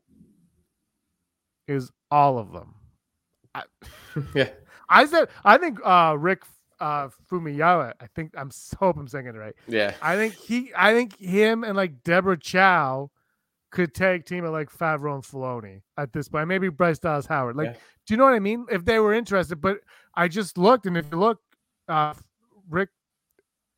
is 1.68 1.92
all 2.11 2.38
of 2.38 2.50
them. 2.50 2.74
I, 3.54 3.62
yeah. 4.35 4.48
I 4.88 5.06
said 5.06 5.28
I 5.44 5.59
think 5.59 5.78
uh 5.85 6.16
Rick 6.18 6.42
uh 6.80 7.11
Famuyiwa, 7.30 7.92
I 8.00 8.06
think 8.16 8.32
I'm 8.37 8.50
so 8.50 8.76
hope 8.80 8.96
I'm 8.96 9.06
saying 9.06 9.26
it 9.26 9.37
right. 9.37 9.54
Yeah. 9.68 9.94
I 10.02 10.16
think 10.16 10.35
he 10.35 10.72
I 10.76 10.92
think 10.92 11.16
him 11.20 11.62
and 11.62 11.76
like 11.76 12.02
Deborah 12.02 12.37
Chow 12.37 13.12
could 13.76 13.94
tag 13.94 14.24
team 14.24 14.44
it 14.44 14.48
like 14.50 14.70
Favreau 14.70 15.14
and 15.14 15.22
Filoni 15.22 15.82
at 15.98 16.12
this 16.12 16.28
point. 16.28 16.48
Maybe 16.48 16.68
Bryce 16.70 16.98
Dallas 16.98 17.26
Howard. 17.26 17.56
Like, 17.56 17.68
Yeah. 17.68 17.78
do 18.06 18.14
you 18.14 18.16
know 18.18 18.24
what 18.24 18.34
I 18.34 18.38
mean? 18.40 18.66
If 18.70 18.84
they 18.84 18.98
were 18.98 19.12
interested, 19.12 19.56
but 19.60 19.78
I 20.14 20.28
just 20.28 20.56
looked, 20.58 20.86
and 20.86 20.96
if 20.96 21.06
you 21.12 21.18
look, 21.18 21.40
uh 21.88 22.14
Rick 22.68 22.88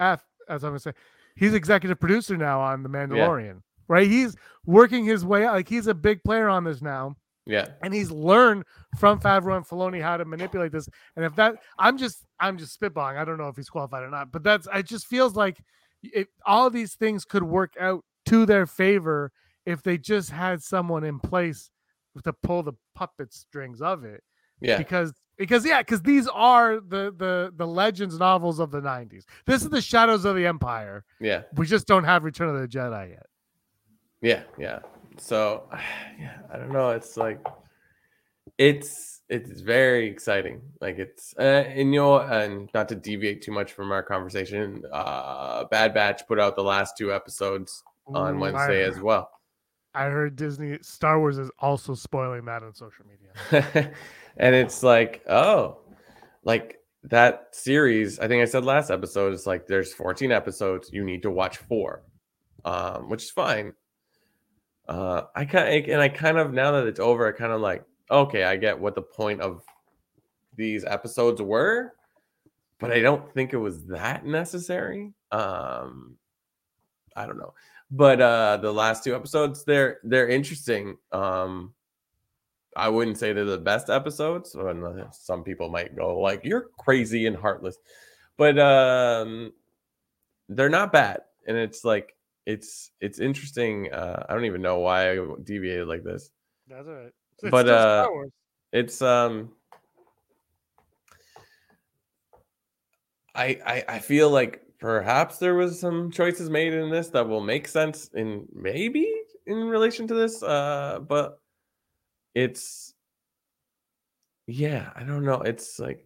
F, 0.01 0.25
as 0.49 0.65
I'm 0.65 0.71
gonna 0.71 0.79
say, 0.79 0.93
he's 1.37 1.53
executive 1.55 1.99
producer 2.01 2.37
now 2.37 2.61
on 2.61 2.83
The 2.83 2.89
Mandalorian. 2.89 3.61
Right? 3.89 4.07
He's 4.07 4.37
working 4.67 5.05
his 5.05 5.25
way 5.25 5.45
out. 5.47 5.55
Like 5.55 5.69
he's 5.69 5.87
a 5.87 5.95
big 5.95 6.23
player 6.23 6.49
on 6.49 6.63
this 6.65 6.81
now 6.83 7.17
Yeah. 7.47 7.69
and 7.83 7.93
he's 7.95 8.11
learned 8.11 8.65
from 8.99 9.19
Favreau 9.19 9.57
and 9.57 9.67
Filoni 9.67 10.01
how 10.03 10.17
to 10.19 10.25
manipulate 10.25 10.73
this. 10.73 10.89
And 11.17 11.25
if 11.25 11.35
that, 11.37 11.57
I'm 11.79 11.97
just, 11.97 12.27
I'm 12.39 12.57
just 12.59 12.79
spitballing. 12.79 13.17
I 13.17 13.25
don't 13.25 13.39
know 13.39 13.49
if 13.49 13.57
he's 13.57 13.71
qualified 13.71 14.03
or 14.05 14.11
not, 14.11 14.31
but 14.31 14.43
that's, 14.43 14.69
it 14.75 14.87
just 14.87 15.07
feels 15.07 15.35
like 15.37 15.59
it, 16.03 16.29
all 16.47 16.69
these 16.71 16.95
things 16.95 17.25
could 17.25 17.43
work 17.43 17.73
out 17.81 18.05
to 18.27 18.45
their 18.47 18.67
favor 18.67 19.33
if 19.69 19.83
they 19.83 19.99
just 19.99 20.31
had 20.31 20.63
someone 20.63 21.05
in 21.05 21.21
place 21.21 21.71
to 22.25 22.33
pull 22.33 22.63
the 22.63 22.73
puppet 22.95 23.35
strings 23.35 23.83
of 23.83 24.03
it. 24.03 24.23
Yeah. 24.63 24.79
Because, 24.79 25.13
because 25.37 25.65
yeah, 25.65 25.83
because 25.83 26.01
these 26.01 26.27
are 26.27 26.81
the 26.81 27.15
the 27.17 27.53
the 27.55 27.67
legends 27.67 28.19
novels 28.19 28.59
of 28.59 28.71
the 28.71 28.81
'90s. 28.81 29.25
This 29.47 29.63
is 29.63 29.69
the 29.69 29.83
Shadows 29.83 30.25
of 30.25 30.35
the 30.35 30.47
Empire. 30.47 31.05
Yeah. 31.21 31.43
We 31.55 31.67
just 31.67 31.87
don't 31.87 32.05
have 32.05 32.25
Return 32.25 32.49
of 32.49 32.61
the 32.61 32.67
Jedi 32.67 33.11
yet. 33.11 33.27
Yeah, 34.21 34.43
yeah. 34.59 34.81
So, 35.19 35.69
yeah, 36.19 36.39
I 36.53 36.57
don't 36.57 36.73
know. 36.73 36.91
It's 36.91 37.19
like 37.19 37.47
it's 38.57 39.21
it's 39.29 39.61
very 39.61 40.09
exciting. 40.09 40.63
Like 40.81 40.99
it's 40.99 41.35
uh, 41.39 41.43
and 41.43 41.93
you 41.93 42.01
know, 42.01 42.21
and 42.21 42.71
not 42.73 42.89
to 42.89 42.95
deviate 42.95 43.43
too 43.43 43.53
much 43.53 43.73
from 43.73 43.93
our 43.93 44.03
conversation. 44.03 44.83
Uh, 44.91 45.67
Bad 45.67 45.93
Batch 45.93 46.27
put 46.27 46.41
out 46.41 46.57
the 46.57 46.65
last 46.65 46.97
two 46.97 47.13
episodes 47.13 47.85
on 48.09 48.37
Ooh, 48.37 48.41
Wednesday 48.41 48.83
as 48.83 48.99
well. 48.99 49.31
I 49.99 50.05
heard 50.11 50.37
Disney 50.37 50.79
Star 50.81 51.19
Wars 51.19 51.39
is 51.39 51.51
also 51.59 51.93
spoiling 51.93 52.45
that 52.45 52.63
on 52.63 52.73
social 52.73 53.05
media. 53.05 53.93
and 54.37 54.55
it's 54.55 54.85
like, 54.85 55.25
oh, 55.29 55.81
like 56.45 56.79
that 57.03 57.49
series. 57.51 58.21
I 58.21 58.29
think 58.29 58.41
I 58.41 58.45
said 58.45 58.65
last 58.65 58.93
episode. 58.93 59.33
It's 59.33 59.45
like 59.45 59.67
there's 59.67 59.93
14 59.93 60.31
episodes. 60.31 60.91
You 60.93 61.03
need 61.03 61.23
to 61.23 61.33
watch 61.33 61.57
four, 61.57 62.05
um, 62.65 63.11
which 63.11 63.25
is 63.25 63.31
fine. 63.31 63.73
Uh, 64.87 65.23
I 65.35 65.45
kind 65.45 65.87
and 65.87 66.01
I 66.01 66.09
kind 66.09 66.39
of 66.39 66.53
now 66.53 66.71
that 66.71 66.87
it's 66.87 67.01
over, 67.01 67.27
I 67.27 67.33
kind 67.33 67.53
of 67.53 67.61
like, 67.61 67.85
okay, 68.09 68.45
I 68.45 68.55
get 68.55 68.79
what 68.79 68.95
the 68.95 69.03
point 69.03 69.41
of 69.41 69.65
these 70.55 70.85
episodes 70.85 71.43
were, 71.43 71.93
but 72.79 72.93
I 72.93 73.01
don't 73.01 73.35
think 73.35 73.53
it 73.53 73.59
was 73.59 73.85
that 73.87 74.25
necessary. 74.25 75.13
Um, 75.33 76.17
I 77.17 77.27
don't 77.27 77.37
know, 77.37 77.53
but 77.91 78.21
uh, 78.21 78.59
the 78.59 78.73
last 78.73 79.05
two 79.05 79.15
episodes, 79.15 79.65
they're 79.65 80.01
they're 80.05 80.29
interesting. 80.29 80.97
Um, 81.13 81.75
I 82.77 82.89
wouldn't 82.89 83.19
say 83.19 83.33
they're 83.33 83.45
the 83.45 83.59
best 83.59 83.91
episodes. 83.91 84.55
and, 84.55 85.07
Some 85.13 85.43
people 85.43 85.69
might 85.69 85.97
go 85.97 86.19
like, 86.21 86.45
"You're 86.45 86.69
crazy 86.79 87.27
and 87.27 87.37
heartless," 87.37 87.77
but 88.37 88.59
um, 88.59 89.53
they're 90.49 90.69
not 90.69 90.93
bad. 90.93 91.23
And 91.47 91.57
it's 91.57 91.85
like 91.85 92.15
it's 92.47 92.91
it's 93.01 93.21
interesting. 93.21 93.93
Uh, 93.93 94.25
I 94.29 94.35
don't 94.35 94.45
even 94.45 94.63
know 94.63 94.79
why 94.81 95.13
I 95.13 95.27
deviated 95.43 95.89
like 95.89 96.05
this. 96.05 96.31
That's 96.69 96.87
all 96.87 96.95
right. 96.95 97.13
But, 97.51 97.69
uh, 97.69 98.09
It's 98.73 99.01
um, 99.01 99.53
I 103.35 103.61
I 103.65 103.85
I 103.89 103.99
feel 104.01 104.31
like 104.31 104.63
perhaps 104.79 105.39
there 105.39 105.55
was 105.55 105.79
some 105.79 106.11
choices 106.11 106.49
made 106.51 106.73
in 106.73 106.91
this 106.91 107.09
that 107.09 107.29
will 107.29 107.41
make 107.41 107.69
sense 107.69 108.09
in 108.15 108.47
maybe 108.55 109.09
in 109.47 109.57
relation 109.65 110.07
to 110.09 110.15
this. 110.15 110.43
Uh, 110.43 111.01
but 111.07 111.41
it's 112.35 112.95
yeah, 114.47 114.91
I 114.95 115.03
don't 115.03 115.25
know. 115.25 115.43
It's 115.43 115.79
like 115.79 116.05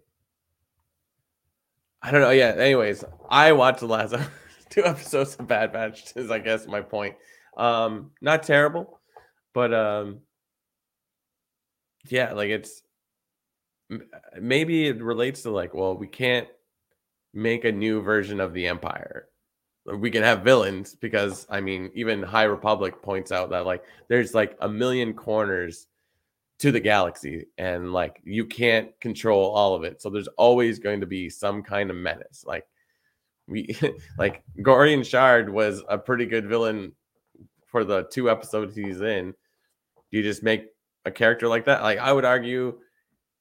I 2.02 2.10
don't 2.10 2.20
know. 2.20 2.30
Yeah. 2.30 2.54
Anyways, 2.56 3.04
I 3.30 3.52
watched 3.52 3.80
the 3.80 3.86
last 3.86 4.14
two 4.70 4.84
episodes 4.84 5.36
of 5.36 5.46
Bad 5.46 5.72
Batch. 5.72 6.12
Is 6.16 6.30
I 6.30 6.38
guess 6.38 6.66
my 6.66 6.80
point. 6.80 7.16
Um, 7.56 8.10
not 8.20 8.42
terrible, 8.42 9.00
but 9.52 9.74
um, 9.74 10.20
yeah, 12.08 12.32
like 12.32 12.48
it's 12.48 12.82
maybe 14.40 14.88
it 14.88 15.02
relates 15.02 15.42
to 15.42 15.50
like, 15.50 15.74
well, 15.74 15.96
we 15.96 16.06
can't 16.06 16.48
make 17.34 17.64
a 17.64 17.72
new 17.72 18.02
version 18.02 18.40
of 18.40 18.52
the 18.52 18.66
Empire. 18.66 19.28
We 19.84 20.10
can 20.10 20.22
have 20.22 20.42
villains 20.42 20.94
because 20.94 21.46
I 21.50 21.60
mean, 21.60 21.90
even 21.94 22.22
High 22.22 22.44
Republic 22.44 23.02
points 23.02 23.32
out 23.32 23.50
that 23.50 23.66
like 23.66 23.82
there's 24.08 24.34
like 24.34 24.56
a 24.60 24.68
million 24.68 25.12
corners 25.12 25.88
to 26.60 26.70
the 26.70 26.78
galaxy 26.78 27.46
and 27.58 27.92
like 27.92 28.20
you 28.22 28.46
can't 28.46 28.88
control 29.00 29.50
all 29.50 29.74
of 29.74 29.82
it. 29.82 30.00
So 30.00 30.10
there's 30.10 30.28
always 30.28 30.78
going 30.78 31.00
to 31.00 31.06
be 31.06 31.28
some 31.28 31.62
kind 31.62 31.90
of 31.90 31.96
menace. 31.96 32.44
Like 32.46 32.64
we 33.48 33.76
like 34.18 34.44
Gorian 34.58 35.04
Shard 35.04 35.50
was 35.50 35.82
a 35.88 35.98
pretty 35.98 36.26
good 36.26 36.46
villain 36.46 36.92
for 37.66 37.84
the 37.84 38.04
two 38.04 38.30
episodes 38.30 38.76
he's 38.76 39.00
in. 39.00 39.34
You 40.12 40.22
just 40.22 40.44
make 40.44 40.66
a 41.04 41.10
character 41.10 41.48
like 41.48 41.64
that. 41.64 41.82
Like 41.82 41.98
I 41.98 42.12
would 42.12 42.24
argue 42.24 42.78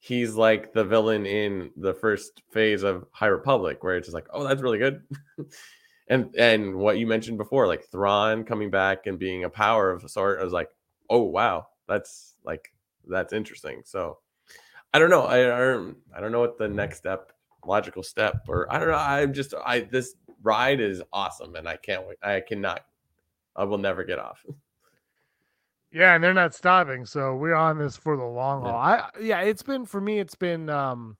he's 0.02 0.34
like 0.34 0.74
the 0.74 0.84
villain 0.84 1.28
in 1.28 1.70
the 1.78 1.94
first 1.94 2.42
phase 2.50 2.82
of 2.82 3.06
High 3.12 3.28
Republic, 3.28 3.84
where 3.84 3.96
it's 3.96 4.08
just 4.08 4.16
like, 4.16 4.26
oh, 4.34 4.44
that's 4.44 4.62
really 4.62 4.80
good. 4.80 5.04
and 6.08 6.36
and 6.36 6.76
what 6.76 6.98
you 6.98 7.06
mentioned 7.06 7.38
before, 7.38 7.68
like 7.68 7.86
Thrawn 7.86 8.44
coming 8.44 8.72
back 8.72 9.06
and 9.06 9.20
being 9.20 9.44
a 9.44 9.50
power 9.50 9.92
of 9.92 10.04
a 10.04 10.10
sort, 10.10 10.42
I 10.42 10.44
was 10.44 10.54
like, 10.54 10.70
oh 11.10 11.22
wow, 11.22 11.68
that's 11.88 12.34
like 12.44 12.74
that's 13.08 13.32
interesting. 13.32 13.84
So 13.86 14.18
I 14.92 14.98
don't 14.98 15.12
know. 15.12 15.22
I, 15.22 15.38
I 15.38 15.60
don't 15.60 15.96
I 16.16 16.20
don't 16.20 16.32
know 16.32 16.42
what 16.42 16.58
the 16.58 16.68
next 16.68 16.98
step, 16.98 17.32
logical 17.66 18.02
step, 18.02 18.46
or 18.48 18.72
I 18.74 18.80
don't 18.80 18.90
know. 18.90 18.96
I'm 18.96 19.34
just 19.34 19.54
I 19.64 19.82
this 19.82 20.16
ride 20.42 20.82
is 20.82 21.04
awesome, 21.14 21.56
and 21.56 21.70
I 21.70 21.78
can't 21.78 22.08
wait. 22.08 22.18
I 22.24 22.42
cannot. 22.42 22.84
I 23.56 23.66
will 23.66 23.78
never 23.78 24.04
get 24.04 24.18
off. 24.18 24.44
Yeah, 25.94 26.16
and 26.16 26.24
they're 26.24 26.34
not 26.34 26.54
stopping, 26.56 27.06
so 27.06 27.36
we're 27.36 27.54
on 27.56 27.78
this 27.78 27.98
for 27.98 28.16
the 28.16 28.24
long 28.24 28.64
Yeah. 28.64 28.72
haul. 28.72 28.80
I 28.80 29.10
yeah, 29.20 29.42
it's 29.42 29.62
been 29.64 29.86
for 29.86 30.00
me. 30.00 30.20
It's 30.20 30.36
been 30.36 30.70
um, 30.70 31.18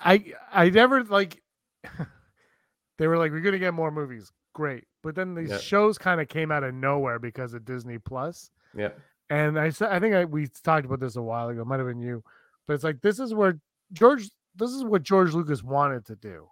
I 0.00 0.32
I 0.52 0.70
never 0.70 1.04
like. 1.04 1.42
they 2.98 3.06
were 3.06 3.18
like, 3.18 3.32
we're 3.32 3.40
gonna 3.40 3.58
get 3.58 3.74
more 3.74 3.90
movies. 3.90 4.30
great. 4.54 4.84
But 5.02 5.14
then 5.14 5.34
these 5.34 5.50
Yeah. 5.50 5.58
shows 5.58 5.96
kind 5.96 6.20
of 6.20 6.28
came 6.28 6.52
out 6.52 6.62
of 6.62 6.74
nowhere 6.74 7.18
because 7.18 7.54
of 7.54 7.64
Disney 7.64 7.98
Plus. 7.98 8.50
Yeah. 8.74 8.90
And 9.30 9.58
I 9.58 9.70
said, 9.70 9.90
I 9.90 9.98
think 9.98 10.14
I, 10.14 10.26
we 10.26 10.46
talked 10.62 10.84
about 10.84 11.00
this 11.00 11.16
a 11.16 11.22
while 11.22 11.48
ago. 11.48 11.62
It 11.62 11.66
might 11.66 11.78
have 11.80 11.88
been 11.88 12.00
you, 12.02 12.22
but 12.66 12.74
it's 12.74 12.84
like 12.84 13.00
this 13.00 13.18
is 13.18 13.32
where 13.34 13.58
George. 13.92 14.28
This 14.54 14.70
is 14.70 14.84
what 14.84 15.02
George 15.02 15.32
Lucas 15.32 15.62
wanted 15.62 16.04
to 16.06 16.16
do. 16.16 16.48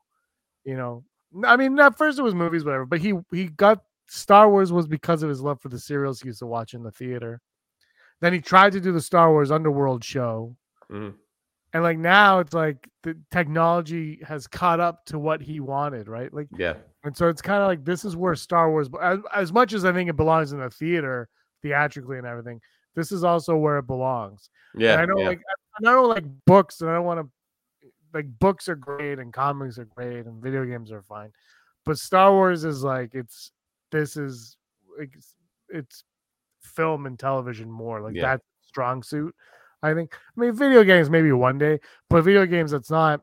You 0.65 0.77
know, 0.77 1.05
I 1.45 1.57
mean, 1.59 1.79
at 1.79 1.99
first 1.99 2.19
it 2.19 2.23
was 2.23 2.35
movies, 2.35 2.65
whatever. 2.65 2.87
But 2.87 3.01
he 3.01 3.13
he 3.33 3.49
got 3.49 3.83
Star 4.13 4.51
Wars 4.51 4.73
was 4.73 4.89
because 4.89 5.23
of 5.23 5.29
his 5.29 5.41
love 5.41 5.61
for 5.61 5.69
the 5.69 5.79
serials 5.79 6.21
he 6.21 6.27
used 6.27 6.41
to 6.41 6.47
watch 6.47 6.75
in 6.75 6.83
the 6.83 6.91
theater. 6.91 7.41
Then 8.21 8.33
he 8.33 8.41
tried 8.41 8.73
to 8.73 8.81
do 8.81 8.91
the 8.91 9.01
Star 9.01 9.31
Wars 9.31 9.53
Underworld 9.53 10.03
show, 10.03 10.57
Mhm. 10.91 11.15
and 11.73 11.83
like 11.85 11.97
now 11.97 12.41
it's 12.41 12.53
like 12.53 12.89
the 13.05 13.17
technology 13.31 14.21
has 14.27 14.49
caught 14.49 14.81
up 14.81 15.05
to 15.07 15.19
what 15.19 15.41
he 15.41 15.61
wanted, 15.61 16.09
right? 16.09 16.35
Like 16.35 16.49
Yeah. 16.59 16.75
and 17.05 17.17
so 17.17 17.29
it's 17.29 17.41
kind 17.41 17.63
of 17.63 17.69
like 17.69 17.85
this 17.85 18.05
is 18.05 18.17
where 18.17 18.35
Star 18.35 18.69
Wars, 18.71 18.89
as, 19.01 19.21
as 19.33 19.53
much 19.53 19.73
as 19.75 19.85
I 19.85 19.93
think 19.93 20.11
it 20.11 20.17
belongs 20.17 20.53
in 20.53 20.59
the 20.59 20.71
theater 20.71 21.29
theatrically 21.63 22.19
and 22.19 22.27
everything, 22.27 22.61
this 22.97 23.13
is 23.13 23.23
also 23.23 23.57
where 23.57 23.79
it 23.79 23.87
belongs. 23.87 24.51
Yeah. 24.75 24.95
And 24.95 25.03
I 25.03 25.05
know, 25.07 25.21
yeah. 25.21 25.29
like, 25.29 25.43
I 25.79 25.83
don't 25.85 26.09
like 26.09 26.25
books, 26.47 26.81
and 26.81 26.91
I 26.91 26.95
don't 26.95 27.05
want 27.07 27.21
to 27.21 27.31
like 28.13 28.27
books 28.41 28.69
are 28.69 28.75
great, 28.75 29.21
and 29.21 29.33
comics 29.33 29.79
are 29.79 29.85
great, 29.85 30.27
and 30.27 30.43
video 30.43 30.65
games 30.65 30.91
are 30.91 31.03
fine, 31.03 31.31
but 31.85 31.97
Star 31.97 32.33
Wars 32.33 32.65
is 32.65 32.83
like 32.83 33.15
it's 33.15 33.53
this 33.91 34.17
is 34.17 34.57
it's, 34.99 35.35
it's 35.69 36.05
film 36.61 37.07
and 37.07 37.19
television 37.19 37.71
more 37.71 38.01
like 38.01 38.15
Yeah. 38.15 38.23
that 38.23 38.41
strong 38.63 39.03
suit. 39.03 39.35
I 39.83 39.95
think. 39.95 40.15
I 40.37 40.41
mean, 40.41 40.55
video 40.55 40.85
games 40.85 41.09
maybe 41.09 41.33
one 41.33 41.57
day, 41.59 41.81
but 42.11 42.23
video 42.23 42.45
games 42.47 42.73
it's 42.73 42.91
not 42.91 43.23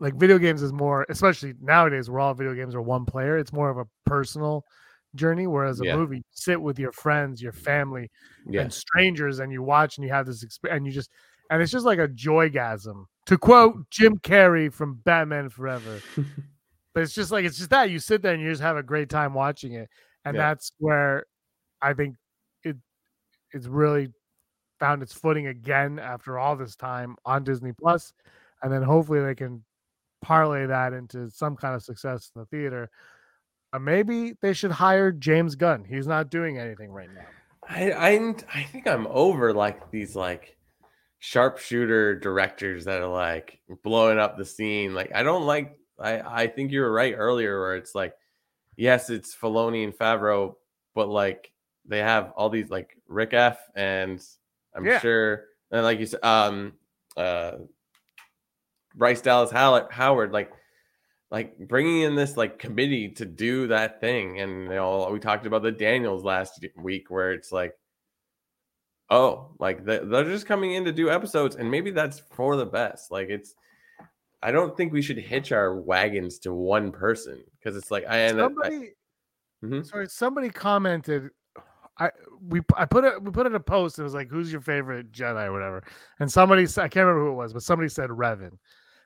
like 0.00 0.14
video 0.16 0.38
games 0.38 0.62
is 0.62 0.72
more, 0.72 1.06
especially 1.08 1.54
nowadays 1.60 2.10
where 2.10 2.20
all 2.20 2.34
video 2.34 2.54
games 2.54 2.74
are 2.74 2.82
one 2.82 3.04
player. 3.06 3.38
It's 3.38 3.52
more 3.52 3.70
of 3.70 3.78
a 3.78 3.86
personal 4.04 4.64
journey, 5.14 5.46
whereas 5.46 5.80
a 5.80 5.84
Yeah. 5.84 5.96
movie, 5.96 6.16
you 6.16 6.22
sit 6.32 6.60
with 6.60 6.78
your 6.78 6.90
friends, 6.92 7.40
your 7.40 7.52
family, 7.52 8.10
yeah. 8.46 8.62
and 8.62 8.72
strangers 8.72 9.38
and 9.38 9.52
you 9.52 9.62
watch 9.62 9.96
and 9.96 10.04
you 10.04 10.12
have 10.12 10.26
this 10.26 10.42
experience 10.42 10.78
and 10.78 10.86
you 10.86 10.92
just 10.92 11.10
and 11.50 11.62
it's 11.62 11.72
just 11.72 11.86
like 11.86 11.98
a 11.98 12.08
joygasm 12.08 13.04
to 13.26 13.38
quote 13.38 13.74
jim 13.90 14.18
carrey 14.18 14.72
from 14.72 14.94
batman 15.04 15.48
forever 15.48 16.00
but 16.94 17.02
it's 17.02 17.12
just 17.14 17.30
like 17.32 17.44
it's 17.44 17.58
just 17.58 17.70
that 17.70 17.90
you 17.90 17.98
sit 17.98 18.22
there 18.22 18.32
and 18.32 18.42
you 18.42 18.48
just 18.50 18.62
have 18.62 18.76
a 18.76 18.82
great 18.82 19.08
time 19.08 19.34
watching 19.34 19.72
it 19.72 19.88
and 20.24 20.34
Yeah. 20.36 20.42
that's 20.42 20.72
where 20.78 21.26
i 21.82 21.92
think 21.92 22.16
it 22.62 22.76
it's 23.52 23.66
really 23.66 24.08
found 24.80 25.02
its 25.02 25.12
footing 25.12 25.48
again 25.48 25.98
after 25.98 26.38
all 26.38 26.56
this 26.56 26.76
time 26.76 27.16
on 27.24 27.44
disney 27.44 27.72
plus 27.72 28.12
and 28.62 28.72
then 28.72 28.82
hopefully 28.82 29.20
they 29.20 29.34
can 29.34 29.64
parlay 30.22 30.66
that 30.66 30.92
into 30.92 31.28
some 31.30 31.56
kind 31.56 31.74
of 31.74 31.82
success 31.82 32.30
in 32.34 32.40
the 32.40 32.46
theater 32.46 32.90
uh, 33.72 33.78
maybe 33.78 34.34
they 34.40 34.52
should 34.52 34.70
hire 34.70 35.12
james 35.12 35.54
gunn 35.54 35.84
he's 35.84 36.06
not 36.06 36.30
doing 36.30 36.58
anything 36.58 36.90
right 36.90 37.12
now 37.14 37.26
I, 37.66 37.92
I 37.92 38.34
I 38.54 38.62
think 38.64 38.86
I'm 38.86 39.06
over 39.06 39.52
like 39.54 39.90
these 39.90 40.14
like 40.14 40.54
sharpshooter 41.18 42.14
directors 42.16 42.84
that 42.84 43.00
are 43.00 43.08
like 43.08 43.58
blowing 43.82 44.18
up 44.18 44.36
the 44.36 44.44
scene. 44.44 44.94
Like 44.94 45.10
I 45.14 45.22
don't 45.22 45.46
like 45.46 45.78
I 45.98 46.42
I 46.42 46.46
think 46.46 46.70
you 46.72 46.80
were 46.80 46.92
right 46.92 47.14
earlier 47.16 47.60
where 47.60 47.76
it's 47.76 47.94
like 47.94 48.14
yes, 48.76 49.10
it's 49.10 49.34
Filoni 49.34 49.84
and 49.84 49.92
Favreau, 49.96 50.54
but 50.94 51.08
like 51.08 51.52
they 51.86 51.98
have 51.98 52.32
all 52.36 52.48
these 52.48 52.70
like 52.70 52.96
Rick 53.08 53.34
F 53.34 53.58
and 53.76 54.24
I'm 54.74 54.84
Yeah. 54.86 55.00
sure 55.00 55.44
and 55.70 55.82
like 55.82 56.00
you 56.00 56.06
said 56.06 56.24
um 56.24 56.72
uh 57.16 57.52
Bryce 58.94 59.20
Dallas 59.20 59.50
Howard, 59.50 59.90
Howard 59.90 60.32
like 60.32 60.52
like 61.30 61.58
bringing 61.58 62.02
in 62.02 62.14
this 62.14 62.36
like 62.36 62.58
committee 62.58 63.08
to 63.08 63.24
do 63.24 63.66
that 63.66 64.00
thing 64.00 64.40
and 64.40 64.64
you 64.64 64.68
know 64.68 65.08
we 65.10 65.18
talked 65.18 65.46
about 65.46 65.62
the 65.62 65.72
daniels 65.72 66.22
last 66.22 66.64
week 66.76 67.10
where 67.10 67.32
it's 67.32 67.50
like 67.50 67.74
oh 69.10 69.50
like 69.58 69.84
they're 69.84 70.24
just 70.24 70.46
coming 70.46 70.72
in 70.74 70.84
to 70.84 70.92
do 70.92 71.10
episodes 71.10 71.56
and 71.56 71.68
maybe 71.70 71.90
that's 71.90 72.20
for 72.20 72.56
the 72.56 72.66
best 72.66 73.10
like 73.10 73.28
it's 73.28 73.54
i 74.44 74.52
don't 74.52 74.76
think 74.76 74.92
we 74.92 75.02
should 75.02 75.18
hitch 75.18 75.50
our 75.50 75.80
wagons 75.80 76.38
to 76.38 76.52
one 76.54 76.92
person 76.92 77.42
because 77.58 77.76
it's 77.76 77.90
like 77.90 78.04
i 78.08 78.16
and 78.18 78.38
I- 78.40 78.44
somebody 78.44 78.92
Mhm. 79.64 79.84
sorry 79.86 80.06
somebody 80.08 80.50
commented 80.50 81.30
i 81.98 82.10
we 82.40 82.60
i 82.76 82.84
put 82.84 83.04
it 83.04 83.22
we 83.22 83.30
put 83.30 83.46
in 83.46 83.54
a 83.54 83.60
post 83.60 83.98
it 83.98 84.02
was 84.02 84.14
like 84.14 84.28
who's 84.28 84.52
your 84.52 84.60
favorite 84.60 85.10
jedi 85.10 85.46
or 85.46 85.52
whatever 85.52 85.82
and 86.20 86.30
somebody 86.30 86.64
i 86.64 86.88
can't 86.88 86.96
remember 87.06 87.24
who 87.24 87.30
it 87.30 87.34
was 87.34 87.52
but 87.52 87.62
somebody 87.62 87.88
said 87.88 88.10
revan 88.10 88.50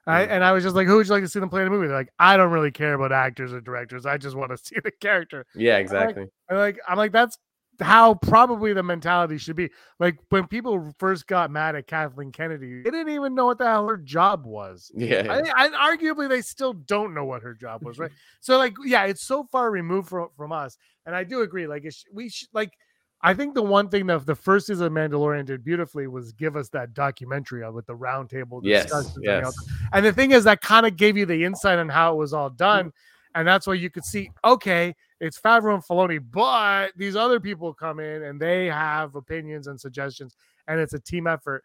I, 0.07 0.24
Mm. 0.24 0.30
and 0.30 0.45
I 0.45 0.53
was 0.53 0.64
just 0.64 0.74
like, 0.74 0.86
"Who 0.86 0.97
would 0.97 1.07
you 1.07 1.12
like 1.12 1.22
to 1.22 1.28
see 1.28 1.39
them 1.39 1.51
play 1.51 1.61
in 1.61 1.66
a 1.66 1.70
movie?" 1.70 1.86
They're 1.86 1.95
like, 1.97 2.09
"I 2.18 2.39
don't 2.39 2.51
really 2.51 2.70
care 2.70 2.95
about 2.95 3.12
actors 3.12 3.53
or 3.53 3.61
directors. 3.61 4.07
I 4.07 4.16
just 4.16 4.36
want 4.36 4.51
to 4.53 4.57
see 4.64 4.76
the 4.82 4.91
character." 4.91 5.45
yeah 5.55 5.76
exactly 5.76 6.24
And 6.49 6.59
like, 6.59 6.78
I'm 6.89 6.97
like, 6.97 7.12
that's 7.12 7.36
how 7.81 8.14
probably 8.14 8.72
the 8.72 8.83
mentality 8.83 9.39
should 9.39 9.57
be. 9.57 9.70
Like 9.99 10.18
when 10.31 10.47
people 10.47 10.93
first 10.99 11.26
got 11.26 11.51
mad 11.51 11.76
at 11.76 11.87
Kathleen 11.87 12.33
Kennedy, 12.33 12.83
they 12.83 12.91
didn't 12.91 13.11
even 13.11 13.35
know 13.35 13.47
what 13.47 13.59
the 13.59 13.66
hell 13.66 13.87
her 13.89 13.97
job 13.97 14.47
was. 14.47 14.91
yeah 14.95 15.26
I, 15.29 15.66
I 15.66 15.97
arguably 15.97 16.29
they 16.29 16.43
still 16.43 16.72
don't 16.72 17.14
know 17.14 17.24
what 17.24 17.43
her 17.43 17.55
job 17.55 17.85
was, 17.85 17.99
right? 17.99 18.11
so 18.41 18.59
like, 18.59 18.74
yeah, 18.85 19.05
it's 19.05 19.22
so 19.22 19.45
far 19.45 19.70
removed 19.70 20.09
from 20.09 20.29
from 20.37 20.53
us, 20.53 20.76
and 21.07 21.14
I 21.14 21.24
do 21.24 21.43
agree. 21.43 21.66
Like, 21.66 21.91
sh- 21.91 22.05
we 22.12 22.29
should 22.29 22.49
like. 22.53 22.72
I 23.20 23.35
think 23.35 23.55
the 23.55 23.62
one 23.62 23.89
thing 23.89 24.07
that 24.07 24.26
the 24.26 24.37
first 24.37 24.68
season 24.68 24.87
of 24.87 24.93
Mandalorian 24.93 25.45
did 25.45 25.64
beautifully 25.64 26.07
was 26.07 26.31
give 26.31 26.55
us 26.55 26.68
that 26.68 26.95
documentary 26.95 27.68
with 27.68 27.85
the 27.87 27.95
roundtable 27.95 28.61
yes 28.62 28.85
discussions. 28.85 29.18
yes. 29.20 29.53
And 29.93 30.07
the 30.07 30.12
thing 30.12 30.31
is, 30.31 30.45
that 30.45 30.61
kind 30.61 30.87
of 30.87 30.97
gave 30.97 31.16
you 31.16 31.26
the 31.26 31.45
insight 31.45 31.81
on 31.81 31.89
how 31.89 32.12
it 32.12 32.16
was 32.16 32.33
all 32.33 32.49
done, 32.49 32.87
mm. 32.87 32.93
and 33.35 33.47
that's 33.47 33.66
why 33.66 33.74
you 33.74 33.91
could 33.91 34.05
see, 34.05 34.31
okay, 34.45 34.95
it's 35.21 35.41
Favreau 35.41 35.75
and 35.75 35.85
Filoni, 35.85 36.21
but 36.31 36.93
these 36.97 37.16
other 37.16 37.41
people 37.41 37.75
come 37.75 38.01
in 38.01 38.23
and 38.23 38.41
they 38.41 38.66
have 38.66 39.14
opinions 39.14 39.66
and 39.66 39.81
suggestions, 39.81 40.37
and 40.66 40.81
it's 40.81 40.95
a 40.95 41.01
team 41.01 41.27
effort 41.27 41.62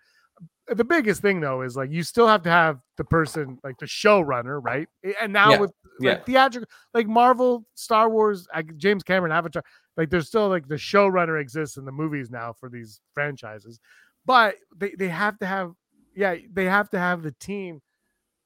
the 0.67 0.83
biggest 0.83 1.21
thing 1.21 1.41
though 1.41 1.61
is 1.61 1.75
like 1.75 1.91
you 1.91 2.03
still 2.03 2.27
have 2.27 2.41
to 2.43 2.49
have 2.49 2.79
the 2.97 3.03
person 3.03 3.57
like 3.63 3.77
the 3.79 3.85
showrunner, 3.85 4.63
right? 4.63 4.87
And 5.21 5.33
now 5.33 5.51
Yeah, 5.51 5.59
with 5.59 5.71
yeah. 5.99 6.19
theatrical, 6.25 6.69
like 6.93 7.07
Marvel, 7.07 7.65
Star 7.75 8.09
Wars, 8.09 8.47
James 8.77 9.03
Cameron, 9.03 9.31
Avatar, 9.31 9.63
like 9.97 10.09
there's 10.09 10.27
still 10.27 10.47
like 10.47 10.67
the 10.67 10.75
showrunner 10.75 11.39
exists 11.39 11.77
in 11.77 11.85
the 11.85 11.91
movies 11.91 12.31
now 12.31 12.53
for 12.53 12.69
these 12.69 13.01
franchises, 13.13 13.79
but 14.25 14.55
they 14.75 14.95
they 14.97 15.09
have 15.09 15.37
to 15.39 15.45
have, 15.45 15.73
yeah, 16.15 16.35
they 16.51 16.65
have 16.65 16.89
to 16.91 16.99
have 16.99 17.23
the 17.23 17.35
team 17.39 17.81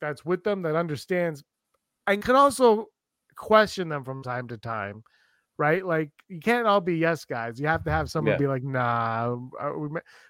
that's 0.02 0.26
with 0.26 0.44
them 0.44 0.64
that 0.64 0.76
understands 0.76 1.44
and 2.08 2.24
can 2.24 2.36
also 2.36 2.88
question 3.38 3.90
them 3.90 4.04
from 4.04 4.24
time 4.24 4.50
to 4.50 4.58
time. 4.58 5.04
Right, 5.60 5.84
like 5.84 6.12
you 6.28 6.40
can't 6.40 6.68
all 6.68 6.82
be 6.82 6.98
yes 6.98 7.26
guys. 7.26 7.60
You 7.60 7.66
have 7.68 7.84
to 7.86 7.92
have 7.92 8.12
someone 8.12 8.34
Yeah. 8.34 8.38
be 8.38 8.48
like, 8.48 8.64
"Nah, 8.64 9.38
uh, 9.60 9.72
we 9.76 9.90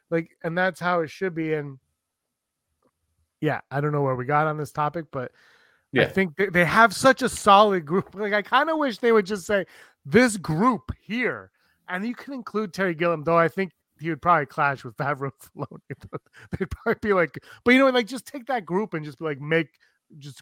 like 0.10 0.30
and 0.43 0.58
that's 0.58 0.80
how 0.80 1.01
it 1.01 1.10
should 1.10 1.36
be 1.36 1.53
and 1.53 1.80
yeah 3.41 3.62
i 3.70 3.80
don't 3.80 3.91
know 3.91 4.01
where 4.01 4.16
we 4.16 4.26
got 4.26 4.47
on 4.47 4.58
this 4.58 4.72
topic 4.72 5.05
but 5.12 5.32
i 5.95 6.05
think 6.05 6.36
they, 6.38 6.47
they 6.47 6.66
have 6.66 6.93
such 6.93 7.22
a 7.22 7.30
solid 7.30 7.86
group 7.86 8.16
like 8.16 8.34
i 8.34 8.41
kind 8.41 8.70
of 8.70 8.78
wish 8.78 8.97
they 8.97 9.12
would 9.12 9.26
just 9.26 9.45
say 9.45 9.66
this 10.05 10.38
group 10.38 10.91
here 10.99 11.51
and 11.88 12.05
you 12.05 12.16
can 12.16 12.34
include 12.34 12.74
terry 12.74 12.95
gilliam 12.95 13.24
though 13.24 13.38
i 13.38 13.47
think 13.47 13.72
he 13.99 14.10
would 14.10 14.22
probably 14.22 14.45
clash 14.45 14.84
with 14.84 14.95
Favreau 14.95 15.32
Filoni. 15.58 15.80
They'd 16.51 16.70
probably 16.70 16.99
be 17.01 17.14
like, 17.14 17.39
but 17.64 17.74
you 17.74 17.80
know, 17.80 17.89
like 17.89 18.05
just 18.05 18.28
take 18.28 18.45
that 18.45 18.64
group 18.64 18.93
and 18.93 19.03
just 19.03 19.18
be 19.18 19.26
like, 19.26 19.41
make, 19.41 19.70
just 20.18 20.41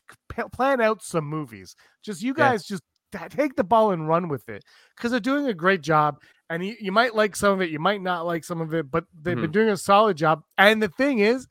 plan 0.51 0.81
out 0.81 1.03
some 1.03 1.25
movies. 1.25 1.75
Just 2.03 2.21
you 2.21 2.33
Yeah. 2.37 2.49
guys 2.49 2.65
just 2.65 2.83
take 3.11 3.55
the 3.55 3.63
ball 3.63 3.91
and 3.91 4.07
run 4.07 4.27
with 4.27 4.49
it 4.49 4.63
because 4.95 5.11
they're 5.11 5.19
doing 5.19 5.47
a 5.47 5.53
great 5.53 5.81
job. 5.81 6.21
And 6.49 6.63
you, 6.63 6.75
you 6.79 6.91
might 6.91 7.15
like 7.15 7.35
some 7.35 7.53
of 7.53 7.61
it, 7.61 7.69
you 7.69 7.79
might 7.79 8.01
not 8.01 8.25
like 8.25 8.43
some 8.43 8.61
of 8.61 8.73
it, 8.73 8.91
but 8.91 9.05
they've 9.13 9.35
been 9.35 9.45
mm-hmm. 9.45 9.51
doing 9.51 9.69
a 9.69 9.77
solid 9.77 10.17
job. 10.17 10.43
And 10.57 10.81
the 10.81 10.89
thing 10.89 11.19
is, 11.19 11.47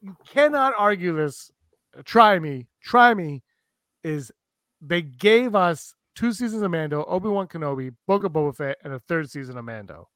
you 0.00 0.16
cannot 0.26 0.74
argue 0.76 1.14
this. 1.16 1.50
Uh, 1.96 2.02
try 2.04 2.38
me, 2.38 2.66
try 2.82 3.14
me. 3.14 3.42
Is 4.02 4.32
they 4.80 5.02
gave 5.02 5.54
us 5.54 5.94
two 6.14 6.32
seasons 6.32 6.62
of 6.62 6.70
Mando, 6.70 7.04
Obi 7.04 7.28
Wan 7.28 7.46
Kenobi, 7.46 7.94
Book 8.06 8.24
of 8.24 8.32
Boba 8.32 8.56
Fett, 8.56 8.78
and 8.82 8.92
a 8.92 9.00
third 9.00 9.30
season 9.30 9.56
of 9.58 9.64
Mando. 9.64 10.08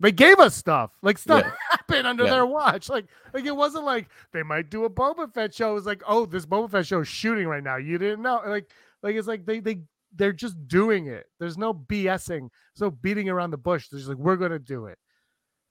They 0.00 0.12
gave 0.12 0.38
us 0.38 0.56
stuff. 0.56 0.92
Like 1.02 1.18
stuff 1.18 1.44
Yeah. 1.92 1.96
happened 1.98 2.08
under 2.08 2.24
Yeah. 2.24 2.30
their 2.30 2.46
watch. 2.46 2.88
Like, 2.88 3.06
like 3.32 3.44
it 3.44 3.56
wasn't 3.56 3.84
like 3.84 4.08
they 4.32 4.42
might 4.42 4.70
do 4.70 4.84
a 4.84 4.90
Boba 4.90 5.32
Fett 5.32 5.54
show. 5.54 5.70
It 5.72 5.74
was 5.74 5.86
like, 5.86 6.02
oh, 6.06 6.26
this 6.26 6.46
Boba 6.46 6.70
Fett 6.70 6.86
show 6.86 7.00
is 7.00 7.08
shooting 7.08 7.46
right 7.46 7.62
now. 7.62 7.76
You 7.76 7.98
didn't 7.98 8.22
know. 8.22 8.40
Like, 8.46 8.70
like 9.02 9.16
it's 9.16 9.28
like 9.28 9.46
they 9.46 9.60
they 9.60 9.80
they're 10.14 10.32
just 10.32 10.56
doing 10.68 11.06
it. 11.06 11.26
There's 11.40 11.56
no 11.56 11.72
BSing. 11.72 12.48
There's 12.74 12.80
no 12.80 12.90
beating 12.90 13.28
around 13.30 13.50
the 13.50 13.56
bush. 13.58 13.88
They're 13.88 13.98
just 13.98 14.08
like, 14.08 14.18
we're 14.18 14.36
gonna 14.36 14.58
do 14.58 14.86
it. 14.86 14.98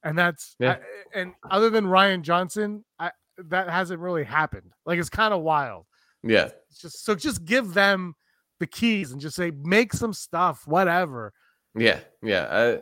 And 0.04 0.18
that's 0.18 0.56
Yeah. 0.60 0.78
I- 1.14 1.20
and 1.20 1.34
other 1.50 1.70
than 1.70 1.86
Rian 1.86 2.22
Johnson, 2.24 2.84
I 3.00 3.12
that 3.38 3.70
hasn't 3.70 4.00
really 4.00 4.24
happened. 4.24 4.72
Like 4.86 5.00
it's 5.00 5.10
kind 5.10 5.34
of 5.34 5.42
wild. 5.42 5.86
yeah 6.24 6.50
It's 6.70 6.82
just 6.82 7.04
so 7.06 7.16
just 7.16 7.46
give 7.46 7.74
them 7.74 8.16
the 8.60 8.68
keys 8.68 9.12
and 9.12 9.20
just 9.22 9.36
say 9.36 9.52
make 9.52 9.94
some 9.94 10.14
stuff, 10.14 10.68
whatever. 10.68 11.34
Yeah, 11.76 12.00
yeah. 12.22 12.48
I, 12.52 12.82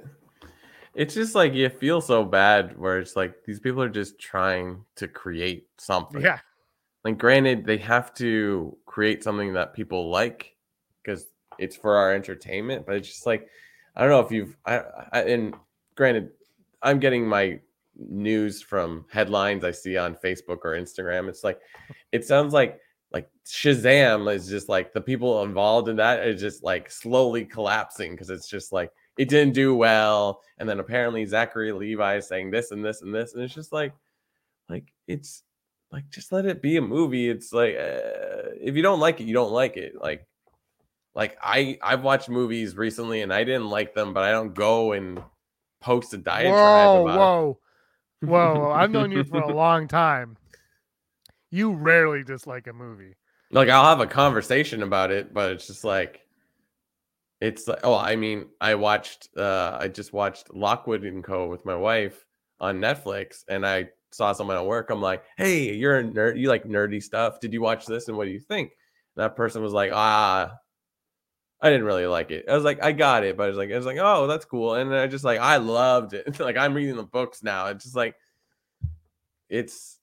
it's 0.93 1.13
just 1.13 1.35
like 1.35 1.53
you 1.53 1.69
feel 1.69 2.01
so 2.01 2.23
bad 2.23 2.77
where 2.77 2.99
it's 2.99 3.15
like 3.15 3.43
these 3.45 3.59
people 3.59 3.81
are 3.81 3.89
just 3.89 4.19
trying 4.19 4.83
to 4.95 5.07
create 5.07 5.67
something. 5.77 6.21
Yeah. 6.21 6.39
Like, 7.05 7.17
granted, 7.17 7.65
they 7.65 7.77
have 7.77 8.13
to 8.15 8.75
create 8.85 9.23
something 9.23 9.53
that 9.53 9.73
people 9.73 10.09
like 10.09 10.55
because 11.01 11.27
it's 11.57 11.75
for 11.75 11.95
our 11.95 12.13
entertainment. 12.13 12.85
But 12.85 12.95
it's 12.95 13.07
just 13.07 13.25
like 13.25 13.47
I 13.95 14.01
don't 14.01 14.09
know 14.09 14.19
if 14.19 14.31
you've 14.31 14.57
I, 14.65 14.81
I 15.11 15.21
and 15.23 15.53
granted, 15.95 16.31
I'm 16.81 16.99
getting 16.99 17.27
my 17.27 17.59
news 17.97 18.61
from 18.61 19.05
headlines 19.11 19.63
I 19.63 19.71
see 19.71 19.97
on 19.97 20.15
Facebook 20.15 20.59
or 20.63 20.77
Instagram. 20.77 21.29
It's 21.29 21.43
like 21.43 21.59
it 22.11 22.25
sounds 22.25 22.53
like 22.53 22.79
like 23.11 23.29
Shazam 23.45 24.33
is 24.33 24.47
just 24.47 24.69
like 24.69 24.93
the 24.93 25.01
people 25.01 25.43
involved 25.43 25.89
in 25.89 25.95
that 25.97 26.25
is 26.27 26.39
just 26.39 26.63
like 26.63 26.91
slowly 26.91 27.45
collapsing 27.45 28.11
because 28.11 28.29
it's 28.29 28.47
just 28.47 28.71
like 28.71 28.91
it 29.19 29.27
didn't 29.27 29.53
do 29.53 29.75
well, 29.75 30.41
and 30.57 30.67
then 30.69 30.79
apparently 30.79 31.25
Zachary 31.25 31.73
Levi 31.73 32.15
is 32.15 32.25
saying 32.27 32.51
this 32.51 32.71
and 32.71 32.83
this 32.83 33.01
and 33.01 33.13
this, 33.13 33.33
and 33.33 33.43
it's 33.43 33.53
just 33.53 33.73
like 33.73 33.91
like 34.69 34.93
it's 35.07 35.43
like 35.91 36.09
just 36.09 36.31
let 36.31 36.45
it 36.45 36.61
be 36.61 36.77
a 36.77 36.81
movie. 36.81 37.29
It's 37.29 37.51
like 37.51 37.75
uh, 37.75 38.55
if 38.61 38.77
you 38.77 38.81
don't 38.81 39.01
like 39.01 39.19
it, 39.19 39.25
you 39.25 39.33
don't 39.33 39.51
like 39.51 39.75
it. 39.75 39.93
Like 40.01 40.25
like 41.15 41.37
I 41.43 41.77
I've 41.81 42.01
watched 42.01 42.29
movies 42.29 42.77
recently 42.77 43.21
and 43.21 43.33
I 43.33 43.43
didn't 43.43 43.69
like 43.69 43.93
them, 43.93 44.13
but 44.13 44.23
I 44.23 44.31
don't 44.31 44.53
go 44.53 44.93
and 44.93 45.21
post 45.81 46.13
a 46.13 46.17
diatribe 46.17 46.53
Whoa, 46.53 47.01
about 47.01 47.15
it. 47.15 47.17
whoa, 47.19 47.59
whoa! 48.21 48.71
I've 48.71 48.91
known 48.91 49.11
you 49.11 49.25
for 49.25 49.41
a 49.41 49.53
long 49.53 49.89
time. 49.89 50.37
You 51.51 51.73
rarely 51.73 52.23
dislike 52.23 52.67
a 52.67 52.73
movie. 52.73 53.15
like 53.51 53.67
I'll 53.67 53.83
have 53.83 53.99
a 53.99 54.07
conversation 54.07 54.81
about 54.81 55.11
it, 55.11 55.33
but 55.33 55.51
it's 55.51 55.67
just 55.67 55.83
like 55.83 56.21
it's 57.41 57.67
like 57.67 57.79
oh, 57.83 57.95
I 57.95 58.15
mean, 58.15 58.47
I 58.59 58.75
watched 58.75 59.29
uh 59.37 59.77
I 59.79 59.87
just 59.87 60.13
watched 60.13 60.53
Lockwood 60.53 61.03
and 61.03 61.23
Co 61.23 61.47
with 61.47 61.65
my 61.65 61.75
wife 61.75 62.25
on 62.59 62.79
Netflix 62.79 63.43
and 63.47 63.65
I 63.65 63.89
saw 64.11 64.33
someone 64.33 64.57
at 64.57 64.65
work. 64.65 64.89
I'm 64.89 65.01
like, 65.01 65.23
hey, 65.37 65.73
you're 65.73 65.99
a 65.99 66.03
nerd, 66.03 66.37
you 66.37 66.49
like 66.49 66.65
nerdy 66.65 67.01
stuff. 67.01 67.39
Did 67.39 67.53
you 67.53 67.61
watch 67.61 67.85
this 67.85 68.07
and 68.07 68.17
what 68.17 68.25
do 68.25 68.31
you 68.31 68.39
think? 68.39 68.71
And 69.15 69.23
that 69.23 69.35
person 69.35 69.61
was 69.61 69.73
like, 69.73 69.91
ah, 69.93 70.51
I 71.61 71.69
didn't 71.69 71.85
really 71.85 72.07
like 72.07 72.31
it. 72.31 72.45
I 72.49 72.55
was 72.55 72.63
like, 72.63 72.83
I 72.83 72.91
got 72.91 73.23
it, 73.23 73.35
but 73.35 73.43
I 73.43 73.47
was 73.47 73.57
like, 73.57 73.71
I 73.71 73.75
was 73.75 73.85
like, 73.85 73.97
oh, 73.99 74.27
that's 74.27 74.45
cool. 74.45 74.75
And 74.75 74.93
I 74.93 75.07
just 75.07 75.25
like, 75.25 75.39
I 75.39 75.57
loved 75.57 76.13
it. 76.13 76.39
like 76.41 76.57
I'm 76.57 76.73
reading 76.73 76.95
the 76.95 77.03
books 77.03 77.43
now. 77.43 77.67
It's 77.67 77.83
just 77.83 77.95
like, 77.95 78.15
it's 79.49 79.99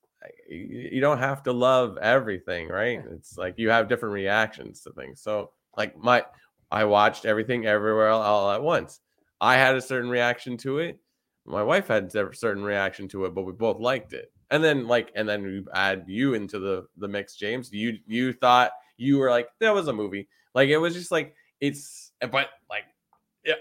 you 0.48 0.88
you 0.92 1.00
don't 1.00 1.18
have 1.18 1.42
to 1.44 1.52
love 1.52 1.98
everything, 1.98 2.68
right? 2.68 3.02
It's 3.12 3.38
like 3.38 3.54
you 3.58 3.70
have 3.70 3.88
different 3.88 4.12
reactions 4.12 4.80
to 4.82 4.90
things. 4.92 5.20
So 5.22 5.52
like 5.76 5.96
my, 5.96 6.24
I 6.70 6.84
watched 6.84 7.24
everything 7.24 7.66
everywhere 7.66 8.08
all, 8.08 8.50
at 8.50 8.62
once. 8.62 9.00
I 9.40 9.54
had 9.56 9.74
a 9.76 9.80
certain 9.80 10.10
reaction 10.10 10.56
to 10.58 10.78
it. 10.78 10.98
My 11.44 11.62
wife 11.62 11.88
had 11.88 12.12
a 12.14 12.34
certain 12.34 12.64
reaction 12.64 13.06
to 13.08 13.24
it, 13.26 13.34
but 13.34 13.42
we 13.42 13.52
both 13.52 13.78
liked 13.80 14.12
it. 14.12 14.32
And 14.50 14.62
then 14.64 14.86
like, 14.86 15.12
and 15.14 15.28
then 15.28 15.42
we 15.42 15.64
add 15.74 16.04
you 16.06 16.34
into 16.34 16.58
the 16.58 16.86
the 16.96 17.08
mix, 17.08 17.36
James. 17.36 17.72
You 17.72 17.98
you 18.06 18.32
thought 18.32 18.72
you 18.96 19.18
were 19.18 19.30
like 19.30 19.48
that 19.60 19.74
was 19.74 19.88
a 19.88 19.92
movie. 19.92 20.28
Like 20.54 20.68
it 20.68 20.78
was 20.78 20.94
just 20.94 21.10
like 21.10 21.34
it's, 21.60 22.12
but 22.20 22.48
like, 22.70 22.84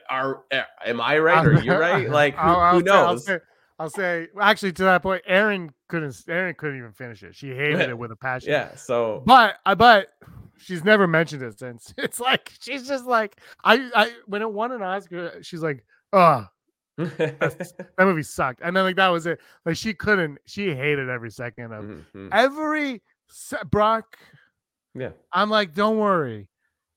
are 0.10 0.44
eh, 0.52 0.64
am 0.86 1.00
I 1.02 1.18
right 1.20 1.46
or 1.46 1.54
you 1.62 1.74
right? 1.74 2.10
Like 2.22 2.36
who, 2.36 2.42
I'll- 2.50 2.60
I'll 2.60 2.74
who 2.80 2.86
say- 2.86 2.92
I'll 2.92 3.08
knows? 3.14 3.26
say, 3.26 3.40
I'll 3.78 3.90
say, 3.90 4.28
actually, 4.40 4.72
to 4.74 4.84
that 4.86 5.04
point, 5.04 5.22
Aaron 5.28 5.72
couldn't. 5.90 6.16
Aaron 6.30 6.56
couldn't 6.58 6.78
even 6.78 6.94
finish 6.94 7.24
it. 7.24 7.36
She 7.36 7.50
hated 7.50 7.82
it 7.90 7.98
with 7.98 8.12
a 8.12 8.16
passion. 8.16 8.52
Yeah. 8.52 8.74
So 8.76 9.22
But 9.26 9.58
I 9.66 9.74
but 9.76 10.08
she's 10.58 10.84
never 10.84 11.08
mentioned 11.08 11.42
it 11.44 11.58
since. 11.60 11.94
It's 11.98 12.20
like 12.20 12.52
she's 12.60 12.88
just 12.88 13.06
like 13.06 13.40
I 13.64 13.90
I 13.96 14.12
when 14.28 14.42
it 14.42 14.52
won 14.52 14.72
an 14.72 14.82
Oscar, 14.82 15.42
she's 15.42 15.62
like, 15.62 15.86
oh, 16.14 16.46
that 16.98 17.82
movie 18.00 18.24
sucked. 18.24 18.62
And 18.64 18.76
then 18.76 18.84
like 18.84 18.96
that 18.96 19.10
was 19.10 19.26
it. 19.26 19.40
Like 19.66 19.76
she 19.78 19.94
couldn't, 19.94 20.38
she 20.46 20.74
hated 20.74 21.10
every 21.10 21.32
second 21.32 21.74
of 21.74 21.84
Mhm. 21.86 22.30
every 22.32 23.02
se- 23.30 23.58
Brock. 23.70 24.18
yeah. 24.94 25.10
I'm 25.34 25.50
like, 25.50 25.74
don't 25.74 25.98
worry. 25.98 26.48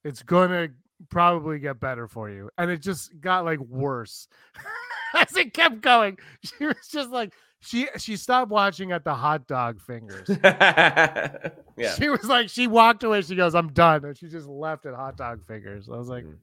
It's 0.04 0.22
gonna 0.22 0.68
probably 1.10 1.58
get 1.58 1.80
better 1.80 2.06
for 2.08 2.30
you. 2.30 2.50
And 2.58 2.70
it 2.70 2.80
just 2.82 3.20
got 3.20 3.44
like 3.44 3.58
worse 3.60 4.28
as 5.16 5.36
it 5.36 5.52
kept 5.54 5.80
going. 5.80 6.18
She 6.44 6.66
was 6.66 6.88
just 6.90 7.10
like 7.10 7.34
she 7.60 7.88
she 7.98 8.16
stopped 8.16 8.50
watching 8.50 8.92
at 8.92 9.04
the 9.04 9.14
hot 9.14 9.46
dog 9.46 9.80
fingers. 9.80 10.28
yeah. 10.44 11.94
She 11.98 12.08
was 12.08 12.24
like, 12.24 12.48
she 12.48 12.66
walked 12.66 13.02
away. 13.04 13.22
She 13.22 13.34
goes, 13.36 13.54
I'm 13.54 13.68
done. 13.72 14.04
And 14.04 14.16
she 14.16 14.28
just 14.28 14.46
left 14.46 14.86
at 14.86 14.94
hot 14.94 15.16
dog 15.16 15.44
fingers. 15.46 15.88
I 15.92 15.96
was 15.96 16.08
like, 16.08 16.24
Mhm. 16.24 16.36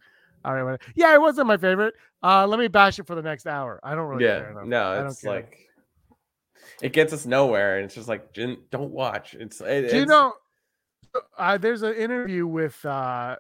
all 0.44 0.54
right, 0.54 0.64
whatever. 0.64 0.84
yeah, 0.96 1.14
it 1.14 1.22
wasn't 1.22 1.48
my 1.48 1.58
favorite. 1.58 1.94
Uh, 2.24 2.46
let 2.48 2.60
me 2.60 2.68
bash 2.68 3.00
it 3.00 3.08
for 3.08 3.16
the 3.16 3.22
next 3.22 3.48
hour. 3.48 3.80
I 3.84 3.96
don't 3.96 4.08
really 4.08 4.26
yeah. 4.26 4.40
care. 4.40 4.52
enough. 4.52 4.64
I 4.64 4.68
No, 4.68 4.96
don't 4.96 5.08
it's 5.08 5.22
care. 5.22 5.32
like 5.34 5.60
it 6.82 6.94
gets 6.94 7.14
us 7.14 7.26
nowhere, 7.26 7.78
and 7.78 7.86
it's 7.86 7.96
just 7.96 8.08
like 8.08 8.34
don't 8.34 8.92
watch. 8.92 9.36
It's 9.36 9.62
it, 9.62 9.90
Do 9.90 9.96
you 9.98 10.04
it's- 10.04 10.08
know? 10.08 10.34
Uh, 11.38 11.58
there's 11.58 11.82
an 11.82 11.94
interview 11.94 12.46
with 12.46 12.84
uh, 12.86 13.38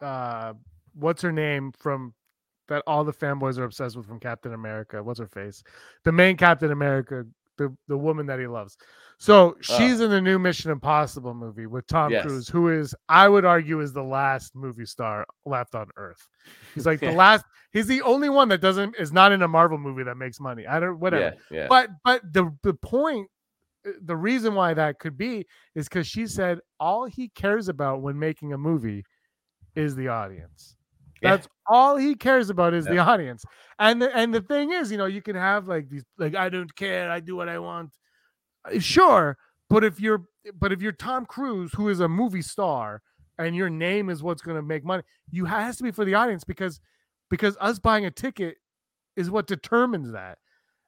uh, 0.00 0.54
what's 0.94 1.20
her 1.20 1.32
name 1.32 1.72
from 1.78 2.14
that 2.68 2.82
all 2.86 3.04
the 3.04 3.12
fanboys 3.12 3.58
are 3.58 3.64
obsessed 3.64 3.96
with 3.96 4.06
from 4.06 4.20
Captain 4.20 4.54
America. 4.54 5.02
What's 5.02 5.20
her 5.20 5.26
face? 5.26 5.62
The 6.04 6.12
main 6.12 6.36
Captain 6.36 6.70
America, 6.72 7.24
the 7.56 7.74
the 7.88 7.96
woman 7.98 8.26
that 8.26 8.38
he 8.38 8.46
loves. 8.46 8.76
So 9.18 9.56
she's 9.60 10.00
in 10.00 10.10
the 10.10 10.20
new 10.20 10.38
Mission 10.38 10.70
Impossible 10.70 11.34
movie 11.34 11.66
with 11.66 11.86
Tom 11.88 12.12
Yes. 12.12 12.24
Cruise, 12.24 12.48
who 12.48 12.68
is, 12.68 12.94
I 13.08 13.28
would 13.28 13.44
argue, 13.44 13.80
is 13.80 13.92
the 13.92 14.02
last 14.02 14.54
movie 14.54 14.84
star 14.84 15.26
left 15.44 15.74
on 15.74 15.88
Earth. 15.96 16.28
He's 16.74 16.86
like 16.86 17.00
the 17.00 17.10
last. 17.24 17.44
He's 17.72 17.88
the 17.88 18.00
only 18.02 18.28
one 18.28 18.48
that 18.50 18.60
doesn't 18.60 18.94
is 18.96 19.12
not 19.12 19.32
in 19.32 19.42
a 19.42 19.48
Marvel 19.48 19.76
movie 19.76 20.04
that 20.04 20.16
makes 20.16 20.38
money. 20.40 20.66
I 20.66 20.78
don't 20.78 21.00
whatever 21.00 21.34
Yeah. 21.50 21.58
Yeah. 21.62 21.66
but 21.68 21.90
but 22.04 22.32
the 22.32 22.54
the 22.62 22.74
point 22.74 23.28
uh, 23.86 23.90
the 24.02 24.16
reason 24.16 24.54
why 24.54 24.72
that 24.74 25.00
could 25.00 25.18
be 25.18 25.44
is 25.74 25.88
because 25.88 26.06
she 26.06 26.26
said 26.28 26.60
all 26.78 27.06
he 27.06 27.28
cares 27.28 27.68
about 27.68 28.02
when 28.02 28.18
making 28.18 28.52
a 28.52 28.58
movie 28.58 29.04
is 29.74 29.96
the 29.96 30.08
audience 30.08 30.76
Yeah. 31.22 31.30
that's 31.32 31.48
all 31.66 31.96
he 31.96 32.14
cares 32.14 32.50
about 32.50 32.74
is 32.74 32.86
the 32.86 32.98
audience 32.98 33.44
and 33.78 34.00
the, 34.00 34.16
and 34.16 34.32
the 34.32 34.40
thing 34.40 34.72
is 34.72 34.90
you 34.90 34.98
know 34.98 35.06
you 35.06 35.22
can 35.22 35.36
have 35.36 35.68
like 35.68 35.88
these 35.88 36.04
like 36.18 36.34
i 36.34 36.48
don't 36.48 36.74
care 36.76 37.10
i 37.10 37.20
do 37.20 37.36
what 37.36 37.48
i 37.48 37.58
want 37.58 37.90
Uh, 38.64 38.78
sure 38.78 39.36
but 39.68 39.84
if 39.84 40.00
you're 40.00 40.24
but 40.58 40.72
if 40.72 40.80
you're 40.80 40.92
tom 40.92 41.26
cruise 41.26 41.72
who 41.74 41.88
is 41.88 42.00
a 42.00 42.08
movie 42.08 42.42
star 42.42 43.02
and 43.38 43.54
your 43.54 43.70
name 43.70 44.08
is 44.10 44.22
what's 44.22 44.42
going 44.42 44.56
to 44.56 44.62
make 44.62 44.84
money 44.84 45.02
you 45.30 45.44
has 45.44 45.76
to 45.76 45.82
be 45.82 45.90
for 45.90 46.04
the 46.04 46.14
audience 46.14 46.44
because 46.44 46.80
because 47.30 47.56
us 47.60 47.78
buying 47.78 48.06
a 48.06 48.10
ticket 48.10 48.56
is 49.16 49.30
what 49.30 49.46
determines 49.46 50.12
that 50.12 50.38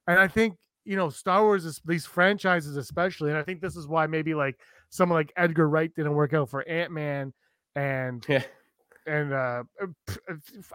and 0.07 0.19
I 0.19 0.27
think 0.27 0.55
you 0.83 0.95
know 0.95 1.09
Star 1.09 1.43
Wars 1.43 1.63
is 1.65 1.79
these 1.85 2.05
franchises 2.07 2.75
especially, 2.75 3.29
and 3.29 3.37
I 3.37 3.43
think 3.43 3.61
this 3.61 3.75
is 3.75 3.87
why 3.87 4.07
maybe 4.07 4.33
like 4.33 4.59
someone 4.89 5.19
like 5.19 5.31
Edgar 5.37 5.69
Wright 5.69 5.93
didn't 5.93 6.13
work 6.15 6.33
out 6.33 6.49
for 6.49 6.67
Ant 6.67 6.91
Man, 6.91 7.33
and 7.75 8.25
Yeah. 8.29 8.43
And 9.07 9.33
uh, 9.33 9.63
p- 10.07 10.15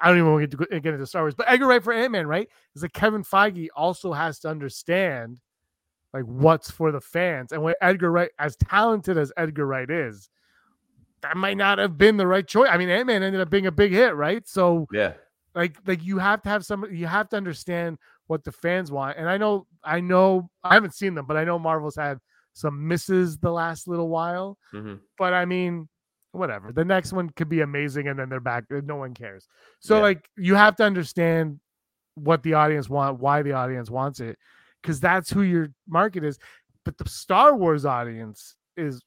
I 0.03 0.09
don't 0.09 0.19
even 0.19 0.33
want 0.33 0.51
to 0.51 0.57
get, 0.57 0.71
to 0.71 0.81
get 0.81 0.95
into 0.95 1.07
Star 1.07 1.23
Wars, 1.23 1.35
but 1.35 1.47
Edgar 1.49 1.67
Wright 1.67 1.83
for 1.83 1.93
Ant 1.93 2.13
Man, 2.13 2.27
right? 2.27 2.49
Is 2.75 2.83
that 2.83 2.93
Kevin 2.93 3.23
Feige 3.23 3.69
also 3.77 4.13
has 4.13 4.39
to 4.41 4.49
understand 4.49 5.41
like 6.13 6.25
what's 6.25 6.71
for 6.71 6.93
the 6.93 7.01
fans, 7.01 7.53
and 7.53 7.63
when 7.63 7.75
Edgar 7.81 8.11
Wright, 8.11 8.31
as 8.39 8.57
talented 8.57 9.19
as 9.19 9.33
Edgar 9.37 9.67
Wright 9.67 9.91
is, 9.91 10.29
that 11.23 11.37
might 11.37 11.57
not 11.57 11.79
have 11.79 11.99
been 11.99 12.17
the 12.17 12.27
right 12.27 12.47
choice. 12.47 12.69
I 12.71 12.79
mean, 12.79 12.89
Ant 12.89 13.07
Man 13.07 13.23
ended 13.23 13.41
up 13.41 13.51
being 13.51 13.67
a 13.67 13.73
big 13.73 13.93
hit, 13.93 14.15
right? 14.15 14.47
So 14.49 14.87
yeah. 14.93 15.15
like 15.55 15.77
like 15.87 16.05
you 16.05 16.19
have 16.19 16.43
to 16.43 16.49
have 16.49 16.65
some 16.65 16.87
you 16.93 17.07
have 17.07 17.29
to 17.31 17.37
understand 17.37 17.99
what 18.29 18.43
the 18.43 18.51
fans 18.51 18.91
want 18.91 19.17
and 19.17 19.29
i 19.29 19.39
know 19.39 19.67
i 19.85 20.01
know 20.01 20.51
i 20.65 20.75
haven't 20.75 20.93
seen 20.97 21.15
them 21.15 21.25
but 21.27 21.37
i 21.37 21.45
know 21.45 21.61
marvel's 21.61 21.95
had 21.95 22.19
some 22.55 22.89
misses 22.89 23.39
the 23.39 23.51
last 23.51 23.87
little 23.87 24.09
while 24.09 24.59
Mhm. 24.75 24.99
but 25.17 25.33
i 25.33 25.45
mean 25.45 25.89
whatever 26.37 26.73
the 26.73 26.85
next 26.85 27.13
one 27.13 27.31
could 27.31 27.49
be 27.49 27.61
amazing 27.61 28.09
and 28.09 28.19
then 28.19 28.29
they're 28.29 28.41
back 28.41 28.65
no 28.71 28.97
one 28.97 29.15
cares 29.15 29.47
so 29.81 29.97
Yeah. 29.97 30.03
like 30.03 30.29
you 30.37 30.55
have 30.55 30.77
to 30.77 30.85
understand 30.85 31.59
what 32.15 32.43
the 32.43 32.55
audience 32.55 32.89
want 32.89 33.19
why 33.21 33.43
the 33.43 33.53
audience 33.53 33.91
wants 33.91 34.21
it 34.21 34.39
because 34.83 35.01
that's 35.01 35.31
who 35.31 35.43
your 35.43 35.69
market 35.89 36.25
is 36.25 36.39
but 36.85 36.97
the 36.99 37.09
star 37.09 37.57
wars 37.57 37.85
audience 37.85 38.57
is 38.77 39.03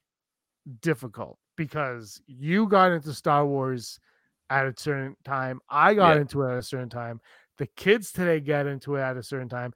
difficult 0.81 1.37
because 1.57 2.21
you 2.27 2.67
got 2.67 2.91
into 2.91 3.13
star 3.13 3.45
wars 3.45 3.99
at 4.49 4.65
a 4.65 4.73
certain 4.77 5.15
time 5.23 5.59
i 5.69 5.93
got 5.93 6.15
Yeah. 6.15 6.21
into 6.21 6.43
it 6.43 6.51
at 6.51 6.57
a 6.57 6.63
certain 6.63 6.89
time 6.89 7.19
the 7.57 7.67
kids 7.75 8.11
today 8.11 8.39
get 8.39 8.67
into 8.67 8.95
it 8.95 9.01
at 9.01 9.17
a 9.17 9.23
certain 9.23 9.49
time 9.49 9.73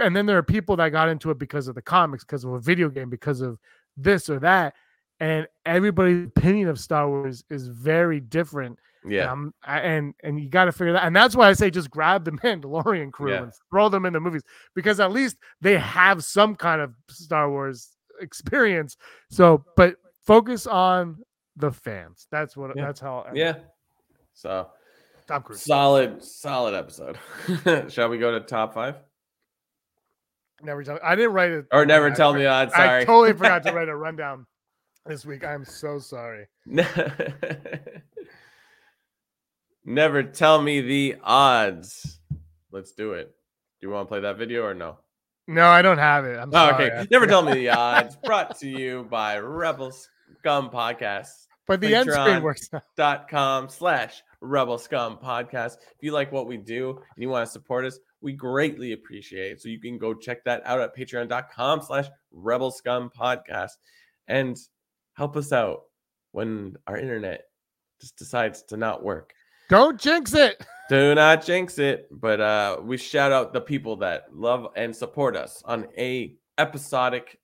and 0.00 0.14
then 0.14 0.26
there 0.26 0.36
are 0.38 0.42
people 0.42 0.76
that 0.76 0.88
got 0.90 1.08
into 1.08 1.30
it 1.30 1.38
because 1.38 1.68
of 1.68 1.74
the 1.74 1.82
comics 1.82 2.24
because 2.24 2.44
of 2.44 2.52
a 2.52 2.58
video 2.60 2.88
game 2.88 3.08
because 3.08 3.40
of 3.40 3.58
this 3.96 4.28
or 4.28 4.38
that 4.40 4.74
and 5.20 5.46
everybody's 5.64 6.26
opinion 6.26 6.68
of 6.68 6.78
star 6.78 7.08
wars 7.08 7.42
is 7.50 7.68
very 7.68 8.20
different 8.20 8.78
Yeah. 9.06 9.30
um, 9.32 9.54
and 9.66 10.14
and 10.22 10.38
you 10.40 10.48
got 10.50 10.66
to 10.66 10.72
figure 10.72 10.92
that, 10.92 11.04
and 11.04 11.14
that's 11.16 11.34
why 11.36 11.48
I 11.48 11.52
say 11.54 11.70
just 11.70 11.90
grab 11.90 12.24
the 12.24 12.30
Mandalorian 12.42 13.12
crew 13.12 13.32
Yeah. 13.32 13.42
and 13.44 13.52
throw 13.70 13.88
them 13.88 14.04
in 14.06 14.12
the 14.12 14.20
movies 14.20 14.42
because 14.74 15.00
at 15.00 15.12
least 15.12 15.36
they 15.60 15.78
have 15.78 16.24
some 16.24 16.54
kind 16.56 16.80
of 16.80 16.94
Star 17.08 17.50
Wars 17.50 17.90
experience. 18.20 18.96
So, 19.30 19.64
but 19.76 19.96
focus 20.26 20.66
on 20.66 21.18
the 21.56 21.70
fans. 21.70 22.26
That's 22.30 22.56
what. 22.56 22.76
Yeah. 22.76 22.86
That's 22.86 23.00
how. 23.00 23.26
I- 23.28 23.32
yeah. 23.34 23.54
So 24.34 24.68
Tom 25.26 25.42
Cruise. 25.42 25.62
solid, 25.62 26.22
solid 26.22 26.74
episode. 26.74 27.18
Shall 27.90 28.08
we 28.10 28.18
go 28.18 28.32
to 28.38 28.40
top 28.40 28.74
five? 28.74 28.96
Never 30.62 30.82
tell. 30.84 30.98
I 31.02 31.14
didn't 31.16 31.32
write 31.32 31.50
it. 31.50 31.66
Or 31.72 31.84
never 31.86 32.10
I- 32.10 32.14
tell 32.14 32.32
me 32.34 32.42
that. 32.42 32.74
I 32.74 32.86
Sorry. 32.86 33.04
totally 33.04 33.32
forgot 33.32 33.62
to 33.64 33.72
write 33.74 33.88
a 33.88 33.96
rundown 33.96 34.46
this 35.08 35.24
week. 35.26 35.44
I'm 35.44 35.64
so 35.64 35.98
sorry. 35.98 36.46
Never 39.84 40.22
tell 40.22 40.60
me 40.60 40.80
the 40.80 41.16
odds. 41.22 42.18
Let's 42.72 42.92
do 42.92 43.12
it. 43.12 43.34
Do 43.80 43.86
you 43.86 43.92
want 43.92 44.08
to 44.08 44.10
play 44.10 44.20
that 44.20 44.36
video 44.36 44.64
or 44.64 44.74
no? 44.74 44.98
No, 45.46 45.66
I 45.68 45.80
don't 45.82 45.98
have 45.98 46.24
it. 46.24 46.36
I'm 46.38 46.48
Oh, 46.48 46.52
sorry. 46.70 46.90
okay. 46.90 47.06
Never 47.10 47.26
tell 47.26 47.42
me 47.42 47.52
the 47.52 47.68
odds. 47.76 48.16
Brought 48.24 48.58
to 48.60 48.68
you 48.68 49.06
by 49.08 49.38
Rebel 49.38 49.92
Scum 50.38 50.70
Podcast. 50.70 51.28
But 51.68 51.80
the 51.80 51.94
end 51.94 52.10
screen 52.10 52.26
Patreon. 52.26 52.42
works 52.42 52.70
dot 52.96 53.28
com 53.28 53.68
slash 53.68 54.22
rebel 54.40 54.78
scum 54.78 55.16
podcast 55.16 55.78
if 55.96 56.02
you 56.02 56.12
like 56.12 56.30
what 56.30 56.46
we 56.46 56.56
do 56.58 56.90
and 56.90 57.22
you 57.22 57.28
want 57.28 57.44
to 57.44 57.50
support 57.50 57.84
us 57.84 57.98
we 58.20 58.32
greatly 58.34 58.92
appreciate 58.92 59.50
it 59.52 59.60
so 59.62 59.68
you 59.68 59.80
can 59.80 59.98
go 59.98 60.14
check 60.14 60.44
that 60.44 60.62
out 60.66 60.78
at 60.78 60.94
patreon.com 60.94 61.80
slash 61.82 62.06
rebel 62.30 62.70
scum 62.70 63.10
podcast 63.18 63.72
and 64.28 64.56
help 65.16 65.36
us 65.36 65.52
out 65.52 65.82
when 66.32 66.76
our 66.86 66.96
internet 66.96 67.44
just 68.00 68.16
decides 68.16 68.62
to 68.62 68.76
not 68.76 69.02
work. 69.02 69.32
Don't 69.68 70.00
jinx 70.00 70.34
it. 70.34 70.64
do 70.88 71.16
not 71.16 71.44
jinx 71.44 71.78
it 71.80 72.06
but 72.12 72.40
uh 72.40 72.76
we 72.80 72.96
shout 72.96 73.32
out 73.32 73.52
the 73.52 73.60
people 73.60 73.96
that 73.96 74.26
love 74.32 74.68
and 74.76 74.94
support 74.94 75.34
us 75.36 75.60
on 75.64 75.84
a 75.98 76.36
episodic 76.58 77.40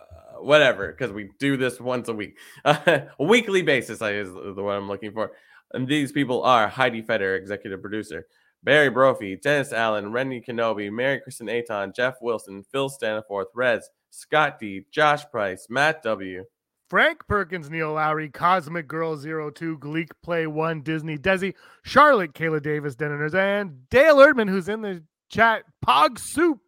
uh, 0.00 0.40
whatever 0.40 0.88
because 0.88 1.12
we 1.12 1.30
do 1.38 1.56
this 1.56 1.80
once 1.80 2.08
a 2.08 2.12
week. 2.12 2.36
A 2.64 3.06
weekly 3.20 3.62
basis 3.62 4.02
I 4.02 4.14
is 4.14 4.32
the 4.32 4.62
one 4.62 4.76
i'm 4.76 4.88
looking 4.88 5.12
for. 5.12 5.32
And 5.72 5.86
these 5.86 6.10
people 6.10 6.42
are 6.42 6.66
heidi 6.66 7.02
feder 7.02 7.36
executive 7.36 7.80
producer 7.80 8.26
barry 8.64 8.90
brophy 8.90 9.36
dennis 9.36 9.72
allen 9.72 10.10
rennie 10.10 10.40
kenobi 10.40 10.90
mary 10.90 11.20
kristen 11.20 11.48
aton 11.48 11.92
jeff 11.94 12.16
wilson 12.20 12.64
phil 12.72 12.90
staniforth 12.90 13.46
rez 13.54 13.88
scott 14.10 14.58
d 14.58 14.84
josh 14.90 15.24
price 15.30 15.66
matt 15.68 16.02
w 16.02 16.44
Frank 16.88 17.26
Perkins, 17.28 17.68
Neil 17.68 17.92
Lowry, 17.92 18.30
Cosmic 18.30 18.88
Girl 18.88 19.14
02, 19.14 19.76
Gleek 19.76 20.08
Play 20.22 20.46
1, 20.46 20.80
Disney 20.80 21.18
Desi, 21.18 21.54
Charlotte, 21.84 22.32
Kayla 22.32 22.62
Davis, 22.62 22.96
Denoners, 22.96 23.34
and 23.34 23.86
Dale 23.90 24.16
Erdman, 24.16 24.48
who's 24.48 24.70
in 24.70 24.80
the 24.80 25.04
chat. 25.28 25.64
Pog 25.86 26.18
Soup. 26.18 26.58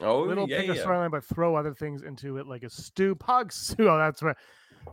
oh 0.00 0.22
Little 0.22 0.48
yeah, 0.48 0.62
pick 0.62 0.70
a 0.70 0.74
storyline, 0.74 1.12
but 1.12 1.24
throw 1.24 1.54
other 1.54 1.74
things 1.74 2.02
into 2.02 2.38
it 2.38 2.48
like 2.48 2.64
a 2.64 2.70
stew. 2.70 3.14
Pog 3.14 3.52
Soup. 3.52 3.78
Oh, 3.88 3.98
that's 3.98 4.20
right. 4.20 4.36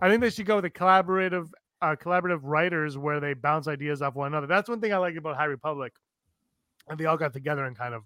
I 0.01 0.09
think 0.09 0.21
they 0.21 0.29
should 0.29 0.45
go 0.45 0.57
with 0.57 0.65
the 0.65 0.69
collaborative, 0.69 1.47
uh, 1.81 1.95
collaborative 1.95 2.41
writers 2.43 2.95
where 2.95 3.19
they 3.19 3.33
bounce 3.33 3.67
ideas 3.67 4.03
off 4.03 4.13
one 4.13 4.27
another. 4.27 4.45
That's 4.45 4.69
one 4.69 4.81
thing 4.81 4.93
I 4.93 4.97
like 4.97 5.15
about 5.15 5.35
High 5.35 5.45
Republic. 5.45 5.93
And 6.87 6.99
they 6.99 7.05
all 7.05 7.17
got 7.17 7.33
together 7.33 7.65
and 7.65 7.75
kind 7.75 7.95
of 7.95 8.03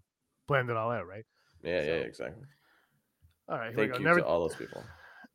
blended 0.48 0.76
it 0.76 0.78
all 0.78 0.92
out, 0.92 1.06
right? 1.06 1.26
yeah 1.62 1.82
yeah 1.82 1.92
exactly 2.08 2.46
All 3.50 3.58
right, 3.58 3.76
thank 3.76 3.98
you. 3.98 4.04
Never, 4.04 4.20
to 4.20 4.26
all 4.26 4.42
those 4.42 4.56
people 4.56 4.84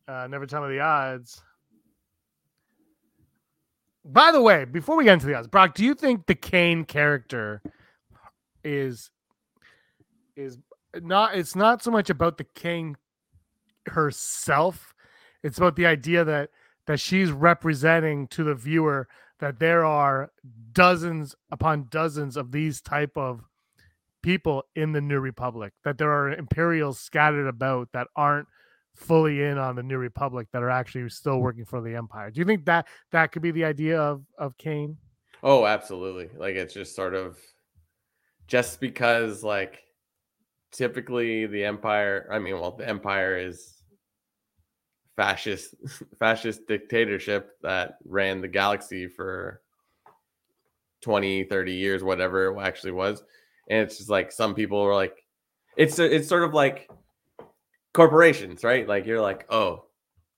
uh, 0.06 0.26
never 0.28 0.46
tell 0.46 0.62
me 0.62 0.74
the 0.74 0.80
odds. 0.80 1.42
By 4.04 4.32
the 4.32 4.40
way, 4.40 4.64
before 4.66 4.96
we 4.96 5.04
get 5.04 5.14
into 5.14 5.26
the 5.26 5.34
odds, 5.34 5.48
Brock, 5.48 5.74
do 5.74 5.84
you 5.84 5.94
think 5.94 6.26
the 6.26 6.34
Kane 6.34 6.84
character 6.84 7.62
is 8.62 9.10
is 10.36 10.58
not? 10.94 11.36
It's 11.36 11.56
not 11.56 11.82
so 11.82 11.90
much 11.90 12.10
about 12.10 12.38
the 12.38 12.44
Kane 12.44 12.96
herself. 13.86 14.94
It's 15.42 15.58
about 15.58 15.76
the 15.76 15.86
idea 15.86 16.24
that 16.24 16.50
that 16.86 17.00
she's 17.00 17.32
representing 17.32 18.28
to 18.28 18.44
the 18.44 18.54
viewer 18.54 19.08
that 19.40 19.58
there 19.58 19.84
are 19.84 20.30
dozens 20.72 21.34
upon 21.50 21.86
dozens 21.90 22.36
of 22.36 22.52
these 22.52 22.80
type 22.82 23.16
of 23.16 23.42
people 24.24 24.64
in 24.74 24.92
the 24.92 25.00
New 25.00 25.20
Republic. 25.20 25.72
That 25.84 25.98
there 25.98 26.10
are 26.10 26.32
Imperials 26.32 26.98
scattered 26.98 27.46
about 27.46 27.90
that 27.92 28.08
aren't 28.16 28.48
fully 28.96 29.42
in 29.42 29.58
on 29.58 29.76
the 29.76 29.82
New 29.82 29.98
Republic 29.98 30.48
that 30.52 30.62
are 30.62 30.70
actually 30.70 31.08
still 31.10 31.40
working 31.40 31.64
for 31.64 31.80
the 31.82 31.94
Empire. 31.94 32.30
Do 32.30 32.40
you 32.40 32.46
think 32.46 32.64
that 32.64 32.86
that 33.12 33.32
could 33.32 33.42
be 33.42 33.50
the 33.50 33.64
idea 33.64 34.00
of 34.00 34.24
of 34.38 34.56
Kane? 34.56 34.96
Oh, 35.42 35.66
absolutely. 35.66 36.30
Like 36.36 36.56
it's 36.56 36.72
just 36.72 36.96
sort 36.96 37.14
of 37.14 37.36
just 38.46 38.80
because 38.80 39.44
like 39.44 39.80
typically 40.72 41.46
the 41.46 41.64
empire, 41.64 42.26
I 42.32 42.38
mean, 42.38 42.54
well, 42.54 42.72
the 42.72 42.88
empire 42.88 43.36
is 43.36 43.74
fascist 45.16 45.74
fascist 46.18 46.66
dictatorship 46.66 47.50
that 47.62 47.98
ran 48.06 48.40
the 48.40 48.48
galaxy 48.48 49.06
for 49.06 49.60
20, 51.02 51.44
30 51.44 51.74
years, 51.74 52.02
whatever 52.02 52.46
it 52.46 52.60
actually 52.62 52.92
was. 52.92 53.22
And 53.68 53.80
it's 53.80 53.98
just 53.98 54.10
like 54.10 54.32
some 54.32 54.54
people 54.54 54.82
were 54.82 54.94
like 54.94 55.24
it's 55.76 55.98
it's 55.98 56.28
sort 56.28 56.44
of 56.44 56.54
like 56.54 56.88
corporations, 57.92 58.64
right? 58.64 58.86
Like 58.86 59.06
you're 59.06 59.20
like, 59.20 59.46
"Oh, 59.50 59.86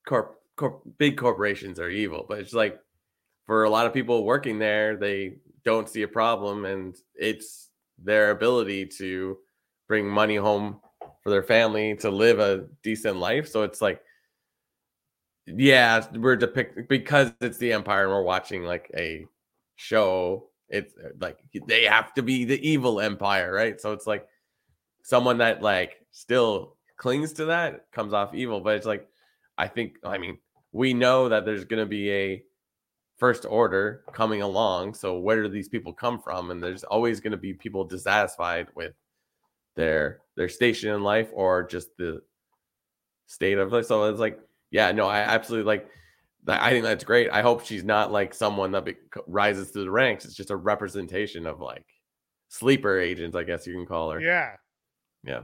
corp, 0.07 0.41
corp 0.57 0.83
big 0.99 1.17
corporations 1.17 1.79
are 1.81 1.91
evil." 1.91 2.25
But 2.29 2.39
it's 2.39 2.53
like 2.55 2.79
for 3.47 3.65
a 3.65 3.71
lot 3.71 3.87
of 3.87 3.93
people 3.95 4.25
working 4.25 4.59
there, 4.59 4.97
they 4.97 5.37
don't 5.65 5.89
see 5.89 6.03
a 6.03 6.09
problem, 6.09 6.65
and 6.65 6.97
it's 7.15 7.71
their 8.03 8.31
ability 8.31 8.87
to 8.99 9.39
bring 9.89 10.07
money 10.07 10.37
home 10.37 10.81
for 11.23 11.31
their 11.31 11.43
family 11.43 11.97
to 11.97 12.11
live 12.11 12.39
a 12.39 12.67
decent 12.83 13.17
life. 13.17 13.49
So 13.49 13.63
it's 13.63 13.81
like, 13.83 14.01
yeah, 15.47 16.05
we're 16.15 16.37
depict 16.37 16.89
because 16.89 17.33
it's 17.41 17.59
the 17.59 17.73
empire 17.73 18.05
and 18.05 18.13
we're 18.13 18.23
watching 18.23 18.65
like 18.65 18.91
a 18.97 19.27
show. 19.77 20.49
It's 20.69 20.95
uh, 20.97 21.11
like 21.21 21.39
they 21.67 21.85
have 21.85 22.13
to 22.15 22.23
be 22.23 22.45
the 22.45 22.69
evil 22.69 23.01
empire, 23.01 23.53
right? 23.53 23.81
So 23.81 23.93
it's 23.93 24.07
like 24.07 24.27
someone 25.03 25.39
that 25.39 25.63
like 25.63 26.05
still 26.11 26.77
clings 26.97 27.33
to 27.35 27.47
that 27.47 27.91
comes 27.93 28.13
off 28.13 28.35
evil, 28.35 28.61
but 28.61 28.77
it's 28.77 28.87
like 28.87 29.09
I 29.57 29.69
think 29.69 29.97
I 30.05 30.19
mean 30.19 30.39
we 30.73 30.93
know 30.93 31.29
that 31.29 31.45
there's 31.45 31.65
going 31.65 31.81
to 31.81 31.87
be 31.87 32.11
a 32.11 32.43
first 33.17 33.47
order 33.47 34.03
coming 34.13 34.43
along. 34.43 34.95
So 34.95 35.19
where 35.19 35.43
do 35.43 35.49
these 35.49 35.69
people 35.69 35.93
come 35.93 36.21
from? 36.21 36.51
And 36.51 36.63
there's 36.63 36.85
always 36.85 37.21
going 37.21 37.31
to 37.31 37.39
be 37.39 37.55
people 37.55 37.85
dissatisfied 37.85 38.69
with 38.75 38.93
their 39.75 40.21
their 40.37 40.49
station 40.49 40.93
in 40.93 41.03
life 41.03 41.31
or 41.33 41.67
just 41.67 41.97
the 41.97 42.21
state 43.27 43.59
of 43.59 43.73
life. 43.73 43.87
So 43.87 44.05
it's 44.05 44.21
like, 44.21 44.39
yeah, 44.71 44.93
no, 44.93 45.07
I 45.07 45.21
absolutely 45.21 45.67
like. 45.67 45.89
I 46.49 46.71
think 46.71 46.85
that's 46.85 47.05
great. 47.05 47.31
I 47.31 47.43
hope 47.43 47.65
she's 47.65 47.85
not 47.85 48.13
like 48.13 48.33
someone 48.33 48.71
that 48.73 48.85
be, 48.85 48.95
rises 49.27 49.71
through 49.71 49.85
the 49.85 49.91
ranks. 49.91 50.25
It's 50.25 50.35
just 50.35 50.51
a 50.51 50.57
representation 50.57 51.47
of 51.47 51.61
like 51.61 51.85
sleeper 52.49 52.99
agents, 53.01 53.35
I 53.35 53.43
guess 53.43 53.67
you 53.67 53.75
can 53.75 53.87
call 53.87 54.13
her. 54.13 54.21
Yeah. 54.21 54.53
Yeah. 55.25 55.43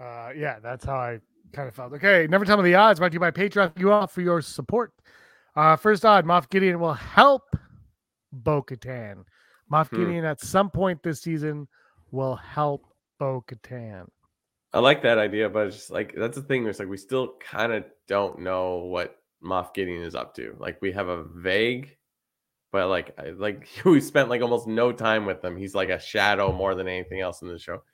Uh, 0.00 0.30
yeah, 0.36 0.58
that's 0.60 0.84
how 0.84 0.96
I 0.96 1.20
kind 1.52 1.68
of 1.68 1.74
felt. 1.74 1.92
Okay, 1.94 2.26
never 2.28 2.44
tell 2.44 2.56
me 2.56 2.64
the 2.64 2.74
odds. 2.74 2.98
Brought 2.98 3.10
to 3.10 3.14
you 3.14 3.20
by 3.20 3.30
Patreon. 3.30 3.78
You 3.78 3.92
all 3.92 4.06
for 4.06 4.20
your 4.20 4.42
support. 4.42 4.92
Uh, 5.56 5.76
first 5.76 6.04
odd, 6.04 6.24
Moff 6.24 6.48
Gideon 6.48 6.80
will 6.80 6.94
help 6.94 7.42
Bo 8.32 8.62
Katan. 8.62 9.24
Moff 9.72 9.88
Hmm. 9.88 9.96
Gideon 9.96 10.24
at 10.24 10.40
some 10.40 10.70
point 10.70 11.02
this 11.02 11.20
season 11.20 11.68
will 12.10 12.36
help 12.36 12.84
Bo 13.18 13.44
Katan. 13.48 14.06
I 14.74 14.80
like 14.80 15.02
that 15.02 15.18
idea, 15.18 15.48
but 15.48 15.68
it's 15.68 15.76
just 15.76 15.90
like 15.90 16.14
that's 16.16 16.36
the 16.36 16.42
thing. 16.42 16.66
It's 16.66 16.80
like 16.80 16.88
we 16.88 16.96
still 16.96 17.34
kind 17.38 17.72
of 17.72 17.84
don't 18.08 18.40
know 18.40 18.78
what 18.78 19.16
Moff 19.42 19.72
Gideon 19.72 20.02
is 20.02 20.16
up 20.16 20.34
to. 20.34 20.56
Like 20.58 20.82
we 20.82 20.90
have 20.90 21.06
a 21.06 21.22
vague, 21.22 21.96
but 22.72 22.88
like 22.88 23.16
like 23.36 23.68
we 23.84 24.00
spent 24.00 24.28
like 24.28 24.42
almost 24.42 24.66
no 24.66 24.90
time 24.90 25.26
with 25.26 25.44
him. 25.44 25.56
He's 25.56 25.76
like 25.76 25.90
a 25.90 26.00
shadow 26.00 26.52
more 26.52 26.74
than 26.74 26.88
anything 26.88 27.20
else 27.20 27.40
in 27.40 27.48
the 27.48 27.58
show. 27.58 27.84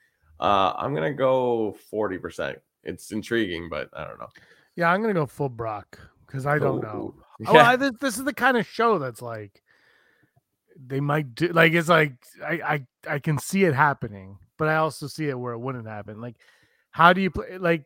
Uh, 0.41 0.73
I'm 0.75 0.95
gonna 0.95 1.13
go 1.13 1.77
forty 1.91 2.17
percent. 2.17 2.59
It's 2.83 3.13
intriguing, 3.13 3.69
but 3.69 3.91
I 3.93 4.07
don't 4.07 4.19
know. 4.19 4.29
Yeah, 4.75 4.91
I'm 4.91 5.03
gonna 5.03 5.13
go 5.13 5.27
full 5.27 5.51
Brock 5.51 5.99
because 6.27 6.47
I 6.47 6.59
don't 6.59 6.83
know. 6.83 7.15
Ooh. 7.15 7.47
Oh, 7.47 7.59
I, 7.59 7.77
this, 7.77 7.93
this 8.01 8.17
is 8.17 8.25
the 8.25 8.33
kind 8.33 8.57
of 8.57 8.67
show 8.67 8.99
that's 8.99 9.21
like 9.21 9.63
they 10.83 11.01
might 11.01 11.35
do 11.35 11.49
like 11.49 11.75
it's 11.75 11.91
like 11.91 12.15
I, 12.43 12.87
I 13.07 13.15
I 13.17 13.19
can 13.19 13.39
see 13.39 13.65
it 13.65 13.75
happening, 13.75 14.39
but 14.57 14.69
I 14.69 14.77
also 14.77 15.09
see 15.09 15.29
it 15.29 15.39
where 15.39 15.53
it 15.53 15.59
wouldn't 15.59 15.87
happen. 15.87 16.23
Like, 16.23 16.37
how 16.91 17.13
do 17.13 17.21
you 17.21 17.31
play? 17.31 17.59
Like, 17.59 17.85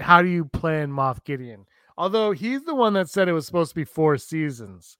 how 0.00 0.22
do 0.22 0.28
you 0.28 0.44
plan 0.44 0.90
Moff 0.90 1.24
Gideon? 1.24 1.66
Although 1.96 2.32
he's 2.32 2.62
the 2.64 2.74
one 2.74 2.92
that 2.94 3.08
said 3.08 3.28
it 3.28 3.32
was 3.32 3.46
supposed 3.46 3.70
to 3.70 3.74
be 3.74 3.84
four 3.84 4.16
seasons, 4.18 4.98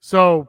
so 0.00 0.48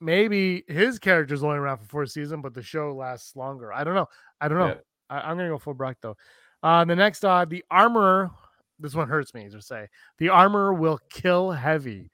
maybe 0.00 0.64
his 0.68 0.98
character's 0.98 1.42
only 1.42 1.56
around 1.56 1.78
for 1.78 1.86
four 1.86 2.06
seasons, 2.06 2.42
but 2.42 2.54
the 2.54 2.62
show 2.62 2.94
lasts 2.94 3.36
longer. 3.36 3.72
I 3.72 3.84
don't 3.84 3.94
know. 3.94 4.08
I 4.40 4.48
don't 4.48 4.58
know. 4.58 4.68
Yeah. 4.68 4.74
I, 5.10 5.30
I'm 5.30 5.36
gonna 5.36 5.48
go 5.48 5.58
full 5.58 5.74
Brock 5.74 5.96
though. 6.00 6.16
Uh, 6.62 6.84
the 6.84 6.96
next 6.96 7.24
odd, 7.24 7.50
the 7.50 7.64
armorer. 7.70 8.30
This 8.78 8.94
one 8.94 9.08
hurts 9.08 9.34
me 9.34 9.48
to 9.48 9.62
say. 9.62 9.88
The 10.18 10.30
armorer 10.30 10.74
will 10.74 10.98
kill 11.10 11.52
heavy, 11.52 12.10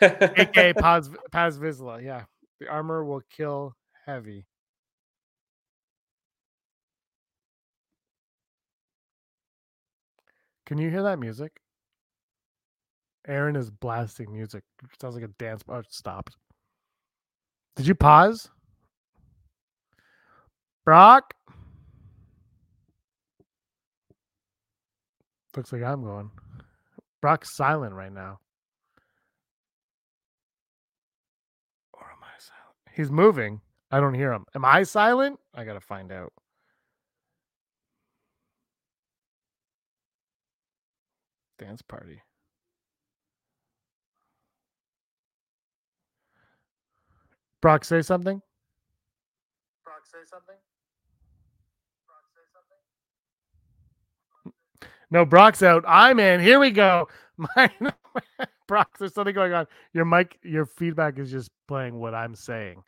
aka 0.00 0.72
Paz 0.78 1.10
Paz 1.30 1.58
Vizsla. 1.58 2.02
Yeah, 2.02 2.24
the 2.60 2.68
armor 2.68 3.04
will 3.04 3.22
kill 3.30 3.74
heavy. 4.06 4.46
Can 10.72 10.80
you 10.80 10.88
hear 10.88 11.02
that 11.02 11.18
music? 11.18 11.60
Aaron 13.28 13.56
is 13.56 13.70
blasting 13.70 14.32
music. 14.32 14.62
It 14.82 14.88
sounds 14.98 15.14
like 15.14 15.22
a 15.22 15.28
dance. 15.28 15.62
Oh, 15.68 15.80
it 15.80 15.92
stopped. 15.92 16.38
Did 17.76 17.86
you 17.86 17.94
pause? 17.94 18.48
Brock? 20.86 21.34
Looks 25.54 25.74
like 25.74 25.82
I'm 25.82 26.04
going. 26.04 26.30
Brock's 27.20 27.54
silent 27.54 27.92
right 27.94 28.10
now. 28.10 28.38
Or 31.92 32.04
am 32.04 32.22
I 32.22 32.38
silent? 32.38 32.96
He's 32.96 33.10
moving. 33.10 33.60
I 33.90 34.00
don't 34.00 34.14
hear 34.14 34.32
him. 34.32 34.46
Am 34.54 34.64
I 34.64 34.84
silent? 34.84 35.38
I 35.54 35.64
gotta 35.64 35.82
find 35.82 36.10
out. 36.10 36.32
Dance 41.62 41.82
party. 41.82 42.20
Brock, 47.60 47.84
say 47.84 48.02
something. 48.02 48.42
Brock, 49.84 50.00
say 50.04 50.18
something. 50.28 50.56
Brock, 52.06 52.24
say 52.34 52.42
something. 54.42 54.52
No, 55.12 55.24
Brock's 55.24 55.62
out. 55.62 55.84
I'm 55.86 56.18
in. 56.18 56.40
Here 56.40 56.58
we 56.58 56.72
go. 56.72 57.08
My 57.38 57.70
Brock, 58.66 58.98
there's 58.98 59.14
something 59.14 59.34
going 59.34 59.52
on. 59.52 59.66
Your 59.92 60.04
mic, 60.04 60.38
your 60.42 60.66
feedback 60.66 61.20
is 61.20 61.30
just 61.30 61.50
playing 61.68 62.00
what 62.00 62.14
I'm 62.14 62.34
saying. 62.34 62.82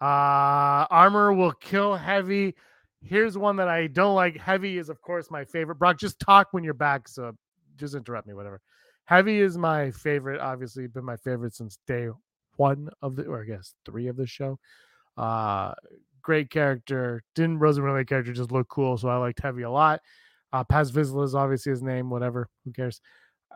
Uh 0.00 0.84
armor 0.90 1.32
will 1.32 1.52
kill 1.52 1.96
heavy. 1.96 2.54
Here's 3.00 3.38
one 3.38 3.56
that 3.56 3.68
I 3.68 3.86
don't 3.86 4.14
like. 4.14 4.36
Heavy 4.36 4.76
is, 4.76 4.90
of 4.90 5.00
course, 5.00 5.30
my 5.30 5.46
favorite. 5.46 5.76
Brock, 5.76 5.98
just 5.98 6.20
talk 6.20 6.48
when 6.50 6.64
you're 6.64 6.74
back. 6.74 7.08
So 7.08 7.32
just 7.78 7.94
interrupt 7.94 8.26
me, 8.26 8.34
whatever. 8.34 8.60
Heavy 9.04 9.40
is 9.40 9.56
my 9.56 9.90
favorite, 9.90 10.40
obviously, 10.40 10.86
been 10.86 11.04
my 11.04 11.16
favorite 11.16 11.54
since 11.54 11.78
day 11.86 12.08
one 12.56 12.90
of 13.00 13.16
the, 13.16 13.24
or 13.24 13.42
I 13.42 13.46
guess 13.46 13.74
three 13.86 14.08
of 14.08 14.16
the 14.16 14.26
show. 14.26 14.58
Uh, 15.16 15.72
great 16.20 16.50
character. 16.50 17.22
Didn't 17.34 17.60
wasn't 17.60 17.86
really 17.86 18.02
a 18.02 18.04
character, 18.04 18.32
just 18.32 18.52
look 18.52 18.68
cool, 18.68 18.98
so 18.98 19.08
I 19.08 19.16
liked 19.16 19.40
Heavy 19.40 19.62
a 19.62 19.70
lot. 19.70 20.00
Uh, 20.52 20.64
Paz 20.64 20.92
Vizsla 20.92 21.24
is 21.24 21.34
obviously 21.34 21.70
his 21.70 21.82
name, 21.82 22.10
whatever. 22.10 22.48
Who 22.64 22.72
cares? 22.72 23.00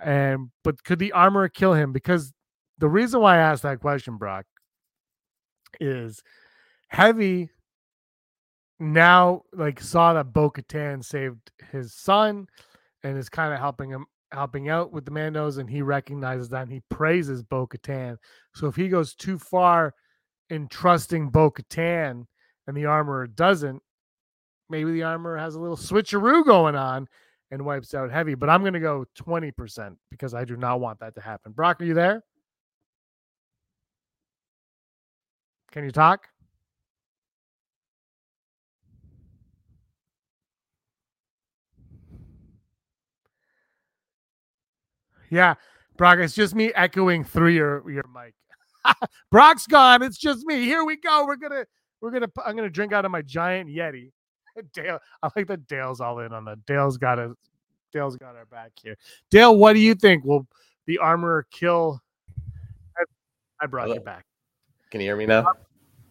And 0.02 0.50
but 0.64 0.82
could 0.84 0.98
the 0.98 1.12
armor 1.12 1.48
kill 1.48 1.74
him? 1.74 1.92
Because 1.92 2.32
the 2.78 2.88
reason 2.88 3.20
why 3.20 3.36
I 3.36 3.40
asked 3.40 3.62
that 3.62 3.80
question, 3.80 4.16
Brock, 4.16 4.46
is 5.80 6.22
Heavy 6.88 7.50
now 8.78 9.42
like 9.52 9.80
saw 9.80 10.14
that 10.14 10.32
Bo 10.32 10.50
Katan 10.50 11.04
saved 11.04 11.50
his 11.70 11.94
son 11.94 12.46
and 13.02 13.16
is 13.16 13.28
kind 13.28 13.52
of 13.54 13.60
helping 13.60 13.90
him 13.90 14.06
helping 14.32 14.68
out 14.68 14.92
with 14.92 15.04
the 15.04 15.10
Mandos, 15.10 15.58
and 15.58 15.68
he 15.68 15.82
recognizes 15.82 16.48
that 16.48 16.62
and 16.62 16.72
he 16.72 16.82
praises 16.88 17.42
Bo 17.42 17.66
Katan. 17.66 18.16
So 18.54 18.66
if 18.66 18.74
he 18.74 18.88
goes 18.88 19.14
too 19.14 19.38
far 19.38 19.94
in 20.50 20.68
trusting 20.68 21.30
Bo 21.30 21.50
Katan 21.50 22.26
and 22.66 22.76
the 22.76 22.86
armor 22.86 23.26
doesn't, 23.26 23.82
maybe 24.68 24.92
the 24.92 25.02
armor 25.02 25.36
has 25.36 25.54
a 25.54 25.60
little 25.60 25.76
switcheroo 25.76 26.44
going 26.44 26.74
on 26.74 27.06
and 27.50 27.64
wipes 27.64 27.94
out 27.94 28.10
heavy. 28.10 28.34
But 28.34 28.48
I'm 28.48 28.62
going 28.62 28.72
to 28.72 28.80
go 28.80 29.04
20% 29.18 29.96
because 30.10 30.34
I 30.34 30.44
do 30.44 30.56
not 30.56 30.80
want 30.80 31.00
that 31.00 31.14
to 31.16 31.20
happen. 31.20 31.52
Brock, 31.52 31.80
are 31.80 31.84
you 31.84 31.94
there? 31.94 32.22
Can 35.70 35.84
you 35.84 35.90
talk? 35.90 36.26
Yeah, 45.32 45.54
Brock, 45.96 46.18
it's 46.18 46.34
just 46.34 46.54
me 46.54 46.72
echoing 46.74 47.24
through 47.24 47.48
your 47.48 47.90
your 47.90 48.04
mic. 48.14 48.34
Brock's 49.30 49.66
gone. 49.66 50.02
It's 50.02 50.18
just 50.18 50.44
me. 50.44 50.62
Here 50.64 50.84
we 50.84 50.96
go. 50.96 51.24
We're 51.24 51.36
gonna 51.36 51.64
we're 52.02 52.10
gonna 52.10 52.30
I'm 52.44 52.54
gonna 52.54 52.68
drink 52.68 52.92
out 52.92 53.06
of 53.06 53.10
my 53.10 53.22
giant 53.22 53.70
Yeti. 53.70 54.12
Dale, 54.74 54.98
I 55.22 55.30
like 55.34 55.46
that 55.46 55.66
Dale's 55.66 56.02
all 56.02 56.18
in 56.18 56.34
on 56.34 56.44
that. 56.44 56.66
Dale's 56.66 56.98
got 56.98 57.18
a 57.18 57.34
Dale's 57.94 58.16
got 58.16 58.36
our 58.36 58.44
back 58.44 58.72
here. 58.82 58.94
Dale, 59.30 59.56
what 59.56 59.72
do 59.72 59.78
you 59.78 59.94
think? 59.94 60.22
Will 60.22 60.46
the 60.86 60.98
armor 60.98 61.46
kill? 61.50 61.98
I, 62.98 63.04
I 63.62 63.66
brought 63.66 63.84
Hello. 63.84 63.94
you 63.94 64.00
back. 64.00 64.26
Can 64.90 65.00
you 65.00 65.06
hear 65.06 65.16
me 65.16 65.24
now? 65.24 65.50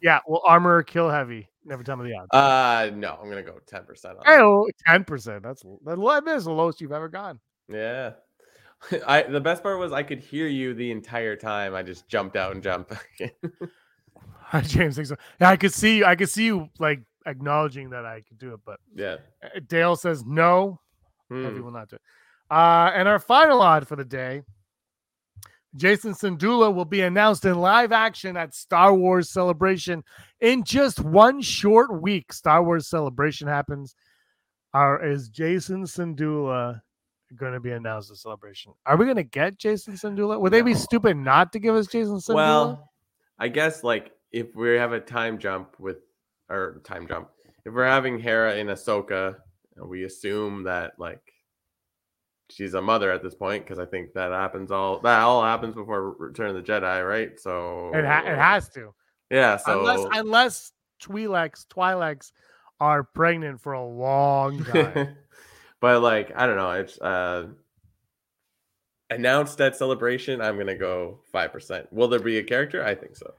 Yeah, 0.02 0.20
will 0.28 0.42
armor 0.44 0.82
kill 0.82 1.12
heavy? 1.12 1.48
Never 1.64 1.84
tell 1.84 1.96
me 1.96 2.10
the 2.10 2.18
odds. 2.18 2.30
Uh 2.32 2.90
no, 2.96 3.20
I'm 3.22 3.30
gonna 3.30 3.44
go 3.44 3.60
10% 3.72 4.06
on 4.10 4.16
Hey, 4.26 4.38
it. 4.38 4.42
oh, 4.42 4.68
10%. 4.88 5.44
That's 5.44 5.62
that 5.86 6.36
is 6.36 6.46
the 6.46 6.52
lowest 6.52 6.82
you've 6.82 6.92
ever 6.92 7.08
gone. 7.08 7.40
Yeah. 7.70 8.14
I 9.08 9.24
the 9.24 9.42
best 9.42 9.64
part 9.64 9.80
was 9.80 9.92
I 9.92 10.04
could 10.04 10.20
hear 10.20 10.48
you 10.48 10.74
the 10.74 10.92
entire 10.92 11.36
time. 11.36 11.76
I 11.76 11.84
just 11.84 12.08
jumped 12.08 12.36
out 12.36 12.54
and 12.54 12.64
jumped. 12.64 12.94
James 14.64 14.96
thinks 14.96 15.10
so. 15.10 15.16
Yeah, 15.40 15.50
I 15.50 15.58
could 15.58 15.74
see 15.74 15.98
you. 15.98 16.06
I 16.06 16.16
could 16.16 16.30
see 16.30 16.46
you 16.46 16.70
like 16.80 17.02
acknowledging 17.26 17.92
that 17.92 18.06
I 18.06 18.22
could 18.22 18.38
do 18.38 18.54
it, 18.54 18.60
but 18.66 18.80
yeah. 18.96 19.18
uh, 19.44 19.60
Dale 19.68 19.96
says 19.96 20.26
no. 20.26 20.80
Heavy 21.30 21.58
Hmm. 21.58 21.64
will 21.64 21.72
not 21.72 21.90
do 21.90 21.96
it. 21.96 22.02
Uh, 22.50 22.92
and 22.94 23.08
our 23.08 23.20
final 23.20 23.62
odd 23.62 23.88
for 23.88 23.96
the 23.96 24.04
day 24.04 24.42
Jacen 25.78 26.14
Syndulla 26.18 26.74
will 26.74 26.86
be 26.86 27.02
announced 27.02 27.46
in 27.46 27.56
live 27.56 27.94
action 27.94 28.36
at 28.36 28.54
Star 28.54 28.94
Wars 28.94 29.30
Celebration 29.30 30.04
in 30.42 30.64
just 30.64 31.00
one 31.00 31.42
short 31.42 32.02
week. 32.02 32.34
Star 32.34 32.62
Wars 32.64 32.90
Celebration 32.90 33.48
happens. 33.48 33.96
Our, 34.74 35.04
is 35.06 35.30
Jacen 35.30 35.84
Syndulla 35.84 36.82
going 37.36 37.54
to 37.54 37.60
be 37.60 37.72
announced 37.72 38.12
at 38.12 38.18
Celebration? 38.18 38.74
Are 38.86 38.98
we 38.98 39.06
going 39.06 39.18
to 39.18 39.24
get 39.24 39.58
Jacen 39.58 40.00
Syndulla? 40.00 40.40
Would 40.40 40.52
they 40.54 40.62
be 40.62 40.74
stupid 40.74 41.18
not 41.18 41.54
to 41.54 41.60
give 41.60 41.76
us 41.76 41.88
Jacen 41.88 42.22
Syndulla? 42.22 42.36
Well, 42.36 42.92
I 43.40 43.48
guess 43.48 43.84
like 43.84 44.12
if 44.32 44.56
we 44.56 44.76
have 44.76 44.94
a 44.94 45.00
time 45.00 45.38
jump 45.38 45.80
with 45.80 45.98
or 46.50 46.82
time 46.84 47.08
jump, 47.08 47.30
if 47.66 47.74
we're 47.74 47.86
having 47.86 48.20
Hera 48.20 48.56
in 48.56 48.68
Ahsoka, 48.68 49.36
we 49.84 50.04
assume 50.04 50.64
that 50.64 50.94
like 51.00 51.22
she's 52.50 52.74
a 52.74 52.82
mother 52.82 53.12
at 53.12 53.24
this 53.24 53.36
point 53.36 53.64
because 53.64 53.80
I 53.80 53.86
think 53.86 54.14
that 54.14 54.32
happens 54.32 54.72
all 54.72 55.00
that 55.02 55.22
all 55.22 55.44
happens 55.44 55.74
before 55.74 56.12
Return 56.12 56.56
of 56.56 56.56
the 56.56 56.72
Jedi, 56.72 57.08
right? 57.08 57.40
So 57.40 57.92
it, 57.94 58.06
ha- 58.06 58.24
it 58.26 58.38
has 58.38 58.70
to. 58.70 58.94
yeah. 59.30 59.58
So 59.58 59.80
unless 59.80 60.20
unless 60.20 60.72
Twi'leks 61.02 61.66
Twi'leks 61.68 62.32
are 62.80 63.04
pregnant 63.04 63.62
for 63.62 63.74
a 63.74 63.86
long 63.86 64.64
time. 64.66 65.16
But 65.82 66.02
like 66.02 66.32
I 66.36 66.46
don't 66.48 66.56
know, 66.58 66.72
it's 66.72 67.00
uh 67.02 67.48
announced 69.10 69.60
at 69.62 69.76
celebration. 69.76 70.42
I'm 70.42 70.58
gonna 70.58 70.76
go 70.78 71.20
five 71.32 71.52
percent. 71.52 71.92
Will 71.92 72.08
there 72.08 72.20
be 72.20 72.38
a 72.38 72.44
character? 72.44 72.84
I 72.84 72.96
think 72.96 73.16
so. 73.16 73.34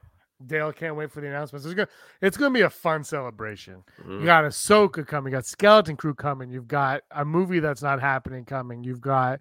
Dale 0.45 0.73
can't 0.73 0.95
wait 0.95 1.11
for 1.11 1.21
the 1.21 1.27
announcements. 1.27 1.65
It's 1.65 1.73
gonna 1.73 1.87
it's 2.21 2.37
gonna 2.37 2.53
be 2.53 2.61
a 2.61 2.69
fun 2.69 3.03
celebration. 3.03 3.83
You 4.05 4.19
Mhm. 4.19 4.25
got 4.25 4.43
Ahsoka 4.43 5.05
coming, 5.07 5.31
you 5.31 5.37
got 5.37 5.45
Skeleton 5.45 5.95
Crew 5.95 6.13
coming, 6.13 6.49
you've 6.49 6.67
got 6.67 7.01
a 7.11 7.23
movie 7.23 7.59
that's 7.59 7.81
not 7.81 8.01
happening 8.01 8.45
coming, 8.45 8.83
you've 8.83 9.01
got 9.01 9.39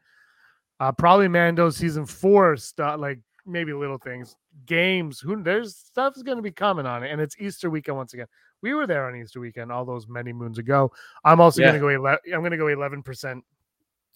uh 0.81 0.93
probably 0.93 1.29
Mando 1.29 1.71
season 1.71 2.07
four 2.07 2.57
stuff, 2.57 3.01
like 3.01 3.19
maybe 3.45 3.73
little 3.73 3.99
things, 3.99 4.37
games. 4.67 5.19
Who 5.21 5.43
there's 5.43 5.77
stuff's 5.77 6.23
gonna 6.23 6.43
be 6.43 6.53
coming 6.53 6.87
on 6.87 7.03
it, 7.03 7.11
and 7.11 7.21
it's 7.21 7.37
Easter 7.41 7.69
weekend 7.69 7.97
once 7.97 8.15
again. 8.15 8.27
We 8.63 8.75
were 8.75 8.87
there 8.87 9.07
on 9.07 9.17
Easter 9.17 9.41
weekend 9.41 9.73
all 9.73 9.85
those 9.85 10.09
many 10.09 10.33
moons 10.33 10.59
ago. 10.59 10.93
I'm 11.25 11.41
also 11.41 11.61
Yeah. 11.61 11.77
gonna 11.77 11.99
go. 11.99 12.07
I'm 12.09 12.43
gonna 12.43 12.57
go 12.57 12.69
11 12.69 13.03
percent 13.03 13.45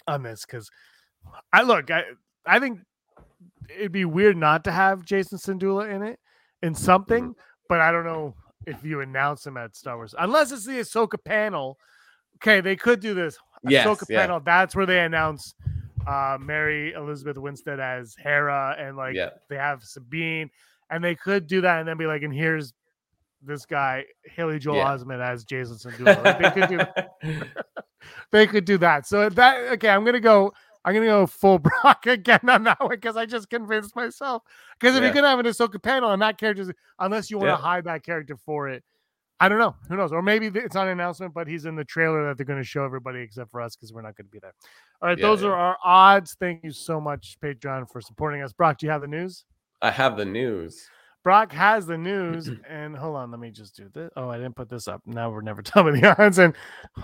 on 0.07 0.23
this 0.23 0.45
because 0.45 0.71
I 1.53 1.63
look. 1.63 1.91
I 1.91 2.05
I 2.47 2.61
think 2.61 2.81
it'd 3.69 3.93
be 3.93 4.05
weird 4.05 4.37
not 4.37 4.65
to 4.65 4.73
have 4.73 5.05
Jacen 5.05 5.35
Syndulla 5.35 5.93
in 5.93 6.03
it 6.03 6.21
in 6.63 6.75
something, 6.75 7.35
but 7.69 7.81
I 7.81 7.91
don't 7.91 8.05
know 8.05 8.35
if 8.67 8.85
you 8.85 9.01
announce 9.01 9.47
him 9.47 9.57
at 9.57 9.77
Star 9.77 9.97
Wars 9.97 10.15
unless 10.19 10.53
it's 10.53 10.65
the 10.65 10.79
Ahsoka 10.79 11.23
panel. 11.23 11.79
Okay, 12.37 12.61
they 12.61 12.77
could 12.77 13.01
do 13.01 13.15
this. 13.15 13.37
Yes, 13.65 13.87
Ahsoka 13.87 14.05
yeah. 14.09 14.21
panel. 14.21 14.41
That's 14.41 14.77
where 14.77 14.87
they 14.87 15.01
announce 15.01 15.55
uh, 16.07 16.39
Mary 16.41 16.93
Elizabeth 16.93 17.39
Winstead 17.39 17.81
as 17.81 18.15
Hera, 18.19 18.77
and 18.79 18.97
like 18.97 19.15
yeah. 19.15 19.31
they 19.49 19.57
have 19.57 19.83
Sabine, 19.83 20.51
and 20.91 21.03
they 21.03 21.15
could 21.15 21.47
do 21.47 21.63
that 21.63 21.81
and 21.81 21.89
then 21.89 21.97
be 21.97 22.07
like, 22.07 22.23
and 22.23 22.33
here's 22.33 22.73
this 23.43 23.67
guy 23.67 24.05
Haley 24.25 24.59
Joel 24.59 24.77
Yeah. 24.77 24.97
Osment 24.97 25.21
as 25.25 25.45
Jacen 25.45 25.85
Syndulla. 25.85 26.25
Like, 26.25 26.39
they 26.39 26.51
could 26.61 26.69
do 26.69 27.43
they 28.33 28.47
could 28.47 28.65
do 28.65 28.79
that. 28.79 29.07
So 29.07 29.29
that 29.29 29.73
okay, 29.75 29.89
I'm 29.89 30.05
gonna 30.05 30.21
go. 30.21 30.53
I'm 30.85 30.95
gonna 30.95 31.07
go 31.07 31.27
full 31.27 31.59
Brock 31.83 32.07
again 32.07 32.49
on 32.49 32.63
that 32.65 32.79
one 32.79 32.91
because 32.91 33.17
I 33.17 33.27
just 33.27 33.51
convinced 33.51 33.97
myself. 33.97 34.43
Because 34.79 34.95
if 34.95 35.01
Yeah. 35.01 35.07
you're 35.09 35.15
gonna 35.15 35.29
have 35.29 35.41
an 35.41 35.47
Ahsoka 35.47 35.83
panel 35.83 36.13
and 36.13 36.23
that 36.23 36.39
character's 36.39 36.71
unless 37.01 37.29
you 37.31 37.39
want 37.39 37.49
to 37.49 37.53
Yeah. 37.53 37.57
hide 37.57 37.85
that 37.85 38.05
character 38.05 38.37
for 38.37 38.69
it, 38.69 38.85
I 39.41 39.49
don't 39.49 39.59
know. 39.59 39.75
Who 39.89 39.97
knows? 39.97 40.13
Or 40.13 40.23
maybe 40.23 40.47
it's 40.47 40.77
not 40.77 40.87
an 40.87 40.93
announcement, 40.93 41.35
but 41.35 41.49
he's 41.49 41.65
in 41.67 41.75
the 41.75 41.85
trailer 41.85 42.25
that 42.29 42.37
they're 42.37 42.47
gonna 42.47 42.63
show 42.63 42.85
everybody 42.85 43.19
except 43.21 43.51
for 43.51 43.61
us 43.61 43.75
because 43.75 43.93
we're 43.93 44.03
not 44.03 44.17
gonna 44.17 44.29
be 44.29 44.39
there. 44.39 44.55
All 45.03 45.09
right, 45.09 45.19
Yeah, 45.19 45.27
those 45.27 45.43
yeah. 45.43 45.49
are 45.49 45.57
our 45.57 45.77
odds. 45.85 46.37
Thank 46.39 46.63
you 46.63 46.71
so 46.71 47.01
much, 47.01 47.37
Patreon, 47.43 47.91
for 47.91 48.01
supporting 48.01 48.43
us. 48.43 48.53
Brock, 48.53 48.79
do 48.79 48.87
you 48.87 48.93
have 48.93 49.01
the 49.03 49.09
news? 49.09 49.45
I 49.83 49.91
have 49.91 50.17
the 50.17 50.25
news. 50.25 50.89
Brock 51.27 51.51
has 51.51 51.87
the 51.87 51.99
news, 51.99 52.49
and 52.71 52.97
hold 52.97 53.17
on, 53.17 53.33
let 53.33 53.41
me 53.41 53.51
just 53.51 53.75
do 53.75 53.91
this. 53.93 54.13
Oh, 54.17 54.29
I 54.29 54.37
didn't 54.37 54.55
put 54.55 54.71
this 54.71 54.87
up. 54.87 55.03
Now 55.07 55.29
we're 55.29 55.41
never 55.41 55.61
with 55.83 56.01
the 56.01 56.23
odds. 56.23 56.39
And 56.39 56.55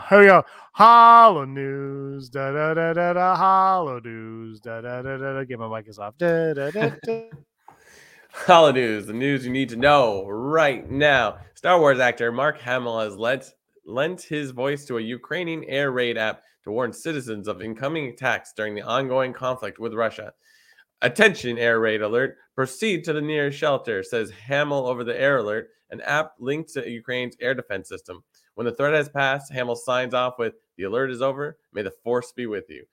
here 0.08 0.20
we 0.20 0.26
go. 0.26 0.44
Hollow 0.74 1.44
news. 1.44 2.28
Da 2.28 2.52
da 2.52 2.72
da 2.72 2.92
da 2.92 3.14
da. 3.14 3.34
Hollow 3.34 3.98
news. 3.98 4.60
Da 4.60 4.80
da 4.80 5.02
da 5.02 5.16
da 5.16 5.32
da. 5.32 5.42
Get 5.42 5.58
my 5.58 5.66
mic 5.66 5.88
is 5.88 5.98
off. 5.98 6.16
Da 6.18 6.54
da 6.54 6.70
da 6.70 6.90
da. 7.04 7.22
Hollow 8.32 8.70
news, 8.70 9.06
the 9.06 9.12
news 9.12 9.44
you 9.44 9.50
need 9.50 9.70
to 9.70 9.76
know 9.76 10.24
right 10.28 10.88
now. 10.88 11.38
Star 11.56 11.80
Wars 11.80 11.98
actor 11.98 12.30
Mark 12.30 12.60
Hamill 12.60 13.00
has 13.00 13.16
lent 13.16 13.52
lent 13.84 14.22
his 14.22 14.52
voice 14.52 14.84
to 14.84 14.98
a 14.98 15.02
Ukrainian 15.02 15.64
air 15.64 15.90
raid 15.90 16.16
app 16.16 16.42
to 16.62 16.70
warn 16.70 16.92
citizens 16.92 17.48
of 17.48 17.60
incoming 17.60 18.06
attacks 18.06 18.52
during 18.56 18.76
the 18.76 18.82
ongoing 18.82 19.32
conflict 19.32 19.80
with 19.80 19.94
Russia. 19.94 20.32
Attention, 21.02 21.58
air 21.58 21.80
raid 21.80 22.00
alert. 22.00 22.36
Proceed 22.54 23.02
to 23.04 23.12
the 23.12 23.20
nearest 23.20 23.58
shelter, 23.58 24.04
says 24.04 24.30
Hamill 24.30 24.86
over 24.86 25.02
the 25.02 25.20
air 25.20 25.38
alert, 25.38 25.70
an 25.90 26.00
app 26.02 26.34
linked 26.38 26.72
to 26.74 26.88
Ukraine's 26.88 27.36
air 27.40 27.54
defense 27.54 27.88
system. 27.88 28.22
When 28.54 28.66
the 28.66 28.74
threat 28.74 28.94
has 28.94 29.08
passed, 29.08 29.52
Hamill 29.52 29.74
signs 29.74 30.14
off 30.14 30.38
with, 30.38 30.54
The 30.76 30.84
alert 30.84 31.10
is 31.10 31.20
over. 31.20 31.58
May 31.72 31.82
the 31.82 31.90
force 31.90 32.30
be 32.30 32.46
with 32.46 32.70
you. 32.70 32.84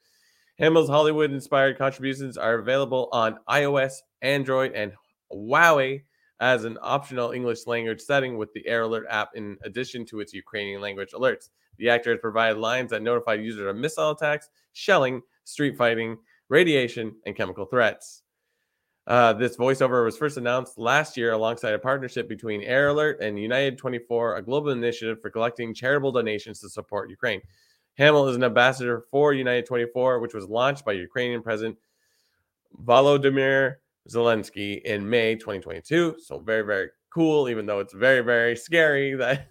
Hamill's 0.57 0.89
Hollywood 0.89 1.31
inspired 1.31 1.77
contributions 1.77 2.35
are 2.35 2.55
available 2.55 3.09
on 3.11 3.37
iOS, 3.47 3.93
Android, 4.23 4.73
and 4.73 4.91
Huawei 5.31 6.01
as 6.39 6.63
an 6.63 6.79
optional 6.81 7.31
English 7.31 7.67
language 7.67 8.01
setting 8.01 8.37
with 8.37 8.51
the 8.53 8.67
Air 8.67 8.81
Alert 8.81 9.05
app 9.09 9.29
in 9.35 9.55
addition 9.63 10.03
to 10.07 10.19
its 10.19 10.33
Ukrainian 10.33 10.81
language 10.81 11.11
alerts. 11.13 11.49
The 11.77 11.89
actor 11.89 12.11
has 12.11 12.19
provided 12.19 12.57
lines 12.57 12.89
that 12.89 13.03
notify 13.03 13.35
users 13.35 13.67
of 13.67 13.75
missile 13.75 14.11
attacks, 14.11 14.49
shelling, 14.73 15.21
street 15.43 15.77
fighting, 15.77 16.17
radiation, 16.49 17.15
and 17.25 17.35
chemical 17.35 17.65
threats. 17.65 18.23
Uh, 19.07 19.33
this 19.33 19.57
voiceover 19.57 20.05
was 20.05 20.17
first 20.17 20.37
announced 20.37 20.77
last 20.77 21.17
year 21.17 21.31
alongside 21.31 21.73
a 21.73 21.79
partnership 21.79 22.29
between 22.29 22.61
Air 22.61 22.89
Alert 22.89 23.21
and 23.21 23.39
United 23.39 23.77
24, 23.77 24.35
a 24.35 24.41
global 24.41 24.69
initiative 24.69 25.19
for 25.21 25.31
collecting 25.31 25.73
charitable 25.73 26.11
donations 26.11 26.59
to 26.59 26.69
support 26.69 27.09
Ukraine. 27.09 27.41
Hamill 27.97 28.27
is 28.27 28.35
an 28.35 28.43
ambassador 28.43 29.05
for 29.09 29.33
United 29.33 29.65
24, 29.65 30.19
which 30.19 30.33
was 30.33 30.45
launched 30.47 30.85
by 30.85 30.91
Ukrainian 30.91 31.41
President 31.41 31.75
Volodymyr 32.85 33.75
Zelensky 34.07 34.81
in 34.83 35.09
May 35.09 35.35
2022. 35.35 36.17
So, 36.19 36.39
very, 36.39 36.61
very 36.61 36.89
cool, 37.11 37.49
even 37.49 37.65
though 37.65 37.79
it's 37.79 37.93
very, 37.93 38.21
very 38.21 38.55
scary 38.55 39.15
that 39.15 39.47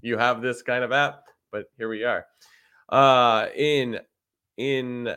you 0.00 0.16
have 0.16 0.42
this 0.42 0.62
kind 0.62 0.84
of 0.84 0.92
app. 0.92 1.24
But 1.50 1.66
here 1.76 1.88
we 1.88 2.04
are. 2.04 2.24
Uh, 2.88 3.48
in 3.56 3.98
in 4.56 5.14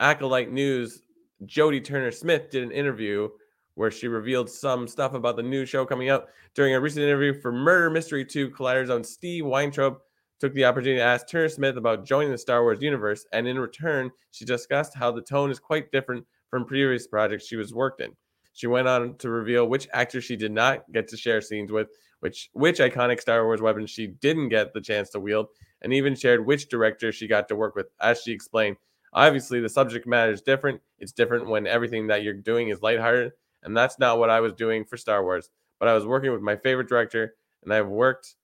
acolyte 0.00 0.52
news, 0.52 1.02
Jodie 1.44 1.84
Turner 1.84 2.10
Smith 2.10 2.50
did 2.50 2.62
an 2.62 2.72
interview 2.72 3.28
where 3.74 3.90
she 3.90 4.08
revealed 4.08 4.48
some 4.48 4.86
stuff 4.86 5.14
about 5.14 5.36
the 5.36 5.42
new 5.42 5.66
show 5.66 5.84
coming 5.84 6.08
out. 6.08 6.28
During 6.54 6.74
a 6.74 6.80
recent 6.80 7.02
interview 7.02 7.34
for 7.40 7.50
Murder 7.52 7.90
Mystery 7.90 8.24
2, 8.24 8.50
Collider's 8.50 8.90
own 8.90 9.02
Steve 9.02 9.44
Weintraub 9.44 9.98
took 10.40 10.52
the 10.54 10.64
opportunity 10.64 10.98
to 10.98 11.04
ask 11.04 11.28
Turner 11.28 11.48
Smith 11.48 11.76
about 11.76 12.04
joining 12.04 12.30
the 12.30 12.38
Star 12.38 12.62
Wars 12.62 12.82
universe, 12.82 13.26
and 13.32 13.46
in 13.46 13.58
return, 13.58 14.10
she 14.30 14.44
discussed 14.44 14.94
how 14.94 15.10
the 15.10 15.22
tone 15.22 15.50
is 15.50 15.58
quite 15.58 15.90
different 15.90 16.24
from 16.50 16.64
previous 16.64 17.06
projects 17.06 17.46
she 17.46 17.56
was 17.56 17.74
worked 17.74 18.00
in. 18.00 18.12
She 18.52 18.68
went 18.68 18.86
on 18.86 19.16
to 19.18 19.30
reveal 19.30 19.66
which 19.66 19.88
actors 19.92 20.24
she 20.24 20.36
did 20.36 20.52
not 20.52 20.84
get 20.92 21.08
to 21.08 21.16
share 21.16 21.40
scenes 21.40 21.72
with, 21.72 21.88
which 22.20 22.50
which 22.52 22.78
iconic 22.78 23.20
Star 23.20 23.44
Wars 23.44 23.60
weapons 23.60 23.90
she 23.90 24.06
didn't 24.06 24.50
get 24.50 24.72
the 24.72 24.80
chance 24.80 25.10
to 25.10 25.20
wield, 25.20 25.48
and 25.82 25.92
even 25.92 26.14
shared 26.14 26.46
which 26.46 26.68
director 26.68 27.10
she 27.10 27.26
got 27.26 27.48
to 27.48 27.56
work 27.56 27.74
with. 27.74 27.86
As 28.00 28.22
she 28.22 28.32
explained, 28.32 28.76
obviously 29.14 29.60
the 29.60 29.68
subject 29.68 30.06
matter 30.06 30.32
is 30.32 30.42
different. 30.42 30.80
It's 30.98 31.12
different 31.12 31.48
when 31.48 31.66
everything 31.66 32.08
that 32.08 32.22
you're 32.22 32.34
doing 32.34 32.68
is 32.68 32.82
lighthearted, 32.82 33.32
and 33.62 33.76
that's 33.76 33.98
not 33.98 34.18
what 34.18 34.30
I 34.30 34.40
was 34.40 34.52
doing 34.52 34.84
for 34.84 34.96
Star 34.96 35.22
Wars. 35.22 35.50
But 35.78 35.88
I 35.88 35.94
was 35.94 36.06
working 36.06 36.32
with 36.32 36.40
my 36.40 36.56
favorite 36.56 36.88
director, 36.88 37.34
and 37.62 37.72
I've 37.72 37.88
worked 37.88 38.34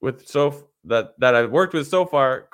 with 0.00 0.26
so 0.26 0.68
that 0.84 1.18
that 1.18 1.34
I've 1.34 1.50
worked 1.50 1.74
with 1.74 1.88
so 1.88 2.06
far, 2.06 2.48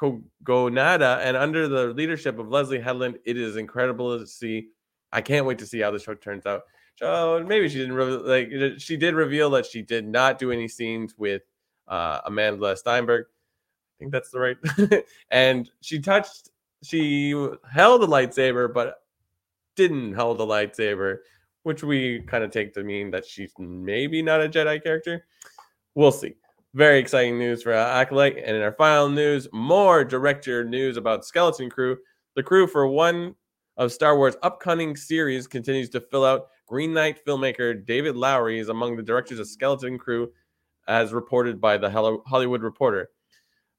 Gonada, 0.45 1.19
and 1.23 1.37
under 1.37 1.69
the 1.69 1.89
leadership 1.89 2.39
of 2.39 2.47
Leslye 2.47 2.83
Headland, 2.83 3.19
it 3.25 3.37
is 3.37 3.57
incredible 3.57 4.19
to 4.19 4.27
see. 4.27 4.69
I 5.13 5.21
can't 5.21 5.47
wait 5.47 5.59
to 5.59 5.67
see 5.67 5.81
how 5.81 5.91
the 5.91 5.99
show 5.99 6.15
turns 6.15 6.47
out. 6.47 6.63
So 6.97 7.45
maybe 7.47 7.69
she 7.69 7.79
didn't 7.79 7.95
really 7.95 8.17
like. 8.51 8.81
She 8.81 8.97
did 8.97 9.15
reveal 9.15 9.51
that 9.51 9.67
she 9.67 9.83
did 9.83 10.07
not 10.07 10.39
do 10.39 10.51
any 10.51 10.67
scenes 10.67 11.15
with 11.17 11.43
uh, 11.89 12.23
Amandla 12.23 12.77
Stenberg. 12.83 13.23
I 13.23 13.95
think 13.99 14.13
that's 14.13 14.31
the 14.31 14.41
right. 14.41 14.57
and 15.31 15.71
she 15.81 16.01
touched. 16.01 16.51
She 16.87 17.31
held 17.71 18.05
a 18.05 18.07
lightsaber, 18.07 18.73
but 18.73 18.97
didn't 19.75 20.15
hold 20.15 20.41
a 20.41 20.45
lightsaber, 20.45 21.19
which 21.65 21.83
we 21.83 22.21
kind 22.21 22.45
of 22.45 22.51
take 22.51 22.73
to 22.75 22.85
mean 22.85 23.11
that 23.11 23.27
she's 23.27 23.53
maybe 23.59 24.23
not 24.23 24.41
a 24.41 24.49
Jedi 24.49 24.83
character. 24.83 25.27
We'll 25.97 26.13
see. 26.13 26.35
Very 26.75 26.99
exciting 26.99 27.39
news 27.39 27.63
for 27.63 27.73
Acolyte. 27.73 28.37
And 28.37 28.57
in 28.57 28.63
our 28.63 28.73
final 28.73 29.09
news, 29.09 29.49
more 29.53 30.05
director 30.05 30.65
news 30.65 30.97
about 30.97 31.25
Skeleton 31.25 31.71
Crew. 31.71 31.97
The 32.37 32.43
crew 32.43 32.67
for 32.67 32.87
one 32.87 33.35
of 33.79 33.93
Star 33.93 34.17
Wars' 34.17 34.37
upcoming 34.43 34.95
series 34.95 35.47
continues 35.47 35.89
to 35.91 36.01
fill 36.01 36.25
out. 36.25 36.49
Green 36.67 36.93
Knight 36.93 37.25
filmmaker 37.27 37.85
David 37.85 38.15
Lowery 38.15 38.59
is 38.59 38.69
among 38.69 38.97
the 38.97 39.03
directors 39.03 39.39
of 39.39 39.49
Skeleton 39.49 39.99
Crew, 39.99 40.31
as 40.87 41.13
reported 41.13 41.61
by 41.61 41.79
the 41.79 41.91
Hollywood 41.91 42.63
Reporter. 42.63 43.11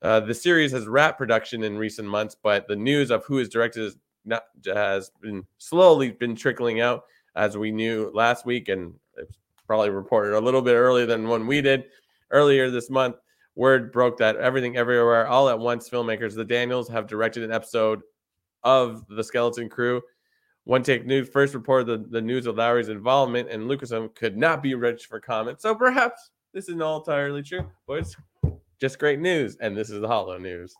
Uh, 0.02 0.20
the 0.20 0.34
series 0.34 0.72
has 0.72 0.88
wrapped 0.88 1.18
production 1.18 1.64
in 1.64 1.78
recent 1.78 2.08
months, 2.08 2.36
but 2.42 2.68
the 2.68 2.76
news 2.76 3.10
of 3.10 3.26
who 3.26 3.40
is 3.40 3.50
directed 3.50 3.84
is 3.84 3.98
not, 4.26 4.44
has 4.66 5.12
been 5.22 5.46
slowly 5.58 6.12
been 6.12 6.36
trickling 6.36 6.82
out, 6.82 7.04
as 7.36 7.58
we 7.58 7.72
knew 7.72 8.12
last 8.14 8.46
week, 8.46 8.68
and 8.70 8.94
it's 9.18 9.38
probably 9.66 9.90
reported 9.90 10.36
a 10.36 10.40
little 10.40 10.62
bit 10.62 10.74
earlier 10.74 11.06
than 11.06 11.28
when 11.28 11.48
we 11.48 11.62
did. 11.62 11.86
Earlier 12.32 12.70
this 12.70 12.90
month, 12.90 13.16
word 13.56 13.92
broke 13.92 14.18
that 14.18 14.36
Everything 14.36 14.76
Everywhere 14.76 15.28
All 15.28 15.50
at 15.50 15.58
Once 15.58 15.90
filmmakers, 15.90 16.36
the 16.36 16.44
Daniels, 16.44 16.90
have 16.90 17.08
directed 17.08 17.44
an 17.44 17.52
episode 17.52 18.02
of 18.64 19.06
The 19.08 19.24
Skeleton 19.24 19.70
Crew. 19.70 20.02
One 20.66 20.84
Take 20.84 21.06
News 21.06 21.30
first 21.30 21.54
reported 21.54 21.88
the, 21.88 22.10
the 22.10 22.22
news 22.22 22.46
of 22.46 22.58
Lowery's 22.58 22.90
involvement, 22.90 23.50
and 23.50 23.64
Lucasfilm 23.64 24.14
could 24.16 24.36
not 24.36 24.62
be 24.62 24.76
reached 24.76 25.06
for 25.06 25.20
comment. 25.20 25.62
So 25.62 25.74
perhaps 25.74 26.32
this 26.54 26.68
isn't 26.68 26.82
all 26.82 27.00
entirely 27.00 27.42
true, 27.42 27.70
it's 27.90 28.18
just 28.80 29.00
great 29.00 29.20
news. 29.20 29.58
And 29.60 29.76
this 29.76 29.90
is 29.90 30.02
the 30.02 30.08
Hollow 30.08 30.38
News. 30.38 30.76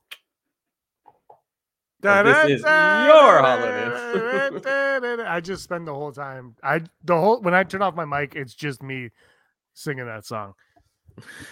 this 2.02 2.46
is 2.46 2.62
your 2.62 3.40
Hollow 3.40 4.20
News. 4.60 5.20
I 5.26 5.40
just 5.42 5.64
spend 5.64 5.88
the 5.88 5.94
whole 5.94 6.12
time. 6.12 6.56
I 6.64 6.82
the 7.04 7.18
whole 7.18 7.42
when 7.42 7.54
I 7.54 7.64
turn 7.64 7.82
off 7.82 7.96
my 7.96 8.06
mic, 8.06 8.36
it's 8.36 8.54
just 8.54 8.82
me 8.82 9.10
singing 9.74 10.08
that 10.08 10.26
song 10.26 10.54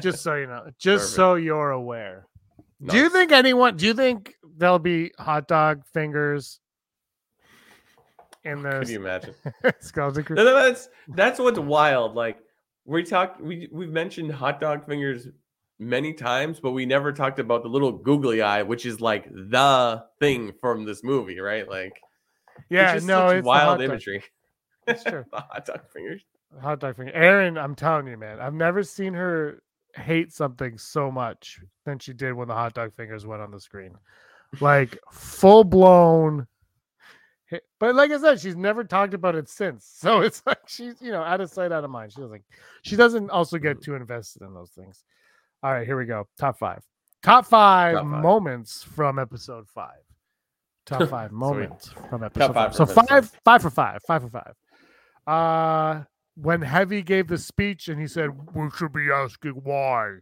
just 0.00 0.22
so 0.22 0.34
you 0.34 0.46
know, 0.46 0.70
just 0.78 1.02
Perfect. 1.02 1.16
so 1.16 1.34
you're 1.34 1.70
aware. 1.70 2.26
Nice. 2.80 2.92
Do 2.92 2.98
you 2.98 3.10
think 3.10 3.32
anyone? 3.32 3.76
Do 3.76 3.86
you 3.86 3.94
think 3.94 4.34
there'll 4.56 4.78
be 4.78 5.12
hot 5.18 5.48
dog 5.48 5.84
fingers 5.92 6.60
in 8.44 8.62
the? 8.62 8.80
Can 8.80 8.88
you 8.88 9.00
imagine? 9.00 9.34
skeleton 9.80 10.24
crew? 10.24 10.36
No, 10.36 10.44
no, 10.44 10.54
that's 10.54 10.88
that's 11.08 11.38
what's 11.38 11.58
wild. 11.58 12.14
Like 12.14 12.38
we 12.88 13.02
talked, 13.04 13.40
we 13.40 13.68
we've 13.70 13.90
mentioned 13.90 14.32
hot 14.32 14.60
dog 14.60 14.86
fingers 14.86 15.28
many 15.78 16.14
times, 16.14 16.58
but 16.58 16.72
we 16.72 16.86
never 16.86 17.12
talked 17.12 17.38
about 17.38 17.62
the 17.62 17.68
little 17.68 17.92
googly 17.92 18.40
eye, 18.40 18.62
which 18.62 18.86
is 18.86 19.00
like 19.00 19.28
the 19.30 20.04
thing 20.18 20.52
from 20.60 20.84
this 20.84 21.04
movie, 21.04 21.38
right? 21.38 21.68
Like, 21.68 21.92
yeah, 22.70 22.94
it's 22.94 23.04
no, 23.04 23.28
it's 23.28 23.44
wild 23.46 23.82
imagery. 23.82 24.24
That's 24.86 25.04
true. 25.04 25.24
hot 25.32 25.66
dog 25.66 25.82
fingers. 25.92 26.22
Hot 26.62 26.80
dog 26.80 26.96
finger. 26.96 27.12
Aaron, 27.12 27.58
I'm 27.58 27.74
telling 27.74 28.06
you, 28.06 28.16
man, 28.16 28.40
I've 28.40 28.54
never 28.54 28.82
seen 28.82 29.12
her 29.12 29.62
hate 29.94 30.32
something 30.32 30.78
so 30.78 31.10
much 31.10 31.60
than 31.84 31.98
she 31.98 32.14
did 32.14 32.32
when 32.32 32.48
the 32.48 32.54
hot 32.54 32.72
dog 32.72 32.94
fingers 32.94 33.26
went 33.26 33.42
on 33.42 33.50
the 33.50 33.60
screen. 33.60 33.94
Like 34.60 34.98
full 35.12 35.62
blown. 35.62 36.46
But 37.80 37.94
like 37.94 38.10
I 38.10 38.18
said, 38.18 38.40
she's 38.40 38.56
never 38.56 38.84
talked 38.84 39.14
about 39.14 39.34
it 39.34 39.48
since. 39.48 39.84
So 39.98 40.20
it's 40.20 40.42
like 40.46 40.60
she's, 40.66 41.00
you 41.00 41.12
know, 41.12 41.22
out 41.22 41.40
of 41.40 41.50
sight, 41.50 41.72
out 41.72 41.84
of 41.84 41.90
mind. 41.90 42.12
She 42.12 42.20
doesn't 42.20 42.42
she 42.82 42.96
doesn't 42.96 43.30
also 43.30 43.58
get 43.58 43.82
too 43.82 43.94
invested 43.94 44.42
in 44.42 44.54
those 44.54 44.70
things. 44.70 45.04
All 45.62 45.72
right, 45.72 45.86
here 45.86 45.98
we 45.98 46.06
go. 46.06 46.28
Top 46.38 46.58
five. 46.58 46.82
Top 47.22 47.46
five, 47.46 47.94
Top 47.94 48.04
five. 48.04 48.22
moments 48.22 48.82
from 48.82 49.18
episode 49.18 49.68
five. 49.68 50.02
Top 50.86 51.08
five 51.10 51.32
moments 51.32 51.90
from 52.08 52.22
episode 52.22 52.54
five. 52.54 52.54
five. 52.54 52.74
So 52.74 52.86
five, 52.86 53.32
five 53.44 53.62
for 53.62 53.70
five. 53.70 54.00
Five 54.06 54.22
for 54.22 54.30
five. 54.30 54.54
Uh 55.26 56.04
when 56.40 56.62
Heavy 56.62 57.02
gave 57.02 57.26
the 57.26 57.38
speech 57.38 57.88
and 57.88 58.00
he 58.00 58.06
said, 58.06 58.30
"We 58.54 58.70
should 58.76 58.92
be 58.92 59.10
asking 59.10 59.52
why, 59.64 60.18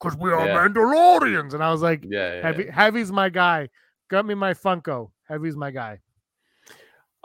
because 0.00 0.18
we 0.18 0.32
are 0.32 0.46
yeah. 0.46 0.56
Mandalorians," 0.56 1.54
and 1.54 1.62
I 1.62 1.70
was 1.70 1.82
like, 1.82 2.04
"Yeah, 2.04 2.34
yeah 2.34 2.42
Heavy, 2.42 2.66
Heavy's 2.70 3.12
my 3.12 3.28
guy. 3.28 3.68
Got 4.10 4.26
me 4.26 4.34
my 4.34 4.54
Funko. 4.54 5.10
Heavy's 5.28 5.56
my 5.56 5.70
guy." 5.70 6.00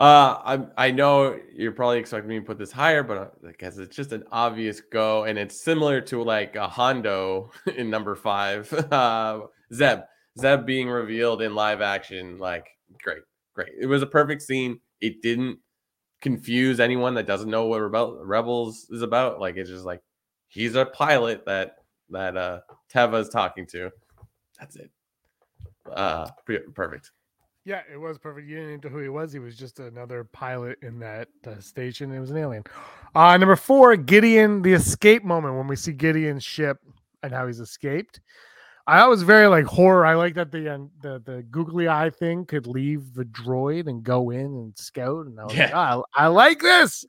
Uh, 0.00 0.66
I 0.78 0.86
I 0.86 0.90
know 0.92 1.38
you're 1.54 1.72
probably 1.72 1.98
expecting 1.98 2.30
me 2.30 2.38
to 2.38 2.44
put 2.44 2.56
this 2.56 2.72
higher, 2.72 3.02
but 3.02 3.18
uh, 3.18 3.28
it's 3.60 3.94
just 3.94 4.12
an 4.12 4.24
obvious 4.32 4.80
go, 4.80 5.24
and 5.24 5.38
it's 5.38 5.60
similar 5.62 6.00
to 6.02 6.22
like 6.22 6.56
a 6.56 6.66
Hondo 6.66 7.50
in 7.76 7.90
number 7.90 8.14
five. 8.16 8.72
Uh, 8.90 9.42
Zeb, 9.72 10.00
Zeb 10.38 10.64
being 10.66 10.88
revealed 10.88 11.42
in 11.42 11.54
live 11.54 11.80
action, 11.82 12.38
like 12.38 12.66
great, 13.02 13.22
great. 13.54 13.72
It 13.78 13.86
was 13.86 14.02
a 14.02 14.06
perfect 14.06 14.42
scene. 14.42 14.80
It 15.02 15.22
didn't 15.22 15.58
confuse 16.22 16.80
anyone 16.80 17.14
that 17.14 17.26
doesn't 17.26 17.50
know 17.50 17.66
what 17.66 17.80
Rebel, 17.80 18.20
Rebels 18.24 18.88
is 18.90 19.02
about. 19.02 19.38
Like 19.38 19.56
it's 19.56 19.70
just 19.70 19.84
like 19.84 20.00
he's 20.48 20.76
a 20.76 20.86
pilot 20.86 21.44
that 21.46 21.76
that 22.08 22.36
uh 22.36 22.60
Teva 22.92 23.20
is 23.20 23.28
talking 23.28 23.66
to. 23.68 23.90
That's 24.58 24.76
it. 24.76 24.90
Uh, 25.94 26.26
perfect. 26.74 27.10
Yeah, 27.64 27.82
it 27.92 27.98
was 27.98 28.18
perfect. 28.18 28.48
You 28.48 28.56
didn't 28.56 28.84
know 28.84 28.90
who 28.90 28.98
he 28.98 29.08
was. 29.08 29.32
He 29.32 29.38
was 29.38 29.56
just 29.56 29.80
another 29.80 30.24
pilot 30.24 30.78
in 30.82 30.98
that 31.00 31.28
uh, 31.46 31.60
station. 31.60 32.12
It 32.12 32.18
was 32.18 32.30
an 32.30 32.38
alien. 32.38 32.64
Uh, 33.14 33.36
number 33.36 33.56
four, 33.56 33.96
Gideon, 33.96 34.62
the 34.62 34.72
escape 34.72 35.24
moment 35.24 35.56
when 35.56 35.66
we 35.66 35.76
see 35.76 35.92
Gideon's 35.92 36.42
ship 36.42 36.78
and 37.22 37.32
how 37.32 37.46
he's 37.46 37.60
escaped. 37.60 38.20
I 38.86 39.06
was 39.06 39.22
very 39.22 39.46
like 39.46 39.66
horror. 39.66 40.06
I 40.06 40.14
like 40.14 40.34
that 40.34 40.50
the 40.50 40.68
uh, 40.74 40.78
the 41.02 41.22
the 41.24 41.42
googly 41.50 41.86
eye 41.86 42.10
thing 42.10 42.46
could 42.46 42.66
leave 42.66 43.12
the 43.14 43.24
droid 43.26 43.86
and 43.88 44.02
go 44.02 44.30
in 44.30 44.46
and 44.46 44.76
scout. 44.76 45.26
And 45.26 45.38
I 45.38 45.44
was 45.44 45.52
like, 45.52 45.68
Yeah. 45.70 45.76
"Ah, 45.76 46.02
I, 46.16 46.24
I 46.24 46.26
like 46.28 46.60
this. 46.60 47.04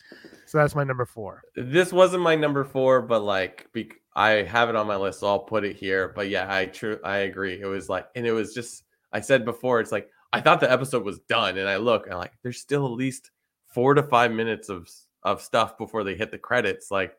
So 0.45 0.57
that's 0.57 0.75
my 0.75 0.83
number 0.83 1.05
four. 1.05 1.41
This 1.55 1.93
wasn't 1.93 2.21
my 2.23 2.35
number 2.35 2.65
four, 2.65 3.01
but 3.01 3.23
like 3.23 3.67
bec- 3.73 4.01
I 4.13 4.29
have 4.43 4.67
it 4.69 4.75
on 4.75 4.85
my 4.85 4.97
list, 4.97 5.21
so 5.21 5.27
I'll 5.27 5.39
put 5.39 5.63
it 5.63 5.77
here. 5.77 6.09
But 6.13 6.29
yeah, 6.29 6.53
I 6.53 6.65
true 6.65 6.99
I 7.05 7.19
agree. 7.19 7.59
It 7.59 7.65
was 7.65 7.87
like, 7.89 8.05
and 8.15 8.27
it 8.27 8.33
was 8.33 8.53
just 8.53 8.83
I 9.13 9.21
said 9.21 9.45
before, 9.45 9.79
it's 9.79 9.93
like 9.93 10.09
I 10.33 10.41
thought 10.41 10.59
the 10.59 10.71
episode 10.71 11.03
was 11.03 11.19
done, 11.19 11.57
and 11.57 11.67
I 11.67 11.77
look 11.77 12.07
and 12.07 12.17
like 12.17 12.33
there's 12.43 12.59
still 12.59 12.85
at 12.85 12.91
least 12.91 13.31
four 13.67 13.93
to 13.93 14.03
five 14.03 14.31
minutes 14.31 14.69
of 14.69 14.89
of 15.23 15.41
stuff 15.41 15.77
before 15.77 16.03
they 16.03 16.15
hit 16.15 16.31
the 16.31 16.37
credits. 16.37 16.91
Like 16.91 17.15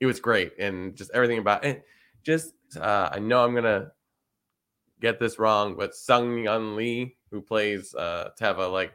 it 0.00 0.06
was 0.06 0.20
great, 0.20 0.52
and 0.58 0.96
just 0.96 1.10
everything 1.12 1.38
about 1.38 1.64
it. 1.64 1.84
Just 2.22 2.54
uh, 2.80 3.10
I 3.12 3.18
know 3.18 3.44
I'm 3.44 3.54
gonna 3.54 3.92
get 5.00 5.20
this 5.20 5.38
wrong, 5.38 5.76
but 5.76 5.94
Sung 5.94 6.38
Yun 6.38 6.76
Lee, 6.76 7.16
who 7.30 7.40
plays 7.40 7.94
uh, 7.94 8.30
Teva, 8.40 8.70
like 8.72 8.92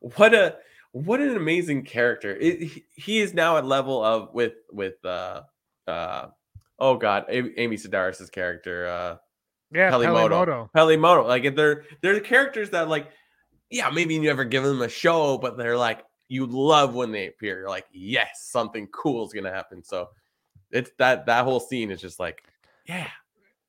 what 0.00 0.34
a 0.34 0.56
what 0.92 1.20
an 1.20 1.36
amazing 1.36 1.84
character. 1.84 2.36
It, 2.36 2.84
he, 2.94 3.20
is 3.20 3.34
now 3.34 3.58
at 3.58 3.66
level 3.66 4.02
of 4.02 4.32
with 4.32 4.54
with 4.72 5.04
uh 5.04 5.42
uh 5.86 6.28
oh 6.78 6.96
god, 6.96 7.26
Amy 7.28 7.76
Sedaris's 7.76 8.30
character 8.30 8.86
uh 8.86 9.16
Yeah, 9.72 9.90
Peli 9.90 10.06
Motto. 10.06 10.46
Pelimoto. 10.46 10.72
Peli 10.72 10.96
Motto. 10.96 11.26
Like 11.26 11.54
they're 11.54 11.84
they're 12.00 12.14
the 12.14 12.20
characters 12.20 12.70
that 12.70 12.88
like 12.88 13.10
yeah, 13.70 13.90
maybe 13.90 14.14
you 14.14 14.22
never 14.22 14.44
give 14.44 14.62
them 14.62 14.82
a 14.82 14.88
show, 14.88 15.38
but 15.38 15.56
they're 15.56 15.76
like 15.76 16.04
you 16.28 16.46
love 16.46 16.94
when 16.94 17.12
they 17.12 17.28
appear. 17.28 17.60
You're 17.60 17.68
like, 17.68 17.86
yes, 17.92 18.48
something 18.50 18.86
cool 18.88 19.26
is 19.26 19.32
gonna 19.32 19.52
happen. 19.52 19.82
So 19.82 20.08
it's 20.70 20.90
that 20.98 21.26
that 21.26 21.44
whole 21.44 21.60
scene 21.60 21.90
is 21.90 22.00
just 22.00 22.20
like, 22.20 22.42
yeah, 22.86 23.08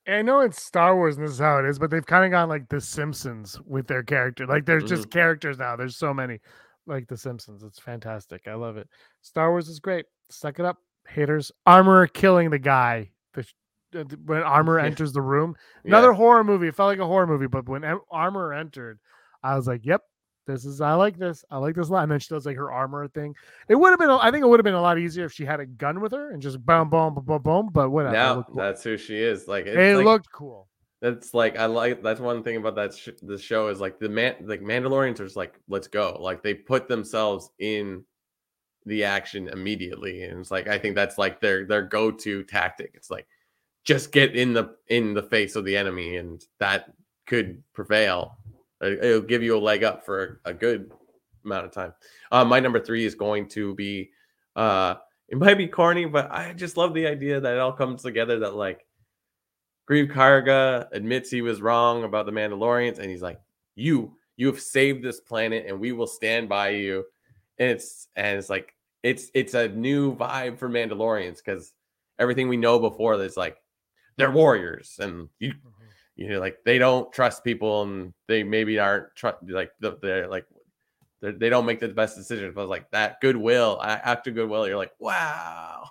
I 0.08 0.22
know 0.22 0.40
it's 0.40 0.64
Star 0.64 0.96
Wars 0.96 1.18
and 1.18 1.26
this 1.26 1.34
is 1.34 1.40
how 1.40 1.60
it 1.60 1.66
is, 1.66 1.80
but 1.80 1.92
they've 1.92 2.06
kind 2.06 2.26
of 2.26 2.32
gone 2.32 2.50
like 2.50 2.70
The 2.70 2.80
Simpsons 2.80 3.60
with 3.66 3.88
their 3.88 4.04
character. 4.04 4.48
Like 4.48 4.66
there's 4.66 4.86
just 4.86 5.04
mm-hmm. 5.04 5.20
characters 5.20 5.58
now. 5.58 5.76
There's 5.76 5.98
so 5.98 6.14
many 6.14 6.40
like 6.86 7.08
The 7.08 7.18
Simpsons. 7.18 7.64
It's 7.64 7.80
fantastic. 7.80 8.48
I 8.48 8.54
love 8.54 8.78
it. 8.78 8.88
Star 9.22 9.52
Wars 9.52 9.68
is 9.68 9.80
great. 9.80 10.06
Suck 10.30 10.60
it 10.60 10.66
up, 10.66 10.78
haters. 11.08 11.52
Armor 11.66 12.08
killing 12.08 12.50
the 12.50 12.60
guy. 12.60 13.12
The, 13.34 13.44
sh- 13.44 13.48
uh, 13.48 13.48
th- 13.48 13.56
Uh, 13.96 14.04
when 14.26 14.44
Armor 14.44 14.80
Yeah. 14.80 14.86
enters 14.86 15.14
the 15.14 15.22
room. 15.22 15.56
yeah. 15.84 15.90
Another 15.90 16.14
horror 16.14 16.44
movie. 16.44 16.68
It 16.68 16.76
felt 16.76 16.88
like 16.88 17.00
a 17.00 17.06
horror 17.06 17.28
movie, 17.28 17.48
but 17.48 17.68
when 17.70 17.84
Em- 17.84 18.02
Armor 18.12 18.54
entered, 18.54 19.00
I 19.44 19.56
was 19.56 19.68
like, 19.68 19.86
"Yep, 19.86 20.02
this 20.46 20.66
is. 20.66 20.82
I 20.82 20.94
like 20.94 21.18
this. 21.18 21.46
I 21.50 21.58
like 21.58 21.76
this 21.76 21.90
a 21.90 21.94
lot." 21.94 22.04
And 22.04 22.12
then 22.12 22.20
she 22.20 22.28
does 22.30 22.46
like 22.46 22.58
her 22.58 22.72
armor 22.72 23.08
thing. 23.08 23.34
It 23.70 23.76
would 23.76 23.92
have 23.92 24.00
been. 24.00 24.10
I 24.10 24.30
think 24.32 24.44
it 24.44 24.48
would 24.48 24.60
have 24.60 24.66
been 24.66 24.74
a 24.74 24.82
lot 24.82 24.98
easier 25.00 25.26
if 25.26 25.34
she 25.34 25.46
had 25.46 25.60
a 25.60 25.66
gun 25.66 26.02
with 26.02 26.12
her 26.12 26.32
and 26.32 26.42
just 26.42 26.66
boom, 26.66 26.90
boom, 26.90 27.14
boom, 27.16 27.26
boom, 27.26 27.42
boom. 27.42 27.70
But 27.72 27.90
whatever. 27.92 28.36
looked 28.38 28.48
cool. 28.50 28.58
that's 28.58 28.84
who 28.84 28.98
she 28.98 29.18
is. 29.18 29.48
Like 29.48 29.66
it's 29.68 29.78
it 29.78 29.96
like, 29.98 30.06
looked 30.06 30.32
cool. 30.32 30.68
That's 31.02 31.34
like 31.34 31.58
I 31.58 31.66
like 31.68 32.02
that's 32.02 32.20
one 32.20 32.44
thing 32.44 32.58
about 32.58 32.76
that 32.76 32.94
sh- 32.94 33.10
the 33.22 33.38
show 33.38 33.68
is 33.70 33.80
like 33.80 34.00
the 34.00 34.10
man 34.10 34.36
like 34.42 34.62
Mandalorians 34.62 35.20
are 35.20 35.26
just 35.26 35.36
like 35.38 35.60
let's 35.70 35.88
go 35.88 36.18
like 36.20 36.42
they 36.44 36.56
put 36.56 36.88
themselves 36.88 37.52
in 37.60 38.04
the 38.88 39.04
action 39.04 39.48
immediately 39.50 40.24
and 40.24 40.40
it's 40.40 40.50
like 40.50 40.68
I 40.68 40.80
think 40.80 40.96
that's 40.96 41.18
like 41.20 41.40
their 41.42 41.66
their 41.66 41.84
go 41.84 42.10
to 42.10 42.44
tactic 42.44 42.92
it's 42.96 43.12
like 43.12 43.28
just 43.88 44.12
get 44.12 44.36
in 44.36 44.52
the 44.52 44.76
in 44.90 45.14
the 45.14 45.24
face 45.24 45.56
of 45.56 45.64
the 45.64 45.76
enemy 45.76 46.18
and 46.18 46.44
that 46.60 46.94
could 47.26 47.64
prevail 47.74 48.38
It- 48.82 49.04
it'll 49.04 49.22
give 49.22 49.42
you 49.42 49.58
a 49.58 49.60
leg 49.60 49.84
up 49.84 50.06
for 50.06 50.42
a 50.44 50.54
good 50.54 50.92
amount 51.46 51.66
of 51.66 51.72
time 51.72 51.94
uh, 52.32 52.44
my 52.44 52.60
number 52.60 52.80
three 52.82 53.06
is 53.06 53.16
going 53.16 53.48
to 53.50 53.74
be 53.76 54.12
uh 54.58 54.96
it 55.30 55.38
might 55.38 55.58
be 55.58 55.68
corny 55.68 56.06
but 56.06 56.30
I 56.30 56.54
just 56.54 56.76
love 56.76 56.94
the 56.94 57.08
idea 57.08 57.40
that 57.40 57.54
it 57.54 57.60
all 57.60 57.72
comes 57.74 58.04
together 58.04 58.40
that 58.40 58.56
like 58.56 58.86
Greef 59.90 60.12
Karga 60.12 60.88
admits 60.92 61.30
he 61.30 61.42
was 61.42 61.62
wrong 61.62 62.04
about 62.04 62.26
the 62.26 62.32
Mandalorians, 62.34 63.00
and 63.00 63.10
he's 63.10 63.22
like, 63.22 63.40
"You, 63.76 64.18
you 64.36 64.48
have 64.48 64.60
saved 64.60 65.02
this 65.02 65.22
planet, 65.22 65.66
and 65.66 65.80
we 65.80 65.94
will 65.94 66.08
stand 66.08 66.50
by 66.50 66.70
you." 66.72 67.06
And 67.58 67.70
it's 67.70 68.10
and 68.18 68.38
it's 68.38 68.50
like 68.50 68.76
it's 69.04 69.32
it's 69.34 69.54
a 69.54 69.70
new 69.70 70.14
vibe 70.14 70.60
for 70.60 70.68
Mandalorians 70.70 71.38
because 71.38 71.74
everything 72.20 72.50
we 72.50 72.58
know 72.58 72.80
before 72.80 73.14
is 73.24 73.38
like 73.38 73.58
they're 74.18 74.32
warriors, 74.32 74.98
and 75.00 75.30
you 75.40 75.54
you 76.16 76.30
know 76.30 76.40
like 76.40 76.58
they 76.66 76.78
don't 76.78 77.12
trust 77.14 77.44
people, 77.44 77.84
and 77.84 78.14
they 78.28 78.44
maybe 78.44 78.80
aren't 78.80 79.16
tr- 79.16 79.30
like 79.48 79.72
they're 79.80 80.28
like 80.28 80.46
they're, 81.22 81.32
they 81.32 81.50
don't 81.50 81.66
make 81.66 81.80
the 81.80 81.88
best 81.90 82.16
decisions. 82.16 82.54
But 82.56 82.68
like 82.70 82.90
that 82.92 83.22
goodwill, 83.22 83.80
a- 83.82 84.08
act 84.08 84.28
of 84.28 84.36
goodwill, 84.36 84.68
you're 84.68 84.78
like, 84.78 84.94
wow. 85.00 85.90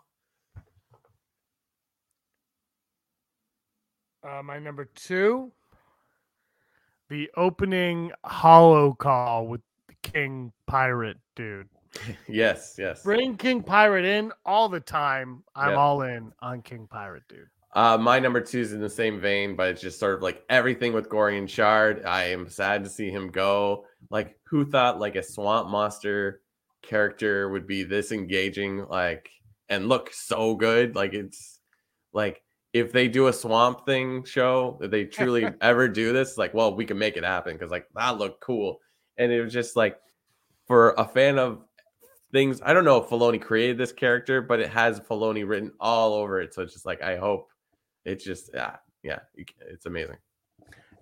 Uh, 4.28 4.42
my 4.42 4.58
number 4.58 4.86
two, 4.94 5.52
the 7.08 7.30
opening 7.36 8.10
holo 8.24 8.92
call 8.92 9.46
with 9.46 9.60
the 9.88 9.94
King 10.02 10.52
Pirate 10.66 11.18
dude. 11.34 11.68
Yes, 12.28 12.74
yes. 12.78 13.02
Bring 13.02 13.36
King 13.38 13.62
Pirate 13.62 14.04
in 14.04 14.30
all 14.44 14.68
the 14.68 14.80
time. 14.80 15.42
I'm 15.54 15.70
Yeah. 15.70 15.76
all 15.76 16.02
in 16.02 16.30
on 16.42 16.60
King 16.60 16.86
Pirate 16.90 17.22
dude. 17.28 17.48
Uh, 17.74 17.98
my 17.98 18.18
number 18.18 18.40
two 18.40 18.60
is 18.60 18.72
in 18.72 18.80
the 18.80 18.88
same 18.88 19.20
vein, 19.20 19.54
but 19.54 19.68
it's 19.68 19.82
just 19.82 19.98
sort 19.98 20.14
of 20.14 20.22
like 20.22 20.42
everything 20.48 20.92
with 20.92 21.10
Gorian 21.10 21.48
Shard. 21.48 22.04
I 22.04 22.24
am 22.24 22.48
sad 22.48 22.84
to 22.84 22.90
see 22.90 23.10
him 23.10 23.30
go. 23.30 23.84
Like, 24.10 24.38
who 24.44 24.64
thought 24.64 24.98
like 24.98 25.16
a 25.16 25.22
swamp 25.22 25.68
monster 25.68 26.40
character 26.82 27.48
would 27.50 27.66
be 27.66 27.82
this 27.82 28.12
engaging, 28.12 28.86
like, 28.86 29.28
and 29.68 29.88
look 29.88 30.12
so 30.12 30.54
good? 30.54 30.94
Like, 30.94 31.12
it's 31.12 31.60
like 32.12 32.42
if 32.72 32.92
they 32.92 33.08
do 33.08 33.28
a 33.28 33.32
swamp 33.32 33.86
thing 33.86 34.24
show, 34.24 34.78
if 34.82 34.90
they 34.90 35.04
truly 35.04 35.46
ever 35.60 35.88
do 35.88 36.12
this, 36.12 36.36
like, 36.36 36.52
well, 36.52 36.74
we 36.74 36.84
can 36.84 36.98
make 36.98 37.16
it 37.16 37.24
happen 37.24 37.54
because 37.54 37.70
like 37.70 37.86
that 37.94 38.18
looked 38.18 38.40
cool. 38.40 38.80
And 39.16 39.32
it 39.32 39.42
was 39.42 39.52
just 39.52 39.76
like 39.76 39.98
for 40.66 40.90
a 40.98 41.04
fan 41.04 41.38
of 41.38 41.62
things. 42.32 42.60
I 42.62 42.74
don't 42.74 42.84
know 42.84 43.02
if 43.02 43.08
Filoni 43.08 43.40
created 43.40 43.78
this 43.78 43.92
character, 43.92 44.42
but 44.42 44.60
it 44.60 44.68
has 44.68 45.00
Filoni 45.00 45.48
written 45.48 45.72
all 45.80 46.12
over 46.14 46.40
it. 46.40 46.52
So 46.52 46.62
it's 46.62 46.74
just 46.74 46.84
like 46.84 47.02
I 47.02 47.16
hope 47.16 47.48
it's 48.06 48.24
just 48.24 48.50
yeah, 48.54 48.76
yeah, 49.02 49.18
it's 49.68 49.84
amazing. 49.84 50.16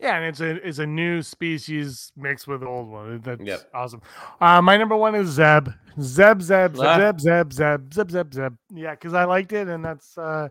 Yeah, 0.01 0.17
and 0.17 0.25
it's 0.25 0.41
a 0.41 0.67
it's 0.67 0.81
a 0.81 0.87
new 0.87 1.23
species 1.23 2.11
mixed 2.17 2.49
with 2.49 2.65
old 2.65 2.89
one. 2.89 3.21
That's 3.21 3.41
Yep. 3.41 3.71
awesome. 3.73 4.03
Uh, 4.41 4.61
my 4.61 4.77
number 4.77 4.97
one 4.97 5.15
is 5.15 5.29
Zeb. 5.29 5.69
Zeb, 6.01 6.43
Zeb, 6.43 6.77
Zeb, 6.77 6.85
Ah. 6.85 6.97
Zeb, 6.99 7.21
Zeb, 7.21 7.53
Zeb, 7.53 7.93
Zeb, 7.95 8.11
Zeb, 8.11 8.35
Zeb. 8.35 8.55
Yeah, 8.73 8.91
because 8.91 9.15
I 9.15 9.25
liked 9.25 9.53
it, 9.53 9.69
and 9.69 9.85
that's. 9.85 10.19
uh 10.19 10.49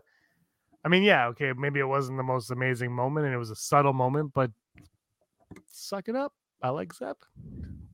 I 0.86 0.88
mean, 0.88 1.02
yeah, 1.02 1.28
okay, 1.28 1.52
maybe 1.56 1.80
it 1.80 1.88
wasn't 1.88 2.18
the 2.18 2.22
most 2.24 2.50
amazing 2.50 2.92
moment, 2.92 3.24
and 3.26 3.34
it 3.34 3.38
was 3.38 3.50
a 3.50 3.56
subtle 3.56 3.94
moment, 3.94 4.32
but 4.34 4.50
suck 5.68 6.08
it 6.08 6.16
up. 6.16 6.32
I 6.62 6.70
like 6.70 6.92
Zeb. 6.94 7.16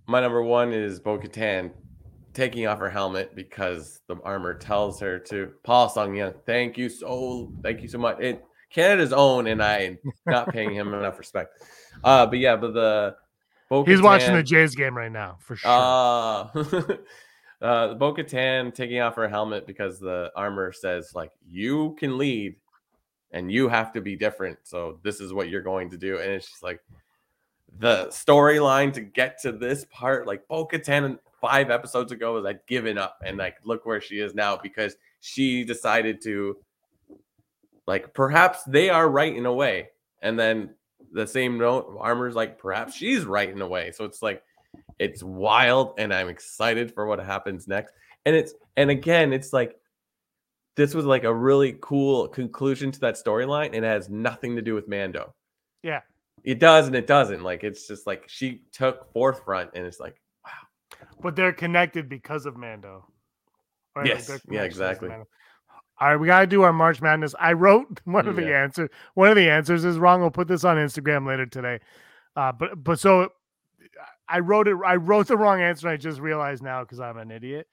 My 0.06 0.20
number 0.20 0.42
one 0.42 0.72
is 0.72 0.98
Bo 1.00 1.18
Katan 1.18 1.72
taking 2.32 2.66
off 2.66 2.78
her 2.78 2.90
helmet 2.90 3.34
because 3.34 4.00
the 4.08 4.16
armor 4.24 4.54
tells 4.54 5.00
her 5.00 5.18
to. 5.18 5.52
Paul 5.64 5.88
Sung 5.88 6.14
Young, 6.14 6.34
thank 6.46 6.78
you 6.78 6.88
so 6.88 7.52
thank 7.62 7.82
you 7.82 7.88
so 7.88 7.98
much. 7.98 8.20
It 8.20 8.42
Canada's 8.70 9.12
own, 9.12 9.46
and 9.46 9.62
I 9.62 9.98
not 10.26 10.52
paying 10.52 10.72
him 10.72 10.94
enough 10.94 11.18
respect. 11.18 11.62
Uh, 12.02 12.26
but 12.26 12.38
yeah, 12.38 12.56
but 12.56 12.72
the 12.72 13.16
Bo 13.68 13.84
He's 13.84 14.02
watching 14.02 14.34
the 14.34 14.42
Jays 14.42 14.74
game 14.74 14.96
right 14.96 15.12
now 15.12 15.38
for 15.40 15.56
sure. 15.56 15.70
Uh, 15.70 16.64
uh 17.62 17.94
Bo 17.94 18.14
Katan 18.14 18.74
taking 18.74 19.00
off 19.00 19.16
her 19.16 19.28
helmet 19.28 19.66
because 19.66 20.00
the 20.00 20.30
armor 20.34 20.72
says 20.72 21.12
like 21.14 21.32
you 21.46 21.94
can 21.98 22.16
lead 22.16 22.56
and 23.32 23.50
you 23.50 23.68
have 23.68 23.92
to 23.92 24.00
be 24.00 24.16
different. 24.16 24.58
So 24.64 24.98
this 25.02 25.20
is 25.20 25.32
what 25.32 25.48
you're 25.48 25.62
going 25.62 25.90
to 25.90 25.96
do. 25.96 26.18
And 26.18 26.30
it's 26.32 26.48
just 26.48 26.62
like 26.62 26.80
the 27.78 28.06
storyline 28.06 28.92
to 28.94 29.00
get 29.00 29.40
to 29.42 29.52
this 29.52 29.86
part, 29.90 30.26
like 30.26 30.46
Bo 30.48 30.66
Katan 30.66 31.18
five 31.40 31.70
episodes 31.70 32.12
ago 32.12 32.34
was 32.34 32.44
like 32.44 32.66
given 32.66 32.98
up 32.98 33.18
and 33.24 33.38
like 33.38 33.56
look 33.64 33.86
where 33.86 34.00
she 34.00 34.20
is 34.20 34.34
now 34.34 34.56
because 34.56 34.96
she 35.20 35.64
decided 35.64 36.20
to 36.22 36.56
like 37.86 38.14
perhaps 38.14 38.62
they 38.64 38.90
are 38.90 39.08
right 39.08 39.34
in 39.34 39.46
a 39.46 39.52
way. 39.52 39.88
And 40.22 40.38
then 40.38 40.74
the 41.12 41.26
same 41.26 41.58
note, 41.58 41.96
armor's 41.98 42.34
like 42.34 42.58
perhaps 42.58 42.94
she's 42.94 43.24
right 43.24 43.48
in 43.48 43.60
a 43.62 43.66
way. 43.66 43.92
So 43.92 44.04
it's 44.04 44.22
like 44.22 44.42
it's 44.98 45.22
wild 45.22 45.94
and 45.98 46.14
i'm 46.14 46.28
excited 46.28 46.92
for 46.94 47.06
what 47.06 47.18
happens 47.18 47.66
next 47.66 47.92
and 48.24 48.36
it's 48.36 48.54
and 48.76 48.90
again 48.90 49.32
it's 49.32 49.52
like 49.52 49.76
this 50.76 50.94
was 50.94 51.04
like 51.04 51.24
a 51.24 51.34
really 51.34 51.76
cool 51.80 52.28
conclusion 52.28 52.92
to 52.92 53.00
that 53.00 53.14
storyline 53.14 53.66
and 53.66 53.84
it 53.84 53.88
has 53.88 54.08
nothing 54.08 54.54
to 54.54 54.62
do 54.62 54.74
with 54.74 54.86
mando 54.86 55.34
yeah. 55.82 56.00
it 56.44 56.60
does 56.60 56.86
and 56.86 56.94
it 56.94 57.06
doesn't 57.06 57.42
like 57.42 57.64
it's 57.64 57.88
just 57.88 58.06
like 58.06 58.24
she 58.28 58.62
took 58.72 59.12
forefront 59.12 59.70
and 59.74 59.84
it's 59.84 59.98
like 59.98 60.20
wow. 60.44 60.52
But 61.22 61.36
they're 61.36 61.52
connected 61.52 62.08
because 62.08 62.46
of 62.46 62.56
Mando. 62.56 63.06
Like, 63.96 64.06
Yes, 64.06 64.26
their 64.26 64.40
yeah, 64.48 64.62
exactly. 64.62 65.10
All 66.00 66.08
right, 66.08 66.16
we 66.16 66.26
gotta 66.26 66.46
do 66.46 66.62
our 66.62 66.72
March 66.72 67.02
Madness. 67.02 67.34
I 67.38 67.52
wrote 67.52 68.00
one 68.04 68.26
of 68.26 68.36
the 68.36 68.54
answers. 68.54 68.88
One 69.14 69.28
of 69.28 69.36
the 69.36 69.50
answers 69.50 69.84
is 69.84 69.98
wrong. 69.98 70.20
We'll 70.20 70.30
put 70.30 70.48
this 70.48 70.64
on 70.64 70.76
Instagram 70.76 71.26
later 71.26 71.46
today. 71.46 71.80
Uh, 72.36 72.52
but 72.52 72.82
but 72.82 72.98
so 72.98 73.30
I 74.28 74.38
wrote 74.38 74.68
it. 74.68 74.76
I 74.86 74.96
wrote 74.96 75.28
the 75.28 75.36
wrong 75.36 75.60
answer. 75.60 75.88
I 75.88 75.96
just 75.96 76.20
realized 76.20 76.62
now 76.62 76.82
because 76.82 77.00
I'm 77.00 77.18
an 77.18 77.30
idiot. 77.30 77.66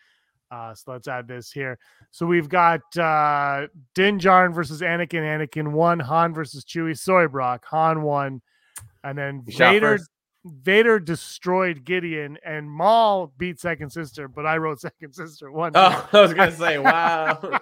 Uh, 0.49 0.73
so 0.73 0.91
let's 0.91 1.07
add 1.07 1.27
this 1.27 1.51
here. 1.51 1.77
So 2.11 2.25
we've 2.25 2.49
got 2.49 2.81
uh, 2.97 3.67
Din 3.95 4.17
Djarin 4.19 4.53
versus 4.53 4.81
Anakin. 4.81 5.21
Anakin 5.21 5.71
won. 5.71 5.99
Han 5.99 6.33
versus 6.33 6.63
Chewie. 6.65 6.97
Sorry, 6.97 7.27
Brock. 7.27 7.65
Han 7.69 8.01
won. 8.01 8.41
And 9.03 9.17
then 9.17 9.43
Vader. 9.45 9.99
Vader 10.45 10.99
destroyed 10.99 11.83
Gideon, 11.83 12.37
and 12.45 12.69
Maul 12.69 13.33
beat 13.37 13.59
Second 13.59 13.91
Sister. 13.91 14.27
But 14.27 14.45
I 14.45 14.57
wrote 14.57 14.79
Second 14.81 15.13
Sister 15.13 15.51
one. 15.51 15.71
Oh, 15.75 16.09
I 16.13 16.21
was 16.21 16.33
gonna 16.33 16.51
say, 16.51 16.77
wow. 16.77 17.59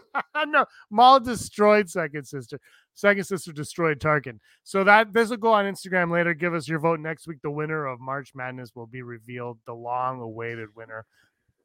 no, 0.47 0.65
Maul 0.89 1.19
destroyed 1.19 1.89
Second 1.89 2.25
Sister. 2.25 2.59
Second 2.93 3.25
Sister 3.25 3.51
destroyed 3.51 3.99
Tarkin. 3.99 4.39
So 4.63 4.83
that 4.83 5.11
this 5.13 5.29
will 5.29 5.37
go 5.37 5.53
on 5.53 5.65
Instagram 5.65 6.11
later. 6.11 6.33
Give 6.33 6.53
us 6.53 6.67
your 6.67 6.79
vote 6.79 6.99
next 6.99 7.27
week. 7.27 7.39
The 7.41 7.51
winner 7.51 7.85
of 7.85 7.99
March 7.99 8.33
Madness 8.35 8.75
will 8.75 8.87
be 8.87 9.01
revealed. 9.01 9.59
The 9.65 9.73
long-awaited 9.73 10.69
winner. 10.75 11.05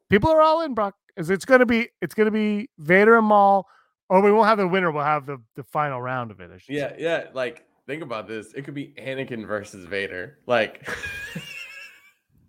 People 0.09 0.31
are 0.31 0.41
all 0.41 0.63
in, 0.63 0.75
Brock. 0.75 0.95
Is 1.17 1.31
it's 1.31 1.45
gonna 1.45 1.67
be 1.67 1.89
it's 2.01 2.15
gonna 2.15 2.31
be 2.31 2.69
Vader 2.79 3.17
and 3.17 3.27
Maul. 3.27 3.67
Or 4.09 4.21
we 4.21 4.33
won't 4.33 4.49
have 4.49 4.59
the 4.59 4.67
winner. 4.67 4.91
We'll 4.91 5.05
have 5.05 5.25
the 5.25 5.41
the 5.55 5.63
final 5.63 6.03
round 6.03 6.33
of 6.33 6.41
it. 6.41 6.51
Yeah, 6.69 6.89
say. 6.89 6.97
yeah. 6.99 7.27
Like, 7.33 7.65
think 7.91 8.03
about 8.03 8.29
this. 8.29 8.55
It 8.55 8.65
could 8.65 8.75
be 8.75 8.95
Anakin 8.99 9.47
versus 9.47 9.85
Vader. 9.85 10.39
Like, 10.47 10.89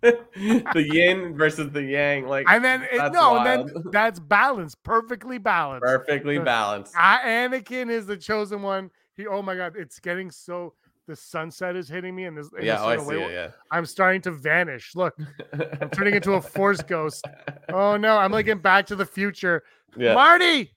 the 0.00 0.88
yin 0.88 1.36
versus 1.36 1.72
the 1.72 1.82
yang. 1.82 2.28
Like, 2.28 2.46
And 2.48 2.64
then 2.64 2.86
it, 2.92 3.12
no, 3.12 3.38
and 3.38 3.46
then 3.46 3.82
that's 3.90 4.20
balanced, 4.20 4.80
perfectly 4.84 5.38
balanced. 5.38 5.82
perfectly 5.82 6.38
balanced. 6.38 6.94
I, 6.96 7.20
Anakin 7.24 7.90
is 7.90 8.06
the 8.06 8.16
chosen 8.16 8.62
one. 8.62 8.90
He, 9.16 9.26
oh 9.26 9.42
my 9.42 9.56
god, 9.56 9.74
it's 9.76 9.98
getting 9.98 10.30
so. 10.30 10.74
The 11.08 11.16
sunset 11.16 11.74
is 11.74 11.88
hitting 11.88 12.14
me, 12.14 12.26
and 12.26 12.38
this. 12.38 12.48
yeah, 12.60 12.76
this 12.76 12.80
oh, 12.80 12.88
I 12.88 12.96
see 12.98 13.20
it, 13.20 13.32
yeah. 13.32 13.48
I'm 13.72 13.84
starting 13.84 14.22
to 14.22 14.30
vanish. 14.30 14.94
Look, 14.94 15.12
I'm 15.52 15.90
turning 15.90 16.14
into 16.14 16.34
a 16.34 16.40
force 16.40 16.80
ghost. 16.80 17.26
Oh 17.68 17.96
no, 17.96 18.16
I'm 18.16 18.30
like 18.30 18.46
in 18.46 18.58
Back 18.58 18.86
to 18.86 18.96
the 18.96 19.04
Future. 19.04 19.64
yeah. 19.96 20.14
Marty 20.14 20.72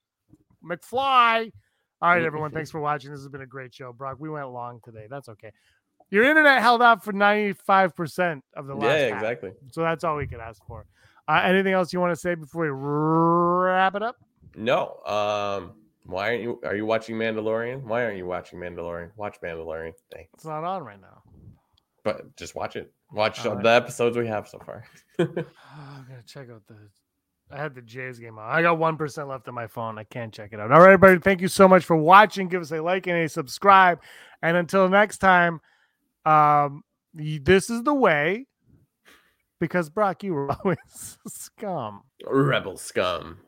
McFly. 0.68 1.52
All 2.06 2.12
right, 2.12 2.24
everyone. 2.24 2.52
Thanks 2.52 2.70
for 2.70 2.80
watching. 2.80 3.10
This 3.10 3.22
has 3.22 3.30
been 3.30 3.42
a 3.42 3.48
great 3.48 3.74
show, 3.74 3.92
Brock. 3.92 4.18
We 4.20 4.30
went 4.30 4.48
long 4.52 4.80
today. 4.86 5.08
That's 5.10 5.28
okay. 5.28 5.52
Your 6.12 6.24
internet 6.24 6.62
held 6.62 6.84
out 6.84 7.04
for 7.04 7.12
95% 7.12 8.44
of 8.56 8.68
the 8.68 8.76
last 8.76 8.86
yeah, 8.86 9.08
half. 9.08 9.14
exactly. 9.16 9.52
So 9.72 9.82
that's 9.82 10.04
all 10.04 10.16
we 10.16 10.28
could 10.28 10.40
ask 10.40 10.62
for. 10.68 10.86
Uh, 11.28 11.42
anything 11.44 11.74
else 11.74 11.92
you 11.92 12.00
want 12.00 12.14
to 12.14 12.16
say 12.16 12.36
before 12.36 12.66
we 12.66 12.70
wrap 12.70 13.96
it 13.96 14.04
up? 14.04 14.18
No. 14.56 15.00
Um. 15.04 15.72
Why 16.04 16.30
aren't 16.30 16.44
you? 16.44 16.62
Are 16.64 16.76
you 16.76 16.86
watching 16.86 17.16
Mandalorian? 17.16 17.82
Why 17.82 18.04
aren't 18.04 18.18
you 18.18 18.28
watching 18.28 18.60
Mandalorian? 18.60 19.10
Watch 19.16 19.38
Mandalorian. 19.42 19.94
Thanks. 20.14 20.30
It's 20.36 20.46
not 20.46 20.64
on 20.64 20.84
right 20.84 21.02
now. 21.02 21.24
But 22.04 22.36
just 22.36 22.54
watch 22.54 22.76
it. 22.76 22.94
Watch 23.12 23.44
All 23.48 23.56
right. 23.56 23.64
the 23.64 23.70
episodes 23.72 24.16
we 24.16 24.28
have 24.28 24.48
so 24.48 24.60
far. 24.60 24.86
I'm 25.20 26.06
gonna 26.08 26.22
check 26.28 26.52
out 26.52 26.62
the. 26.68 26.76
I 27.52 27.58
had 27.58 27.76
the 27.76 27.82
Jays 27.82 28.18
game 28.20 28.40
on. 28.40 28.50
I 28.50 28.62
got 28.62 28.78
one 28.80 28.98
percent 28.98 29.28
left 29.28 29.48
on 29.48 29.54
my 29.54 29.68
phone. 29.68 30.00
I 30.00 30.04
can't 30.04 30.34
check 30.34 30.52
it 30.52 30.60
out. 30.60 30.72
All 30.72 30.80
right, 30.80 30.94
everybody. 30.94 31.20
Thank 31.20 31.42
you 31.42 31.48
so 31.48 31.68
much 31.68 31.86
for 31.86 31.96
watching. 31.96 32.48
Give 32.48 32.62
us 32.62 32.72
a 32.72 32.82
like 32.82 33.08
and 33.08 33.18
a 33.18 33.30
subscribe. 33.30 34.00
And 34.42 34.58
until 34.58 34.90
next 34.90 35.20
time, 35.20 35.62
um, 36.26 36.84
this 37.14 37.70
is 37.70 37.84
the 37.84 37.94
way. 37.94 38.48
Because 39.60 39.90
Brock, 39.90 40.24
you 40.24 40.34
were 40.34 40.52
always 40.64 41.18
scum. 41.28 42.04
Rebel 42.26 42.78
scum. 42.78 43.40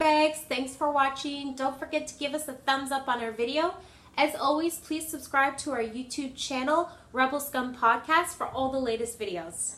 Thanks. 0.00 0.40
thanks 0.40 0.74
for 0.74 0.90
watching. 0.90 1.54
Don't 1.54 1.78
forget 1.78 2.08
to 2.08 2.18
give 2.18 2.34
us 2.34 2.48
a 2.48 2.54
thumbs 2.54 2.90
up 2.90 3.06
on 3.06 3.22
our 3.22 3.30
video. 3.30 3.74
As 4.16 4.34
always, 4.34 4.78
please 4.78 5.08
subscribe 5.08 5.56
to 5.58 5.70
our 5.70 5.82
YouTube 5.82 6.36
channel, 6.36 6.90
Rebel 7.12 7.38
Scum 7.38 7.74
Podcast, 7.74 8.34
for 8.34 8.46
all 8.48 8.72
the 8.72 8.80
latest 8.80 9.18
videos. 9.18 9.76